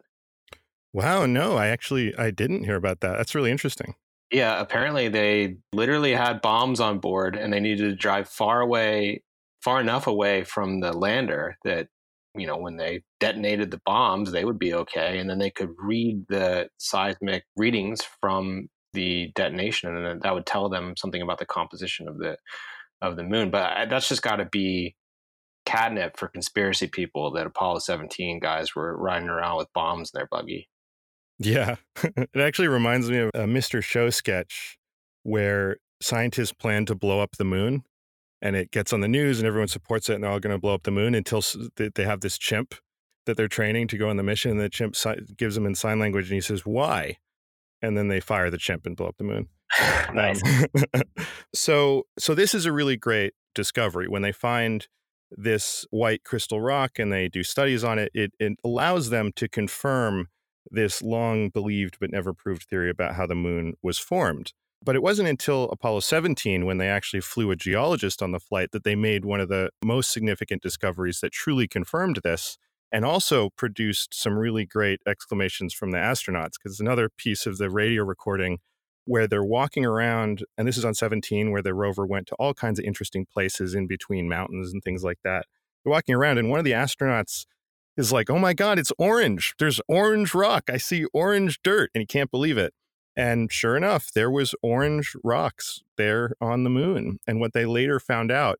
Wow, 0.93 1.27
no, 1.27 1.55
I 1.55 1.67
actually 1.67 2.17
I 2.17 2.31
didn't 2.31 2.63
hear 2.63 2.75
about 2.75 3.01
that. 3.01 3.17
That's 3.17 3.35
really 3.35 3.51
interesting. 3.51 3.93
Yeah, 4.31 4.59
apparently 4.59 5.07
they 5.07 5.57
literally 5.71 6.13
had 6.13 6.41
bombs 6.41 6.79
on 6.79 6.99
board 6.99 7.35
and 7.35 7.51
they 7.51 7.59
needed 7.59 7.89
to 7.89 7.95
drive 7.95 8.27
far 8.27 8.61
away, 8.61 9.23
far 9.63 9.79
enough 9.79 10.07
away 10.07 10.43
from 10.43 10.81
the 10.81 10.91
lander 10.93 11.57
that 11.63 11.87
you 12.35 12.45
know 12.45 12.57
when 12.57 12.77
they 12.77 13.01
detonated 13.19 13.71
the 13.71 13.81
bombs 13.83 14.31
they 14.31 14.45
would 14.45 14.59
be 14.59 14.71
okay 14.71 15.17
and 15.17 15.27
then 15.27 15.39
they 15.39 15.49
could 15.49 15.71
read 15.79 16.23
the 16.29 16.67
seismic 16.77 17.43
readings 17.55 18.01
from 18.21 18.67
the 18.93 19.31
detonation 19.33 19.95
and 19.95 20.21
that 20.21 20.33
would 20.35 20.45
tell 20.45 20.69
them 20.69 20.93
something 20.95 21.23
about 21.23 21.39
the 21.39 21.47
composition 21.47 22.07
of 22.07 22.19
the 22.19 22.37
of 23.01 23.15
the 23.15 23.23
moon 23.23 23.49
but 23.49 23.89
that's 23.89 24.07
just 24.07 24.21
got 24.21 24.35
to 24.35 24.45
be 24.45 24.95
catnip 25.67 26.17
for 26.17 26.29
conspiracy 26.29 26.87
people 26.87 27.29
that 27.31 27.45
Apollo 27.45 27.79
17 27.79 28.39
guys 28.39 28.73
were 28.73 28.97
riding 28.97 29.27
around 29.27 29.57
with 29.57 29.67
bombs 29.73 30.11
in 30.13 30.17
their 30.17 30.27
buggy. 30.31 30.69
Yeah. 31.39 31.75
it 32.03 32.39
actually 32.39 32.67
reminds 32.67 33.09
me 33.09 33.17
of 33.19 33.29
a 33.33 33.45
Mr. 33.45 33.83
Show 33.83 34.09
sketch 34.09 34.77
where 35.23 35.77
scientists 36.01 36.53
plan 36.53 36.85
to 36.85 36.95
blow 36.95 37.19
up 37.19 37.37
the 37.37 37.45
moon 37.45 37.83
and 38.41 38.55
it 38.55 38.71
gets 38.71 38.93
on 38.93 39.01
the 39.01 39.07
news 39.07 39.39
and 39.39 39.47
everyone 39.47 39.67
supports 39.67 40.09
it 40.09 40.15
and 40.15 40.23
they're 40.23 40.31
all 40.31 40.39
going 40.39 40.55
to 40.55 40.59
blow 40.59 40.73
up 40.73 40.83
the 40.83 40.91
moon 40.91 41.15
until 41.15 41.43
they 41.75 42.03
have 42.03 42.21
this 42.21 42.37
chimp 42.37 42.75
that 43.25 43.35
they're 43.35 43.47
training 43.47 43.87
to 43.87 43.97
go 43.97 44.09
on 44.09 44.17
the 44.17 44.23
mission 44.23 44.51
and 44.51 44.59
the 44.59 44.69
chimp 44.69 44.95
gives 45.35 45.55
them 45.55 45.65
in 45.65 45.75
sign 45.75 45.99
language 45.99 46.25
and 46.25 46.35
he 46.35 46.41
says 46.41 46.65
why 46.65 47.17
and 47.81 47.97
then 47.97 48.07
they 48.07 48.19
fire 48.19 48.49
the 48.49 48.57
chimp 48.57 48.85
and 48.85 48.95
blow 48.95 49.07
up 49.07 49.17
the 49.17 49.23
moon 49.23 49.47
nice. 50.13 50.41
um, 50.93 51.01
so 51.53 52.03
so 52.17 52.33
this 52.33 52.53
is 52.53 52.65
a 52.65 52.71
really 52.71 52.95
great 52.95 53.33
discovery 53.53 54.07
when 54.07 54.21
they 54.21 54.31
find 54.31 54.87
this 55.31 55.85
white 55.89 56.23
crystal 56.23 56.61
rock 56.61 56.99
and 56.99 57.11
they 57.11 57.27
do 57.27 57.43
studies 57.43 57.83
on 57.83 57.99
it, 57.99 58.09
it, 58.13 58.31
it 58.39 58.53
allows 58.63 59.09
them 59.09 59.31
to 59.35 59.49
confirm 59.49 60.27
this 60.71 61.01
long 61.01 61.49
believed 61.49 61.97
but 61.99 62.11
never 62.11 62.33
proved 62.33 62.63
theory 62.63 62.89
about 62.89 63.15
how 63.15 63.25
the 63.25 63.35
moon 63.35 63.73
was 63.81 63.97
formed. 63.97 64.53
But 64.83 64.95
it 64.95 65.01
wasn't 65.01 65.29
until 65.29 65.65
Apollo 65.65 66.01
17, 66.01 66.65
when 66.65 66.77
they 66.77 66.87
actually 66.87 67.21
flew 67.21 67.51
a 67.51 67.55
geologist 67.55 68.21
on 68.21 68.31
the 68.31 68.39
flight, 68.39 68.71
that 68.71 68.83
they 68.83 68.95
made 68.95 69.25
one 69.25 69.39
of 69.39 69.49
the 69.49 69.71
most 69.83 70.11
significant 70.11 70.61
discoveries 70.61 71.19
that 71.21 71.31
truly 71.31 71.67
confirmed 71.67 72.19
this 72.23 72.57
and 72.91 73.03
also 73.03 73.49
produced 73.57 74.13
some 74.13 74.37
really 74.37 74.65
great 74.65 75.01
exclamations 75.07 75.73
from 75.73 75.91
the 75.91 75.97
astronauts. 75.97 76.53
Because 76.61 76.79
another 76.79 77.09
piece 77.09 77.45
of 77.45 77.57
the 77.57 77.69
radio 77.69 78.03
recording 78.03 78.59
where 79.05 79.27
they're 79.27 79.43
walking 79.43 79.85
around, 79.85 80.43
and 80.57 80.67
this 80.67 80.77
is 80.77 80.85
on 80.85 80.93
17, 80.93 81.51
where 81.51 81.61
the 81.61 81.73
rover 81.73 82.05
went 82.05 82.27
to 82.27 82.35
all 82.35 82.53
kinds 82.53 82.77
of 82.77 82.85
interesting 82.85 83.25
places 83.25 83.73
in 83.73 83.87
between 83.87 84.29
mountains 84.29 84.71
and 84.71 84.83
things 84.83 85.03
like 85.03 85.19
that. 85.23 85.45
They're 85.83 85.91
walking 85.91 86.13
around, 86.15 86.37
and 86.37 86.49
one 86.49 86.59
of 86.59 86.65
the 86.65 86.73
astronauts 86.73 87.45
is 87.97 88.11
like, 88.11 88.29
Oh 88.29 88.39
my 88.39 88.53
God, 88.53 88.79
it's 88.79 88.91
orange. 88.97 89.55
There's 89.59 89.81
orange 89.87 90.33
rock. 90.33 90.69
I 90.69 90.77
see 90.77 91.05
orange 91.13 91.59
dirt. 91.63 91.89
And 91.93 92.01
he 92.01 92.05
can't 92.05 92.31
believe 92.31 92.57
it. 92.57 92.73
And 93.15 93.51
sure 93.51 93.75
enough, 93.75 94.11
there 94.13 94.29
was 94.29 94.53
orange 94.61 95.13
rocks 95.23 95.81
there 95.97 96.33
on 96.39 96.63
the 96.63 96.69
moon. 96.69 97.19
And 97.25 97.39
what 97.39 97.53
they 97.53 97.65
later 97.65 97.99
found 97.99 98.31
out 98.31 98.59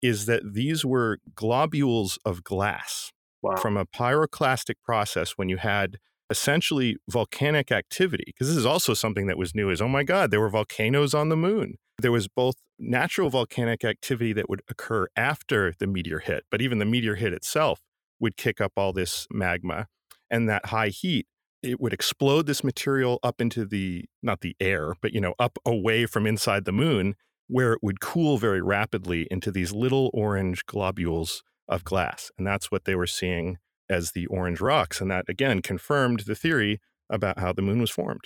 is 0.00 0.26
that 0.26 0.54
these 0.54 0.84
were 0.84 1.18
globules 1.34 2.18
of 2.24 2.44
glass 2.44 3.12
wow. 3.42 3.56
from 3.56 3.76
a 3.76 3.84
pyroclastic 3.84 4.76
process 4.84 5.32
when 5.32 5.48
you 5.48 5.56
had 5.56 5.98
essentially 6.30 6.96
volcanic 7.08 7.70
activity 7.70 8.24
because 8.26 8.48
this 8.48 8.56
is 8.56 8.66
also 8.66 8.94
something 8.94 9.26
that 9.26 9.38
was 9.38 9.54
new 9.54 9.70
is 9.70 9.80
oh 9.80 9.86
my 9.86 10.02
god 10.02 10.32
there 10.32 10.40
were 10.40 10.48
volcanoes 10.48 11.14
on 11.14 11.28
the 11.28 11.36
moon 11.36 11.76
there 11.98 12.10
was 12.10 12.26
both 12.26 12.56
natural 12.80 13.30
volcanic 13.30 13.84
activity 13.84 14.32
that 14.32 14.50
would 14.50 14.60
occur 14.68 15.06
after 15.16 15.72
the 15.78 15.86
meteor 15.86 16.18
hit 16.18 16.44
but 16.50 16.60
even 16.60 16.78
the 16.78 16.84
meteor 16.84 17.14
hit 17.14 17.32
itself 17.32 17.80
would 18.20 18.36
kick 18.36 18.60
up 18.60 18.72
all 18.76 18.92
this 18.92 19.26
magma 19.30 19.86
and 20.30 20.48
that 20.48 20.66
high 20.66 20.88
heat 20.88 21.26
it 21.62 21.80
would 21.80 21.92
explode 21.92 22.46
this 22.46 22.62
material 22.62 23.18
up 23.22 23.40
into 23.40 23.64
the 23.64 24.04
not 24.22 24.40
the 24.40 24.56
air 24.60 24.94
but 25.00 25.12
you 25.12 25.20
know 25.20 25.34
up 25.38 25.58
away 25.64 26.06
from 26.06 26.26
inside 26.26 26.64
the 26.64 26.72
moon 26.72 27.14
where 27.48 27.72
it 27.72 27.78
would 27.82 28.00
cool 28.00 28.38
very 28.38 28.60
rapidly 28.60 29.26
into 29.30 29.50
these 29.50 29.72
little 29.72 30.10
orange 30.12 30.64
globules 30.66 31.42
of 31.68 31.84
glass 31.84 32.30
and 32.38 32.46
that's 32.46 32.70
what 32.70 32.84
they 32.84 32.94
were 32.94 33.06
seeing 33.06 33.58
as 33.88 34.12
the 34.12 34.26
orange 34.26 34.60
rocks. 34.60 35.00
And 35.00 35.10
that 35.10 35.26
again 35.28 35.62
confirmed 35.62 36.20
the 36.20 36.34
theory 36.34 36.80
about 37.10 37.38
how 37.38 37.52
the 37.52 37.62
moon 37.62 37.80
was 37.80 37.90
formed. 37.90 38.24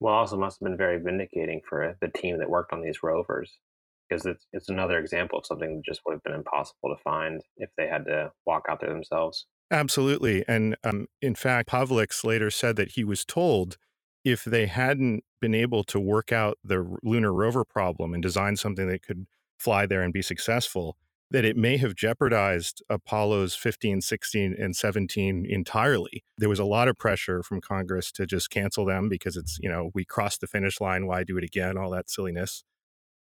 Well, 0.00 0.14
also 0.14 0.36
must 0.36 0.60
have 0.60 0.68
been 0.68 0.76
very 0.76 0.98
vindicating 0.98 1.62
for 1.66 1.96
the 2.00 2.08
team 2.08 2.38
that 2.38 2.50
worked 2.50 2.72
on 2.72 2.82
these 2.82 3.02
rovers 3.02 3.58
because 4.08 4.26
it's, 4.26 4.46
it's 4.52 4.68
another 4.68 4.98
example 4.98 5.38
of 5.38 5.46
something 5.46 5.76
that 5.76 5.84
just 5.84 6.00
would 6.06 6.14
have 6.14 6.22
been 6.22 6.34
impossible 6.34 6.88
to 6.88 7.02
find 7.02 7.40
if 7.56 7.70
they 7.76 7.86
had 7.86 8.04
to 8.06 8.30
walk 8.46 8.64
out 8.68 8.80
there 8.80 8.90
themselves. 8.90 9.46
Absolutely. 9.70 10.44
And 10.46 10.76
um, 10.84 11.06
in 11.20 11.34
fact, 11.34 11.68
Pavlics 11.68 12.24
later 12.24 12.50
said 12.50 12.76
that 12.76 12.92
he 12.92 13.04
was 13.04 13.24
told 13.24 13.78
if 14.24 14.44
they 14.44 14.66
hadn't 14.66 15.24
been 15.40 15.54
able 15.54 15.84
to 15.84 16.00
work 16.00 16.32
out 16.32 16.58
the 16.64 16.96
lunar 17.02 17.32
rover 17.32 17.64
problem 17.64 18.14
and 18.14 18.22
design 18.22 18.56
something 18.56 18.88
that 18.88 19.02
could 19.02 19.26
fly 19.58 19.86
there 19.86 20.02
and 20.02 20.12
be 20.12 20.22
successful, 20.22 20.96
that 21.30 21.44
it 21.44 21.56
may 21.56 21.76
have 21.76 21.94
jeopardized 21.94 22.82
Apollo's 22.88 23.54
15, 23.54 24.00
16, 24.00 24.56
and 24.58 24.76
17 24.76 25.46
entirely. 25.48 26.24
There 26.38 26.48
was 26.48 26.58
a 26.58 26.64
lot 26.64 26.88
of 26.88 26.96
pressure 26.96 27.42
from 27.42 27.60
Congress 27.60 28.12
to 28.12 28.26
just 28.26 28.50
cancel 28.50 28.84
them 28.84 29.08
because 29.08 29.36
it's, 29.36 29.58
you 29.60 29.68
know, 29.68 29.90
we 29.94 30.04
crossed 30.04 30.40
the 30.40 30.46
finish 30.46 30.80
line, 30.80 31.06
why 31.06 31.24
do 31.24 31.36
it 31.36 31.44
again, 31.44 31.76
all 31.76 31.90
that 31.90 32.10
silliness. 32.10 32.64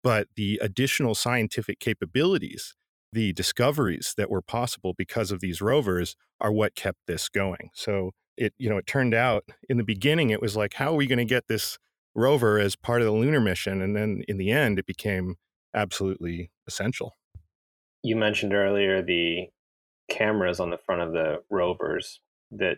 But 0.05 0.27
the 0.35 0.59
additional 0.61 1.15
scientific 1.15 1.79
capabilities, 1.79 2.75
the 3.11 3.33
discoveries 3.33 4.13
that 4.17 4.29
were 4.29 4.43
possible 4.43 4.93
because 4.95 5.31
of 5.31 5.39
these 5.39 5.61
rovers 5.61 6.15
are 6.39 6.51
what 6.51 6.75
kept 6.75 6.99
this 7.07 7.27
going. 7.27 7.71
So 7.73 8.11
it 8.37 8.53
you 8.57 8.69
know 8.69 8.77
it 8.77 8.85
turned 8.85 9.15
out 9.15 9.45
in 9.69 9.77
the 9.77 9.83
beginning 9.83 10.29
it 10.29 10.41
was 10.41 10.55
like 10.55 10.73
how 10.73 10.91
are 10.91 10.95
we 10.95 11.07
going 11.07 11.17
to 11.17 11.25
get 11.25 11.47
this 11.47 11.77
rover 12.13 12.59
as 12.59 12.75
part 12.75 13.01
of 13.01 13.05
the 13.05 13.13
lunar 13.13 13.39
mission 13.39 13.81
and 13.81 13.95
then 13.95 14.23
in 14.27 14.37
the 14.37 14.51
end 14.51 14.77
it 14.79 14.85
became 14.85 15.35
absolutely 15.73 16.51
essential 16.67 17.13
you 18.03 18.15
mentioned 18.15 18.53
earlier 18.53 19.01
the 19.01 19.47
cameras 20.09 20.59
on 20.59 20.69
the 20.69 20.77
front 20.77 21.01
of 21.01 21.13
the 21.13 21.41
rovers 21.49 22.19
that 22.51 22.77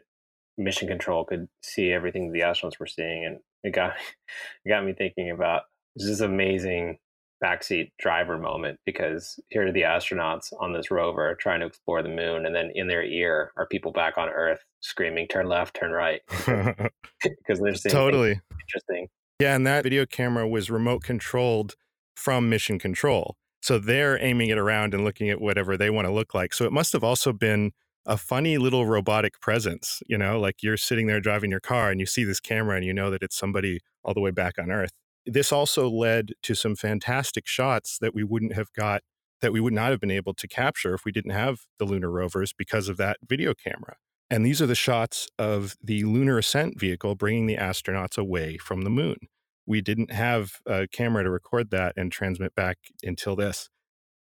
mission 0.58 0.88
control 0.88 1.26
could 1.26 1.48
see 1.62 1.92
everything 1.92 2.32
the 2.32 2.42
astronauts 2.42 2.80
were 2.80 2.88
seeing 2.88 3.26
and 3.26 3.40
it 3.64 3.74
got 3.74 3.94
it 4.66 4.70
got 4.70 4.86
me 4.86 4.94
thinking 4.94 5.32
about 5.32 5.64
this 5.96 6.08
is 6.08 6.22
amazing 6.22 6.98
backseat 7.44 7.92
driver 8.00 8.38
moment 8.38 8.80
because 8.86 9.40
here 9.50 9.68
are 9.68 9.72
the 9.72 9.82
astronauts 9.82 10.52
on 10.60 10.74
this 10.74 10.90
rover 10.90 11.36
trying 11.40 11.60
to 11.60 11.66
explore 11.66 12.02
the 12.02 12.10
moon 12.10 12.46
and 12.46 12.56
then 12.56 12.72
in 12.74 12.88
their 12.88 13.04
ear 13.04 13.52
are 13.58 13.68
people 13.68 13.92
back 13.92 14.18
on 14.18 14.30
earth 14.30 14.64
screaming 14.82 15.28
turn 15.28 15.48
left 15.48 15.76
turn 15.76 15.92
right. 15.92 16.22
Because 17.24 17.60
they're 17.60 17.74
seeing 17.74 17.92
totally. 17.94 18.40
interesting. 18.62 19.08
Yeah 19.40 19.56
and 19.56 19.66
that 19.66 19.84
video 19.84 20.06
camera 20.06 20.48
was 20.48 20.70
remote 20.70 21.04
controlled 21.04 21.76
from 22.16 22.50
mission 22.50 22.80
control 22.80 23.36
so 23.62 23.78
they're 23.80 24.22
aiming 24.24 24.50
it 24.50 24.58
around 24.58 24.94
and 24.94 25.04
looking 25.04 25.30
at 25.30 25.42
whatever 25.42 25.78
they 25.78 25.90
want 25.90 26.08
to 26.08 26.14
look 26.14 26.34
like 26.34 26.54
so 26.54 26.66
it 26.66 26.72
must 26.72 26.94
have 26.94 27.04
also 27.04 27.34
been 27.34 27.72
a 28.06 28.18
funny 28.18 28.58
little 28.58 28.86
robotic 28.86 29.40
presence 29.40 30.02
you 30.08 30.18
know 30.18 30.40
like 30.40 30.64
you're 30.64 30.78
sitting 30.78 31.08
there 31.08 31.20
driving 31.20 31.52
your 31.52 31.60
car 31.60 31.92
and 31.92 32.00
you 32.00 32.06
see 32.06 32.24
this 32.24 32.40
camera 32.40 32.76
and 32.76 32.86
you 32.86 32.94
know 32.94 33.12
that 33.12 33.22
it's 33.22 33.36
somebody 33.36 33.80
all 34.04 34.14
the 34.14 34.22
way 34.22 34.32
back 34.32 34.58
on 34.58 34.72
earth 34.72 34.94
this 35.28 35.52
also 35.52 35.90
led 35.90 36.32
to 36.44 36.56
some 36.56 36.76
fantastic 36.76 37.46
shots 37.46 37.98
that 38.00 38.16
we 38.16 38.24
wouldn't 38.24 38.54
have 38.54 38.72
got 38.74 39.02
that 39.42 39.54
we 39.54 39.60
would 39.60 39.74
not 39.74 39.92
have 39.92 40.00
been 40.00 40.10
able 40.10 40.34
to 40.34 40.48
capture 40.48 40.96
if 40.96 41.06
we 41.06 41.12
didn't 41.12 41.32
have 41.32 41.60
the 41.78 41.86
lunar 41.86 42.10
rovers 42.10 42.54
because 42.58 42.90
of 42.90 42.98
that 42.98 43.18
video 43.28 43.54
camera. 43.54 43.98
And 44.30 44.46
these 44.46 44.62
are 44.62 44.66
the 44.66 44.76
shots 44.76 45.28
of 45.38 45.76
the 45.82 46.04
lunar 46.04 46.40
ascent 46.40 46.80
vehicle 46.80 47.16
bringing 47.16 47.46
the 47.46 47.58
astronauts 47.58 48.18
away 48.18 48.58
from 48.58 48.82
the 48.82 48.90
moon. 48.90 49.18
We 49.66 49.82
didn't 49.82 50.12
have 50.12 50.54
a 50.66 50.88
camera 50.88 51.24
to 51.24 51.30
record 51.30 51.70
that 51.72 51.94
and 51.96 52.12
transmit 52.12 52.56
back 52.56 52.78
until 53.04 53.36
this. 53.36 53.70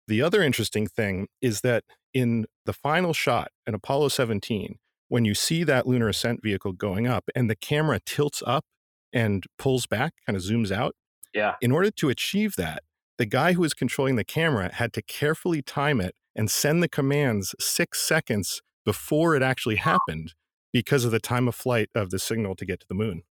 The 0.09 0.23
other 0.23 0.43
interesting 0.43 0.87
thing 0.87 1.29
is 1.41 1.63
that 1.63 1.85
in 2.13 2.47
the 2.67 2.73
final 2.73 3.13
shot 3.13 3.51
in 3.67 3.75
Apollo 3.75 4.09
17, 4.09 4.77
when 5.09 5.25
you 5.25 5.35
see 5.35 5.65
that 5.65 5.87
lunar 5.87 6.09
ascent 6.09 6.41
vehicle 6.43 6.73
going 6.73 7.07
up 7.07 7.31
and 7.35 7.49
the 7.49 7.57
camera 7.57 8.01
tilts 8.05 8.43
up 8.47 8.65
and 9.13 9.45
pulls 9.59 9.87
back, 9.87 10.15
kind 10.27 10.37
of 10.37 10.43
zooms 10.43 10.71
out. 10.71 10.95
Yeah. 11.35 11.55
In 11.61 11.73
order 11.73 11.91
to 11.91 12.09
achieve 12.09 12.57
that, 12.57 12.83
the 13.19 13.27
guy 13.27 13.53
who 13.53 13.63
was 13.63 13.75
controlling 13.75 14.17
the 14.17 14.25
camera 14.25 14.73
had 14.73 14.93
to 14.95 15.03
carefully 15.03 15.63
time 15.63 16.01
it 16.01 16.15
and 16.37 16.51
send 16.51 16.83
the 16.83 16.89
commands 16.89 17.55
six 17.59 18.01
seconds 18.01 18.63
before 18.85 19.35
it 19.35 19.43
actually 19.43 19.77
happened 19.77 20.35
because 20.73 21.05
of 21.05 21.11
the 21.11 21.19
time 21.19 21.49
of 21.49 21.55
flight 21.55 21.89
of 21.95 22.11
the 22.11 22.19
signal 22.19 22.55
to 22.55 22.65
get 22.65 22.81
to 22.81 22.87
the 22.89 22.95
moon. 22.95 23.23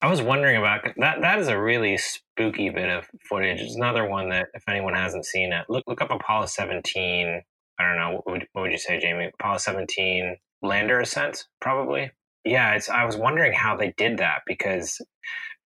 I 0.00 0.08
was 0.08 0.22
wondering 0.22 0.56
about 0.56 0.84
that. 0.96 1.20
That 1.20 1.38
is 1.40 1.48
a 1.48 1.60
really 1.60 1.98
spooky 1.98 2.70
bit 2.70 2.88
of 2.88 3.06
footage. 3.28 3.60
It's 3.60 3.74
another 3.74 4.08
one 4.08 4.28
that, 4.30 4.46
if 4.54 4.62
anyone 4.68 4.94
hasn't 4.94 5.26
seen 5.26 5.52
it, 5.52 5.66
look 5.68 5.84
look 5.88 6.00
up 6.00 6.12
Apollo 6.12 6.46
17. 6.46 7.42
I 7.80 7.82
don't 7.82 7.96
know 7.96 8.12
what 8.12 8.26
would, 8.30 8.46
what 8.52 8.62
would 8.62 8.72
you 8.72 8.78
say, 8.78 8.98
Jamie? 8.98 9.30
Apollo 9.38 9.58
17 9.58 10.36
lander 10.62 11.00
ascent, 11.00 11.46
probably 11.60 12.12
yeah, 12.44 12.74
it's, 12.74 12.88
I 12.88 13.04
was 13.04 13.16
wondering 13.16 13.52
how 13.52 13.76
they 13.76 13.92
did 13.96 14.18
that 14.18 14.42
because 14.46 15.00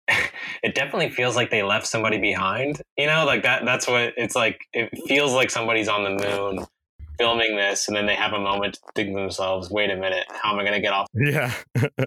it 0.63 0.75
definitely 0.75 1.09
feels 1.09 1.35
like 1.35 1.49
they 1.49 1.63
left 1.63 1.87
somebody 1.87 2.19
behind. 2.19 2.81
You 2.97 3.07
know, 3.07 3.25
like 3.25 3.43
that. 3.43 3.65
That's 3.65 3.87
what 3.87 4.13
it's 4.17 4.35
like. 4.35 4.61
It 4.73 4.89
feels 5.07 5.33
like 5.33 5.49
somebody's 5.49 5.87
on 5.87 6.03
the 6.03 6.27
moon 6.27 6.65
filming 7.17 7.55
this, 7.55 7.87
and 7.87 7.95
then 7.95 8.05
they 8.05 8.15
have 8.15 8.33
a 8.33 8.39
moment 8.39 8.75
to 8.75 8.79
think 8.95 9.15
to 9.15 9.21
themselves, 9.21 9.69
"Wait 9.69 9.89
a 9.89 9.95
minute, 9.95 10.25
how 10.29 10.53
am 10.53 10.59
I 10.59 10.63
going 10.63 10.73
to 10.73 10.81
get 10.81 10.93
off?" 10.93 11.07
Yeah, 11.13 11.53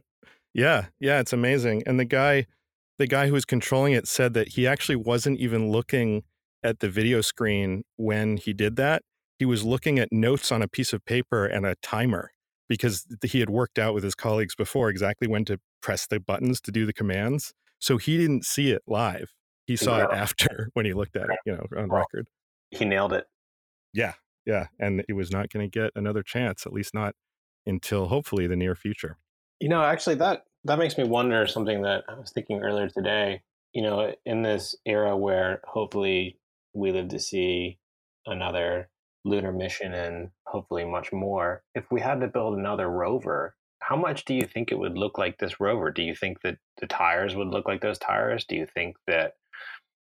yeah, 0.54 0.86
yeah. 1.00 1.20
It's 1.20 1.32
amazing. 1.32 1.82
And 1.86 1.98
the 1.98 2.04
guy, 2.04 2.46
the 2.98 3.06
guy 3.06 3.26
who 3.26 3.32
was 3.32 3.44
controlling 3.44 3.92
it, 3.92 4.06
said 4.06 4.34
that 4.34 4.48
he 4.48 4.66
actually 4.66 4.96
wasn't 4.96 5.38
even 5.38 5.70
looking 5.70 6.24
at 6.62 6.80
the 6.80 6.88
video 6.88 7.20
screen 7.20 7.84
when 7.96 8.36
he 8.36 8.52
did 8.52 8.76
that. 8.76 9.02
He 9.38 9.44
was 9.44 9.64
looking 9.64 9.98
at 9.98 10.08
notes 10.10 10.50
on 10.50 10.62
a 10.62 10.68
piece 10.68 10.92
of 10.92 11.04
paper 11.04 11.44
and 11.44 11.66
a 11.66 11.76
timer 11.82 12.30
because 12.68 13.06
he 13.22 13.40
had 13.40 13.50
worked 13.50 13.78
out 13.78 13.94
with 13.94 14.04
his 14.04 14.14
colleagues 14.14 14.54
before 14.54 14.88
exactly 14.88 15.28
when 15.28 15.44
to 15.44 15.58
press 15.82 16.06
the 16.06 16.20
buttons 16.20 16.60
to 16.62 16.72
do 16.72 16.86
the 16.86 16.92
commands. 16.92 17.52
So 17.78 17.96
he 17.96 18.16
didn't 18.16 18.44
see 18.44 18.70
it 18.70 18.82
live. 18.86 19.32
He 19.66 19.76
saw 19.76 19.98
it 19.98 20.10
after 20.12 20.70
when 20.74 20.86
he 20.86 20.92
looked 20.92 21.16
at 21.16 21.28
it, 21.28 21.38
you 21.44 21.52
know, 21.52 21.66
on 21.76 21.90
record. 21.90 22.28
He 22.70 22.84
nailed 22.84 23.12
it. 23.12 23.26
Yeah. 23.92 24.14
Yeah. 24.44 24.66
And 24.78 25.04
he 25.06 25.12
was 25.12 25.30
not 25.30 25.50
going 25.50 25.68
to 25.68 25.78
get 25.78 25.90
another 25.94 26.22
chance, 26.22 26.66
at 26.66 26.72
least 26.72 26.94
not 26.94 27.14
until 27.66 28.06
hopefully 28.06 28.46
the 28.46 28.56
near 28.56 28.74
future. 28.74 29.18
You 29.60 29.68
know, 29.68 29.82
actually 29.82 30.16
that 30.16 30.44
that 30.64 30.78
makes 30.78 30.98
me 30.98 31.04
wonder 31.04 31.46
something 31.46 31.82
that 31.82 32.04
I 32.08 32.14
was 32.14 32.30
thinking 32.30 32.60
earlier 32.60 32.88
today. 32.88 33.42
You 33.72 33.82
know, 33.82 34.14
in 34.24 34.42
this 34.42 34.74
era 34.86 35.16
where 35.16 35.60
hopefully 35.64 36.38
we 36.72 36.92
live 36.92 37.08
to 37.08 37.18
see 37.18 37.78
another 38.24 38.88
lunar 39.26 39.52
mission 39.52 39.92
and 39.92 40.30
hopefully 40.46 40.84
much 40.84 41.12
more. 41.12 41.62
If 41.74 41.84
we 41.90 42.00
had 42.00 42.20
to 42.20 42.28
build 42.28 42.56
another 42.56 42.88
rover, 42.88 43.54
how 43.80 43.96
much 43.96 44.24
do 44.24 44.34
you 44.34 44.42
think 44.42 44.70
it 44.70 44.78
would 44.78 44.96
look 44.96 45.18
like 45.18 45.38
this 45.38 45.60
rover? 45.60 45.90
Do 45.90 46.02
you 46.02 46.14
think 46.14 46.40
that 46.42 46.58
the 46.80 46.86
tires 46.86 47.34
would 47.34 47.48
look 47.48 47.66
like 47.66 47.80
those 47.80 47.98
tires? 47.98 48.44
Do 48.44 48.56
you 48.56 48.66
think 48.74 48.96
that 49.06 49.34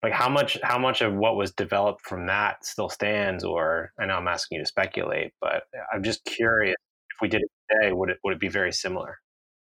like 0.02 0.12
how 0.12 0.28
much 0.28 0.58
how 0.62 0.78
much 0.78 1.00
of 1.00 1.14
what 1.14 1.36
was 1.36 1.52
developed 1.52 2.02
from 2.02 2.26
that 2.26 2.64
still 2.64 2.88
stands 2.88 3.44
or 3.44 3.92
I 3.98 4.06
know 4.06 4.14
I'm 4.14 4.28
asking 4.28 4.58
you 4.58 4.64
to 4.64 4.68
speculate, 4.68 5.32
but 5.40 5.64
I'm 5.92 6.02
just 6.02 6.24
curious 6.24 6.76
if 7.10 7.22
we 7.22 7.28
did 7.28 7.42
it 7.42 7.50
today, 7.70 7.92
would 7.92 8.10
it 8.10 8.18
would 8.22 8.34
it 8.34 8.40
be 8.40 8.48
very 8.48 8.72
similar? 8.72 9.18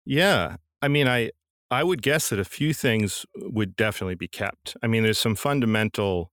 Yeah. 0.06 0.58
I 0.82 0.88
mean, 0.88 1.08
I 1.08 1.32
I 1.70 1.84
would 1.84 2.02
guess 2.02 2.30
that 2.30 2.40
a 2.40 2.46
few 2.46 2.74
things 2.74 3.26
would 3.36 3.76
definitely 3.76 4.16
be 4.16 4.28
kept. 4.28 4.78
I 4.84 4.88
mean, 4.88 5.04
there's 5.04 5.20
some 5.20 5.36
fundamental 5.36 6.32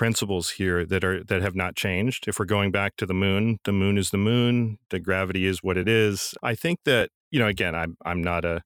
principles 0.00 0.52
here 0.52 0.86
that 0.86 1.04
are 1.04 1.22
that 1.22 1.42
have 1.42 1.54
not 1.54 1.76
changed. 1.76 2.26
If 2.26 2.38
we're 2.38 2.46
going 2.46 2.70
back 2.70 2.96
to 2.96 3.04
the 3.04 3.12
moon, 3.12 3.58
the 3.64 3.72
moon 3.72 3.98
is 3.98 4.08
the 4.08 4.16
moon, 4.16 4.78
the 4.88 4.98
gravity 4.98 5.44
is 5.44 5.62
what 5.62 5.76
it 5.76 5.86
is. 5.86 6.32
I 6.42 6.54
think 6.54 6.78
that, 6.86 7.10
you 7.30 7.38
know, 7.38 7.46
again, 7.46 7.74
I'm 7.74 7.98
I'm 8.02 8.22
not 8.22 8.46
a, 8.46 8.62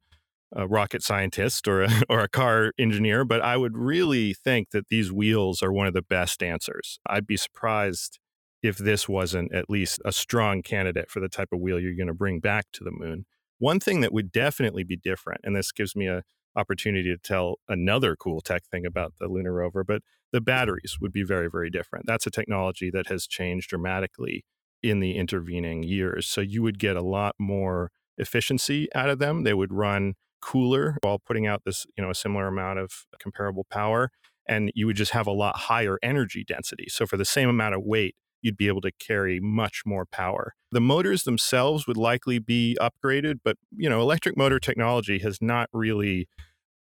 a 0.55 0.69
rocket 0.69 1.03
scientist 1.03 1.67
or 1.67 1.83
a, 1.83 1.91
or 2.09 2.21
a 2.21 2.29
car 2.29 2.71
engineer, 2.79 3.25
but 3.25 3.43
I 3.43 3.57
would 3.57 3.77
really 3.77 4.33
think 4.33 4.71
that 4.71 4.91
these 4.91 5.11
wheels 5.11 5.61
are 5.61 5.73
one 5.73 5.89
of 5.89 5.93
the 5.93 6.03
best 6.03 6.41
answers. 6.41 7.01
I'd 7.05 7.27
be 7.27 7.37
surprised 7.37 8.21
if 8.63 8.79
this 8.79 9.09
wasn't 9.09 9.53
at 9.53 9.69
least 9.69 10.01
a 10.05 10.13
strong 10.13 10.63
candidate 10.63 11.11
for 11.11 11.19
the 11.19 11.29
type 11.29 11.49
of 11.53 11.59
wheel 11.59 11.81
you're 11.81 11.97
going 11.97 12.07
to 12.07 12.15
bring 12.15 12.39
back 12.39 12.67
to 12.75 12.85
the 12.85 12.93
moon. 12.93 13.27
One 13.59 13.81
thing 13.81 14.03
that 14.03 14.13
would 14.13 14.31
definitely 14.31 14.85
be 14.85 14.97
different, 14.97 15.41
and 15.43 15.57
this 15.57 15.73
gives 15.73 15.97
me 15.97 16.07
a 16.07 16.23
opportunity 16.57 17.11
to 17.11 17.19
tell 17.19 17.57
another 17.69 18.17
cool 18.17 18.41
tech 18.41 18.65
thing 18.71 18.87
about 18.87 19.15
the 19.19 19.29
lunar 19.29 19.53
rover, 19.53 19.85
but 19.85 20.03
the 20.33 20.41
batteries 20.41 20.99
would 21.01 21.13
be 21.13 21.23
very, 21.23 21.49
very 21.51 21.71
different. 21.71 22.07
That's 22.07 22.27
a 22.27 22.31
technology 22.31 22.91
that 22.91 23.07
has 23.09 23.27
changed 23.27 23.71
dramatically 23.71 24.45
in 24.83 25.01
the 25.01 25.17
intervening 25.17 25.83
years. 25.83 26.27
So 26.27 26.41
you 26.41 26.63
would 26.63 26.79
get 26.79 26.97
a 26.97 27.03
lot 27.03 27.35
more 27.39 27.91
efficiency 28.19 28.89
out 28.95 29.09
of 29.09 29.19
them. 29.19 29.45
They 29.45 29.55
would 29.55 29.73
run 29.73 30.15
cooler 30.43 30.99
while 31.03 31.19
putting 31.19 31.47
out 31.47 31.63
this, 31.65 31.87
you 31.97 32.05
know, 32.05 32.11
a 32.11 32.15
similar 32.15 32.47
amount 32.47 32.79
of 32.79 33.07
comparable 33.19 33.65
power. 33.71 34.11
And 34.47 34.71
you 34.75 34.87
would 34.87 34.97
just 34.97 35.13
have 35.13 35.27
a 35.27 35.33
lot 35.33 35.57
higher 35.57 35.99
energy 36.03 36.45
density. 36.47 36.87
So 36.89 37.07
for 37.07 37.17
the 37.17 37.25
same 37.25 37.49
amount 37.49 37.75
of 37.75 37.83
weight, 37.83 38.15
you'd 38.45 38.57
be 38.57 38.69
able 38.69 38.83
to 38.83 38.93
carry 38.93 39.41
much 39.41 39.83
more 39.85 40.05
power. 40.07 40.55
The 40.71 40.81
motors 40.81 41.25
themselves 41.25 41.87
would 41.87 41.97
likely 41.97 42.39
be 42.39 42.77
upgraded, 42.81 43.41
but 43.43 43.57
you 43.77 43.89
know, 43.89 44.01
electric 44.01 44.37
motor 44.37 44.61
technology 44.61 45.19
has 45.21 45.39
not 45.41 45.69
really 45.73 46.29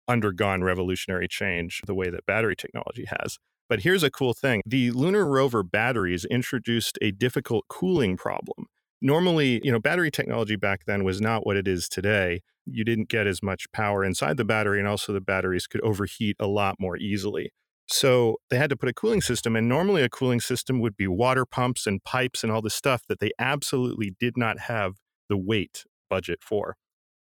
undergone 0.07 0.62
revolutionary 0.62 1.27
change 1.27 1.81
the 1.87 1.95
way 1.95 2.11
that 2.11 2.27
battery 2.27 2.55
technology 2.55 3.07
has. 3.07 3.39
But 3.69 3.81
here's 3.81 4.03
a 4.03 4.11
cool 4.11 4.35
thing 4.35 4.62
the 4.67 4.91
lunar 4.91 5.27
rover 5.27 5.62
batteries 5.62 6.25
introduced 6.27 6.99
a 7.01 7.11
difficult 7.11 7.65
cooling 7.69 8.17
problem. 8.17 8.67
Normally, 9.01 9.61
you 9.65 9.73
know, 9.73 9.81
battery 9.81 10.11
technology 10.11 10.57
back 10.57 10.85
then 10.87 11.03
was 11.03 11.21
not 11.21 11.47
what 11.47 11.57
it 11.57 11.67
is 11.67 11.89
today. 11.89 12.41
You 12.67 12.85
didn't 12.85 13.09
get 13.09 13.27
as 13.27 13.43
much 13.43 13.71
power 13.73 14.05
inside 14.05 14.37
the 14.37 14.45
battery, 14.45 14.79
and 14.79 14.89
also 14.89 15.12
the 15.12 15.21
batteries 15.21 15.67
could 15.67 15.83
overheat 15.83 16.37
a 16.39 16.47
lot 16.47 16.77
more 16.79 16.97
easily. 16.97 17.53
So 17.87 18.37
they 18.51 18.57
had 18.57 18.70
to 18.70 18.76
put 18.76 18.89
a 18.89 18.95
cooling 18.95 19.20
system, 19.20 19.57
and 19.57 19.68
normally 19.68 20.03
a 20.03 20.09
cooling 20.09 20.41
system 20.41 20.80
would 20.80 20.97
be 20.97 21.07
water 21.07 21.45
pumps 21.45 21.87
and 21.87 22.03
pipes 22.03 22.43
and 22.43 22.51
all 22.51 22.62
this 22.62 22.74
stuff 22.74 23.03
that 23.09 23.20
they 23.20 23.30
absolutely 23.39 24.14
did 24.18 24.37
not 24.37 24.61
have 24.61 24.95
the 25.28 25.37
weight 25.37 25.85
budget 26.09 26.39
for. 26.43 26.76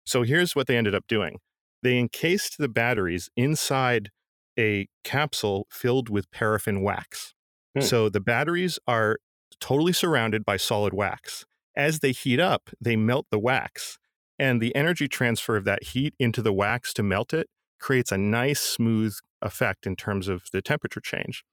So 0.06 0.24
here's 0.24 0.56
what 0.56 0.68
they 0.68 0.76
ended 0.76 0.96
up 0.96 1.06
doing 1.08 1.38
they 1.82 1.98
encased 1.98 2.58
the 2.58 2.68
batteries 2.68 3.30
inside 3.38 4.10
a 4.58 4.88
capsule 5.04 5.68
filled 5.72 6.10
with 6.10 6.30
paraffin 6.32 6.82
wax. 6.82 7.34
Hmm. 7.78 7.82
So 7.82 8.10
the 8.10 8.20
batteries 8.20 8.80
are 8.88 9.20
totally 9.62 9.94
surrounded 9.94 10.44
by 10.44 10.58
solid 10.58 10.94
wax. 10.94 11.46
As 11.76 12.00
they 12.00 12.12
heat 12.12 12.40
up, 12.40 12.70
they 12.82 12.98
melt 12.98 13.28
the 13.32 13.40
wax, 13.40 13.98
and 14.38 14.62
the 14.62 14.76
energy 14.76 15.08
transfer 15.08 15.56
of 15.56 15.64
that 15.66 15.84
heat 15.84 16.14
into 16.20 16.42
the 16.42 16.52
wax 16.52 16.94
to 16.96 17.04
melt 17.04 17.34
it 17.34 17.48
creates 17.80 18.12
a 18.12 18.18
nice, 18.18 18.60
smooth 18.60 19.16
effect 19.42 19.86
in 19.86 19.96
terms 19.96 20.28
of 20.28 20.44
the 20.52 20.62
temperature 20.62 21.02
change. 21.02 21.44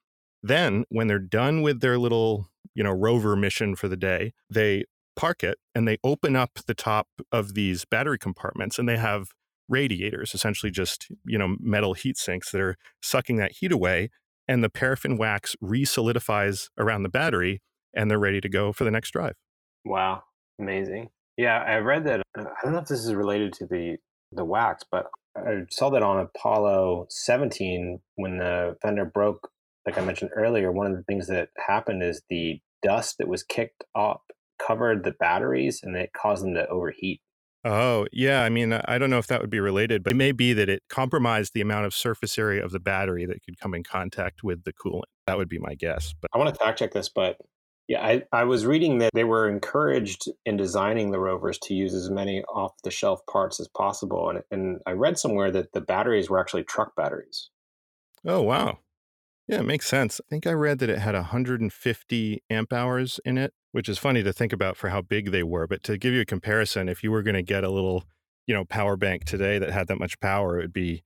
Then, 0.42 0.84
when 0.88 1.06
they're 1.06 1.18
done 1.18 1.62
with 1.62 1.80
their 1.80 1.98
little, 1.98 2.48
you 2.74 2.84
know, 2.84 2.92
rover 2.92 3.36
mission 3.36 3.74
for 3.74 3.88
the 3.88 3.96
day, 3.96 4.32
they 4.50 4.84
park 5.16 5.42
it 5.42 5.58
and 5.74 5.88
they 5.88 5.98
open 6.04 6.36
up 6.36 6.50
the 6.66 6.74
top 6.74 7.08
of 7.32 7.54
these 7.54 7.84
battery 7.84 8.18
compartments 8.18 8.78
and 8.78 8.88
they 8.88 8.98
have 8.98 9.28
radiators, 9.68 10.34
essentially 10.34 10.70
just, 10.70 11.08
you 11.24 11.38
know, 11.38 11.56
metal 11.58 11.94
heat 11.94 12.16
sinks 12.16 12.52
that 12.52 12.60
are 12.60 12.76
sucking 13.02 13.36
that 13.36 13.52
heat 13.52 13.72
away. 13.72 14.10
And 14.46 14.62
the 14.62 14.70
paraffin 14.70 15.16
wax 15.16 15.56
re-solidifies 15.60 16.68
around 16.78 17.02
the 17.02 17.08
battery 17.08 17.62
and 17.94 18.10
they're 18.10 18.18
ready 18.18 18.40
to 18.40 18.48
go 18.48 18.72
for 18.72 18.84
the 18.84 18.90
next 18.90 19.10
drive. 19.10 19.34
Wow, 19.84 20.22
amazing. 20.60 21.08
Yeah, 21.36 21.58
I 21.66 21.76
read 21.78 22.04
that. 22.04 22.22
uh, 22.38 22.42
I 22.44 22.64
don't 22.64 22.72
know 22.72 22.78
if 22.78 22.86
this 22.86 23.04
is 23.04 23.14
related 23.14 23.52
to 23.54 23.66
the 23.66 23.96
the 24.32 24.44
wax, 24.44 24.84
but 24.90 25.06
I 25.36 25.62
saw 25.70 25.90
that 25.90 26.02
on 26.02 26.18
Apollo 26.18 27.06
17 27.10 28.00
when 28.16 28.38
the 28.38 28.76
fender 28.82 29.04
broke. 29.04 29.50
Like 29.86 29.98
I 29.98 30.04
mentioned 30.04 30.30
earlier, 30.34 30.72
one 30.72 30.86
of 30.86 30.96
the 30.96 31.04
things 31.04 31.28
that 31.28 31.50
happened 31.64 32.02
is 32.02 32.22
the 32.28 32.60
dust 32.82 33.16
that 33.18 33.28
was 33.28 33.42
kicked 33.42 33.84
up 33.94 34.22
covered 34.64 35.04
the 35.04 35.12
batteries 35.12 35.80
and 35.82 35.96
it 35.96 36.10
caused 36.12 36.44
them 36.44 36.54
to 36.54 36.66
overheat. 36.68 37.20
Oh, 37.64 38.06
yeah. 38.12 38.42
I 38.42 38.48
mean, 38.48 38.72
I 38.72 38.96
don't 38.98 39.10
know 39.10 39.18
if 39.18 39.26
that 39.26 39.40
would 39.40 39.50
be 39.50 39.60
related, 39.60 40.04
but 40.04 40.12
it 40.12 40.16
may 40.16 40.32
be 40.32 40.52
that 40.52 40.68
it 40.68 40.82
compromised 40.88 41.52
the 41.52 41.60
amount 41.60 41.86
of 41.86 41.94
surface 41.94 42.38
area 42.38 42.64
of 42.64 42.70
the 42.70 42.78
battery 42.78 43.26
that 43.26 43.42
could 43.44 43.58
come 43.58 43.74
in 43.74 43.82
contact 43.82 44.44
with 44.44 44.62
the 44.64 44.72
coolant. 44.72 45.02
That 45.26 45.36
would 45.36 45.48
be 45.48 45.58
my 45.58 45.74
guess. 45.74 46.14
But 46.20 46.30
I 46.32 46.38
want 46.38 46.54
to 46.54 46.64
fact 46.64 46.78
check 46.78 46.92
this, 46.92 47.08
but 47.08 47.38
yeah, 47.88 48.04
I, 48.04 48.22
I 48.32 48.44
was 48.44 48.66
reading 48.66 48.98
that 48.98 49.12
they 49.14 49.24
were 49.24 49.48
encouraged 49.48 50.28
in 50.44 50.56
designing 50.56 51.12
the 51.12 51.20
rovers 51.20 51.58
to 51.60 51.74
use 51.74 51.94
as 51.94 52.10
many 52.10 52.42
off 52.44 52.72
the 52.82 52.90
shelf 52.90 53.24
parts 53.26 53.60
as 53.60 53.68
possible. 53.68 54.28
And, 54.28 54.42
and 54.50 54.80
I 54.86 54.92
read 54.92 55.18
somewhere 55.18 55.52
that 55.52 55.72
the 55.72 55.80
batteries 55.80 56.28
were 56.28 56.40
actually 56.40 56.64
truck 56.64 56.96
batteries. 56.96 57.50
oh, 58.26 58.42
wow. 58.42 58.78
Yeah, 59.46 59.60
it 59.60 59.66
makes 59.66 59.86
sense. 59.86 60.20
I 60.20 60.26
think 60.28 60.46
I 60.48 60.52
read 60.52 60.80
that 60.80 60.90
it 60.90 60.98
had 60.98 61.14
150 61.14 62.42
amp 62.50 62.72
hours 62.72 63.20
in 63.24 63.38
it, 63.38 63.54
which 63.70 63.88
is 63.88 63.98
funny 63.98 64.24
to 64.24 64.32
think 64.32 64.52
about 64.52 64.76
for 64.76 64.88
how 64.88 65.02
big 65.02 65.30
they 65.30 65.44
were. 65.44 65.68
But 65.68 65.84
to 65.84 65.96
give 65.96 66.12
you 66.12 66.22
a 66.22 66.26
comparison, 66.26 66.88
if 66.88 67.04
you 67.04 67.12
were 67.12 67.22
going 67.22 67.34
to 67.36 67.42
get 67.42 67.62
a 67.62 67.70
little, 67.70 68.02
you 68.48 68.54
know, 68.54 68.64
power 68.64 68.96
bank 68.96 69.24
today 69.24 69.60
that 69.60 69.70
had 69.70 69.86
that 69.86 70.00
much 70.00 70.18
power, 70.18 70.58
it 70.58 70.62
would 70.62 70.72
be 70.72 71.04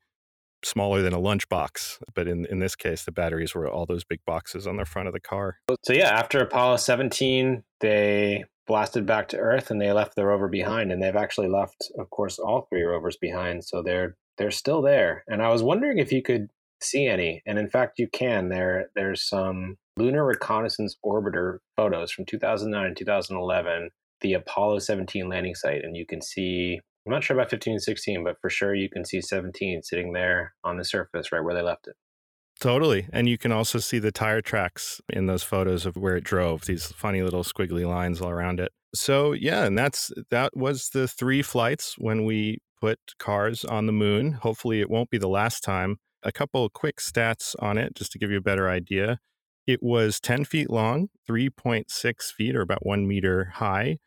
smaller 0.65 1.03
than 1.03 1.13
a 1.13 1.19
lunchbox. 1.19 1.99
But 2.15 2.29
in, 2.29 2.47
in 2.47 2.59
this 2.59 2.77
case, 2.77 3.05
the 3.05 3.13
batteries 3.13 3.55
were 3.55 3.69
all 3.69 3.87
those 3.87 4.05
big 4.05 4.21
boxes 4.27 4.67
on 4.67 4.77
the 4.77 4.85
front 4.85 5.09
of 5.09 5.15
the 5.15 5.21
car. 5.21 5.59
So 5.85 5.93
yeah, 5.93 6.11
after 6.11 6.41
Apollo 6.41 6.79
17, 6.79 7.63
they 7.81 8.45
blasted 8.67 9.05
back 9.05 9.29
to 9.29 9.37
Earth 9.37 9.71
and 9.71 9.81
they 9.81 9.91
left 9.93 10.15
the 10.15 10.25
rover 10.25 10.49
behind. 10.49 10.93
And 10.93 11.03
they've 11.03 11.17
actually 11.17 11.49
left, 11.49 11.91
of 11.99 12.11
course, 12.11 12.39
all 12.39 12.67
three 12.71 12.83
rovers 12.83 13.17
behind. 13.17 13.65
So 13.65 13.83
they're 13.83 14.17
they're 14.39 14.51
still 14.51 14.81
there. 14.81 15.25
And 15.29 15.43
I 15.43 15.49
was 15.49 15.63
wondering 15.63 15.99
if 15.99 16.13
you 16.13 16.23
could 16.23 16.49
see 16.81 17.07
any. 17.07 17.43
And 17.47 17.59
in 17.59 17.69
fact, 17.69 17.99
you 17.99 18.09
can. 18.09 18.49
There 18.49 18.91
there's 18.95 19.29
some 19.29 19.77
lunar 19.97 20.25
reconnaissance 20.25 20.97
orbiter 21.05 21.59
photos 21.77 22.11
from 22.11 22.25
2009 22.27 22.87
and 22.87 22.97
2011, 22.97 23.91
the 24.21 24.35
Apollo 24.35 24.79
17 24.79 25.29
landing 25.29 25.55
site, 25.55 25.85
and 25.85 25.97
you 25.97 26.07
can 26.07 26.23
see. 26.23 26.81
I'm 27.11 27.17
not 27.17 27.25
sure 27.25 27.37
about 27.37 27.51
15 27.51 27.73
and 27.73 27.83
16, 27.83 28.23
but 28.23 28.37
for 28.41 28.49
sure 28.49 28.73
you 28.73 28.89
can 28.89 29.05
see 29.05 29.21
17 29.21 29.83
sitting 29.83 30.13
there 30.13 30.55
on 30.63 30.77
the 30.77 30.85
surface 30.85 31.33
right 31.33 31.43
where 31.43 31.57
they 31.57 31.61
left 31.61 31.89
it. 31.89 31.97
Totally. 32.61 33.09
And 33.13 33.29
you 33.29 33.37
can 33.37 33.51
also 33.51 33.81
see 33.81 33.99
the 33.99 34.13
tire 34.13 34.41
tracks 34.41 35.01
in 35.09 35.27
those 35.27 35.43
photos 35.43 35.87
of 35.87 35.97
where 35.97 36.15
it 36.15 36.23
drove, 36.23 36.67
these 36.67 36.87
funny 36.93 37.21
little 37.23 37.43
squiggly 37.43 37.85
lines 37.85 38.21
all 38.21 38.31
around 38.31 38.61
it. 38.61 38.71
So, 38.95 39.33
yeah, 39.33 39.65
and 39.65 39.77
that's 39.77 40.13
that 40.31 40.57
was 40.57 40.91
the 40.91 41.09
three 41.09 41.43
flights 41.43 41.97
when 41.99 42.25
we 42.25 42.59
put 42.81 43.01
cars 43.19 43.65
on 43.65 43.87
the 43.87 43.93
moon. 43.93 44.35
Hopefully 44.35 44.81
it 44.81 44.89
won't 44.89 45.11
be 45.11 45.19
the 45.19 45.27
last 45.27 45.65
time. 45.65 45.97
A 46.23 46.31
couple 46.31 46.65
of 46.65 46.73
quick 46.75 46.99
stats 46.99 47.57
on 47.59 47.77
it 47.77 47.97
just 47.97 48.13
to 48.13 48.21
give 48.21 48.31
you 48.31 48.39
a 48.39 48.43
better 48.43 48.69
idea. 48.71 49.19
It 49.67 49.83
was 49.83 50.21
10 50.21 50.45
feet 50.45 50.71
long, 50.71 51.09
3.6 51.29 52.23
feet 52.33 52.55
or 52.55 52.61
about 52.61 52.87
1 52.87 53.09
meter 53.09 53.47
high. 53.55 53.99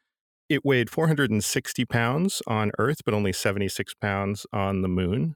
It 0.49 0.65
weighed 0.65 0.89
460 0.89 1.85
pounds 1.85 2.41
on 2.47 2.71
Earth, 2.77 3.01
but 3.05 3.13
only 3.13 3.33
76 3.33 3.93
pounds 3.95 4.45
on 4.51 4.81
the 4.81 4.87
moon. 4.87 5.35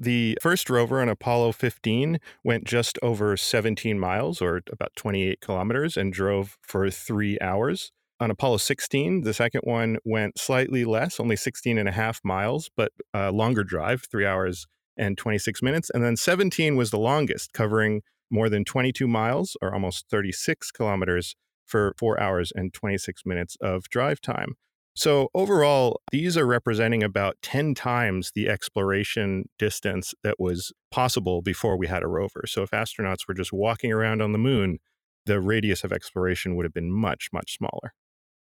The 0.00 0.38
first 0.40 0.70
rover 0.70 1.00
on 1.00 1.08
Apollo 1.08 1.52
15 1.52 2.18
went 2.44 2.64
just 2.64 2.98
over 3.02 3.36
17 3.36 3.98
miles 3.98 4.40
or 4.40 4.60
about 4.70 4.94
28 4.96 5.40
kilometers 5.40 5.96
and 5.96 6.12
drove 6.12 6.56
for 6.62 6.88
three 6.88 7.38
hours. 7.40 7.90
On 8.20 8.30
Apollo 8.30 8.58
16, 8.58 9.22
the 9.22 9.34
second 9.34 9.62
one 9.64 9.98
went 10.04 10.38
slightly 10.38 10.84
less, 10.84 11.18
only 11.18 11.36
16 11.36 11.78
and 11.78 11.88
a 11.88 11.92
half 11.92 12.20
miles, 12.24 12.70
but 12.76 12.92
a 13.14 13.32
longer 13.32 13.64
drive, 13.64 14.04
three 14.10 14.26
hours 14.26 14.66
and 14.96 15.16
26 15.16 15.62
minutes. 15.62 15.90
And 15.92 16.02
then 16.04 16.16
17 16.16 16.76
was 16.76 16.90
the 16.90 16.98
longest, 16.98 17.52
covering 17.52 18.02
more 18.30 18.48
than 18.48 18.64
22 18.64 19.08
miles 19.08 19.56
or 19.62 19.72
almost 19.72 20.06
36 20.10 20.70
kilometers 20.72 21.34
for 21.68 21.94
four 21.98 22.20
hours 22.20 22.52
and 22.54 22.72
26 22.72 23.22
minutes 23.24 23.56
of 23.60 23.88
drive 23.88 24.20
time. 24.20 24.54
So, 24.96 25.28
overall, 25.32 26.00
these 26.10 26.36
are 26.36 26.44
representing 26.44 27.04
about 27.04 27.36
10 27.42 27.74
times 27.74 28.32
the 28.34 28.48
exploration 28.48 29.48
distance 29.56 30.12
that 30.24 30.40
was 30.40 30.72
possible 30.90 31.40
before 31.40 31.76
we 31.76 31.86
had 31.86 32.02
a 32.02 32.08
rover. 32.08 32.42
So, 32.48 32.62
if 32.62 32.70
astronauts 32.70 33.28
were 33.28 33.34
just 33.34 33.52
walking 33.52 33.92
around 33.92 34.20
on 34.20 34.32
the 34.32 34.38
moon, 34.38 34.78
the 35.24 35.40
radius 35.40 35.84
of 35.84 35.92
exploration 35.92 36.56
would 36.56 36.64
have 36.64 36.74
been 36.74 36.90
much, 36.90 37.28
much 37.32 37.56
smaller. 37.56 37.92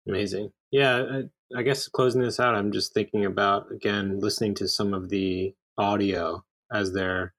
Amazing. 0.08 0.52
Yeah, 0.70 1.24
I, 1.56 1.60
I 1.60 1.64
guess 1.64 1.88
closing 1.88 2.22
this 2.22 2.40
out, 2.40 2.54
I'm 2.54 2.72
just 2.72 2.94
thinking 2.94 3.26
about, 3.26 3.72
again, 3.72 4.20
listening 4.20 4.54
to 4.56 4.68
some 4.68 4.94
of 4.94 5.10
the 5.10 5.56
audio 5.80 6.44
as 6.72 6.94
they're 6.94 7.34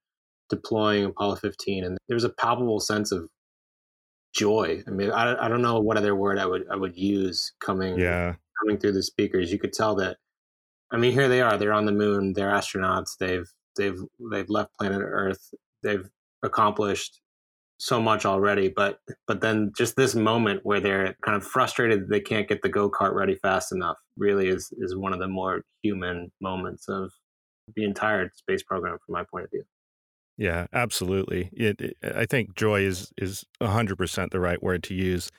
deploying 0.49 1.05
Apollo 1.05 1.37
15. 1.37 1.85
And 1.85 1.99
there's 2.09 2.25
a 2.25 2.31
palpable 2.31 2.81
sense 2.81 3.13
of 3.13 3.29
joy. 4.37 4.83
I 4.87 4.91
mean, 4.91 5.11
I, 5.11 5.47
I 5.47 5.49
don't 5.49 5.63
know 5.63 5.81
what 5.81 5.97
other 5.97 6.15
word 6.15 6.39
I 6.39 6.47
would 6.47 6.65
I 6.71 6.77
would 6.77 6.97
use 6.97 7.53
coming 7.61 7.99
Yeah. 7.99 8.35
coming 8.63 8.79
through 8.79 8.93
the 8.93 9.03
speakers. 9.03 9.51
You 9.53 9.59
could 9.59 9.73
tell 9.73 9.95
that. 9.97 10.19
I 10.93 10.97
mean, 10.99 11.13
here 11.13 11.29
they 11.29 11.41
are. 11.41 11.57
They're 11.59 11.73
on 11.73 11.87
the 11.87 11.93
moon. 11.93 12.33
They're 12.35 12.51
astronauts. 12.51 13.17
They've 13.19 13.49
they've 13.77 13.99
they've 14.31 14.49
left 14.49 14.75
planet 14.79 15.01
Earth. 15.03 15.53
They've 15.83 16.09
accomplished 16.43 17.21
so 17.79 18.01
much 18.01 18.25
already. 18.25 18.69
But 18.69 19.01
but 19.27 19.41
then 19.41 19.73
just 19.77 19.97
this 19.97 20.15
moment 20.15 20.61
where 20.65 20.81
they're 20.81 21.17
kind 21.25 21.37
of 21.37 21.45
frustrated 21.45 22.03
that 22.03 22.11
they 22.11 22.21
can't 22.21 22.49
get 22.49 22.63
the 22.63 22.69
go 22.69 22.91
kart 22.91 23.15
ready 23.15 23.35
fast 23.37 23.73
enough 23.73 23.99
really 24.17 24.49
is 24.49 24.73
is 24.79 24.95
one 24.97 25.13
of 25.13 25.19
the 25.19 25.29
more 25.29 25.63
human 25.83 26.31
moments 26.41 26.89
of 26.89 27.11
the 27.75 27.85
entire 27.85 28.31
space 28.37 28.63
program 28.63 28.97
from 29.05 29.13
my 29.15 29.25
point 29.25 29.45
of 29.45 29.51
view. 29.51 29.65
Yeah, 30.37 30.67
absolutely. 30.73 31.51
It, 31.53 31.81
it, 31.81 31.97
I 32.03 32.27
think 32.27 32.55
joy 32.55 32.83
is 32.83 33.13
is 33.17 33.45
100% 33.61 34.33
the 34.33 34.41
right 34.41 34.63
word 34.63 34.83
to 34.85 34.95
use. 34.95 35.31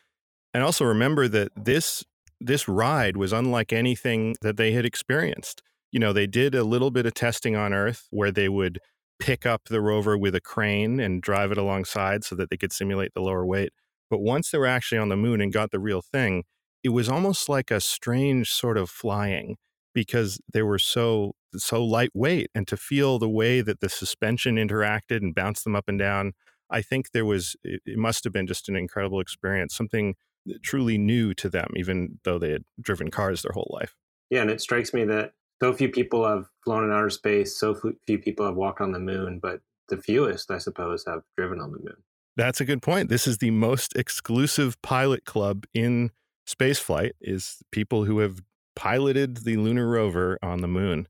And 0.54 0.64
also 0.64 0.86
remember 0.86 1.28
that 1.30 1.52
this 1.56 2.04
this 2.42 2.68
ride 2.68 3.18
was 3.18 3.34
unlike 3.34 3.74
anything 3.74 4.36
that 4.42 4.58
they 4.58 4.74
had 4.74 4.86
experienced. 4.86 5.62
You 5.92 6.00
know, 6.00 6.14
they 6.14 6.28
did 6.28 6.56
a 6.56 6.64
little 6.64 6.92
bit 6.92 7.06
of 7.06 7.14
testing 7.16 7.56
on 7.56 7.74
Earth 7.74 8.08
where 8.12 8.32
they 8.32 8.50
would 8.50 8.80
pick 9.20 9.46
up 9.46 9.64
the 9.70 9.82
rover 9.82 10.18
with 10.18 10.36
a 10.36 10.42
crane 10.42 11.00
and 11.00 11.22
drive 11.22 11.52
it 11.52 11.58
alongside 11.58 12.24
so 12.24 12.36
that 12.36 12.50
they 12.50 12.58
could 12.58 12.74
simulate 12.74 13.14
the 13.16 13.22
lower 13.22 13.46
weight. 13.46 13.72
But 14.10 14.20
once 14.20 14.52
they 14.52 14.58
were 14.60 14.68
actually 14.68 15.00
on 15.00 15.10
the 15.10 15.18
moon 15.18 15.42
and 15.42 15.54
got 15.54 15.72
the 15.72 15.80
real 15.80 16.02
thing, 16.02 16.44
it 16.84 16.90
was 16.90 17.10
almost 17.10 17.50
like 17.50 17.72
a 17.72 17.82
strange 17.82 18.52
sort 18.52 18.78
of 18.78 18.90
flying 18.90 19.58
because 19.98 20.40
they 20.54 20.62
were 20.62 20.78
so 20.78 21.34
so 21.56 21.84
lightweight 21.84 22.52
and 22.54 22.68
to 22.68 22.78
feel 22.78 23.18
the 23.18 23.28
way 23.28 23.62
that 23.62 23.80
the 23.80 23.90
suspension 23.90 24.58
interacted 24.58 25.24
and 25.24 25.34
bounced 25.34 25.64
them 25.64 25.76
up 25.76 25.86
and 25.88 25.98
down 25.98 26.34
i 26.70 26.84
think 26.84 27.14
there 27.14 27.26
was 27.26 27.56
it, 27.64 27.82
it 27.84 27.98
must 27.98 28.24
have 28.24 28.32
been 28.32 28.46
just 28.46 28.70
an 28.70 28.76
incredible 28.76 29.20
experience 29.20 29.76
something 29.76 30.14
uh, 30.48 30.54
truly 30.62 31.00
new 31.00 31.34
to 31.34 31.50
them 31.50 31.70
even 31.76 32.20
though 32.26 32.38
they 32.38 32.52
had 32.52 32.62
driven 32.80 33.10
cars 33.10 33.42
their 33.42 33.54
whole 33.54 33.72
life 33.74 33.96
Yeah, 34.30 34.42
and 34.42 34.52
it 34.52 34.62
strikes 34.62 34.94
me 34.94 35.04
that 35.06 35.34
so 35.64 35.74
few 35.74 35.90
people 35.90 36.28
have 36.28 36.46
flown 36.64 36.84
in 36.84 36.92
outer 36.92 37.10
space, 37.10 37.60
so 37.60 37.74
few 38.06 38.20
people 38.20 38.46
have 38.46 38.54
walked 38.56 38.80
on 38.80 38.92
the 38.92 39.00
moon, 39.00 39.40
but 39.42 39.62
the 39.90 39.98
fewest, 39.98 40.52
I 40.52 40.60
suppose, 40.60 41.04
have 41.08 41.24
driven 41.36 41.60
on 41.60 41.72
the 41.72 41.80
moon. 41.80 42.04
that's 42.36 42.62
a 42.62 42.66
good 42.66 42.84
point 42.84 43.10
this 43.10 43.26
is 43.26 43.40
the 43.40 43.50
most 43.50 43.96
exclusive 43.96 44.80
pilot 44.84 45.26
club 45.26 45.66
in 45.74 46.12
spaceflight 46.48 47.14
is 47.20 47.64
people 47.72 48.06
who 48.06 48.20
have 48.20 48.42
piloted 48.78 49.38
the 49.38 49.58
lunar 49.58 49.90
rover 49.90 50.38
on 50.44 50.62
the 50.62 50.68
moon 50.68 51.08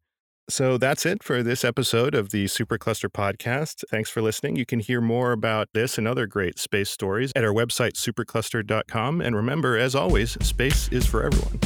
So 0.50 0.78
that's 0.78 1.06
it 1.06 1.24
for 1.24 1.44
this 1.44 1.66
episode 1.66 2.16
of 2.16 2.30
the 2.32 2.46
Supercluster 2.46 3.10
podcast. 3.10 3.84
Thanks 3.92 4.10
for 4.10 4.22
listening. 4.22 4.56
You 4.56 4.66
can 4.66 4.80
hear 4.80 5.02
more 5.02 5.34
about 5.34 5.68
this 5.74 5.98
and 5.98 6.08
other 6.08 6.26
great 6.26 6.58
space 6.58 6.90
stories 6.90 7.34
at 7.36 7.44
our 7.44 7.54
website, 7.54 7.96
supercluster.com. 7.96 9.20
And 9.22 9.36
remember, 9.36 9.78
as 9.78 9.94
always, 9.94 10.38
space 10.42 10.88
is 10.90 11.06
for 11.06 11.22
everyone. 11.24 11.60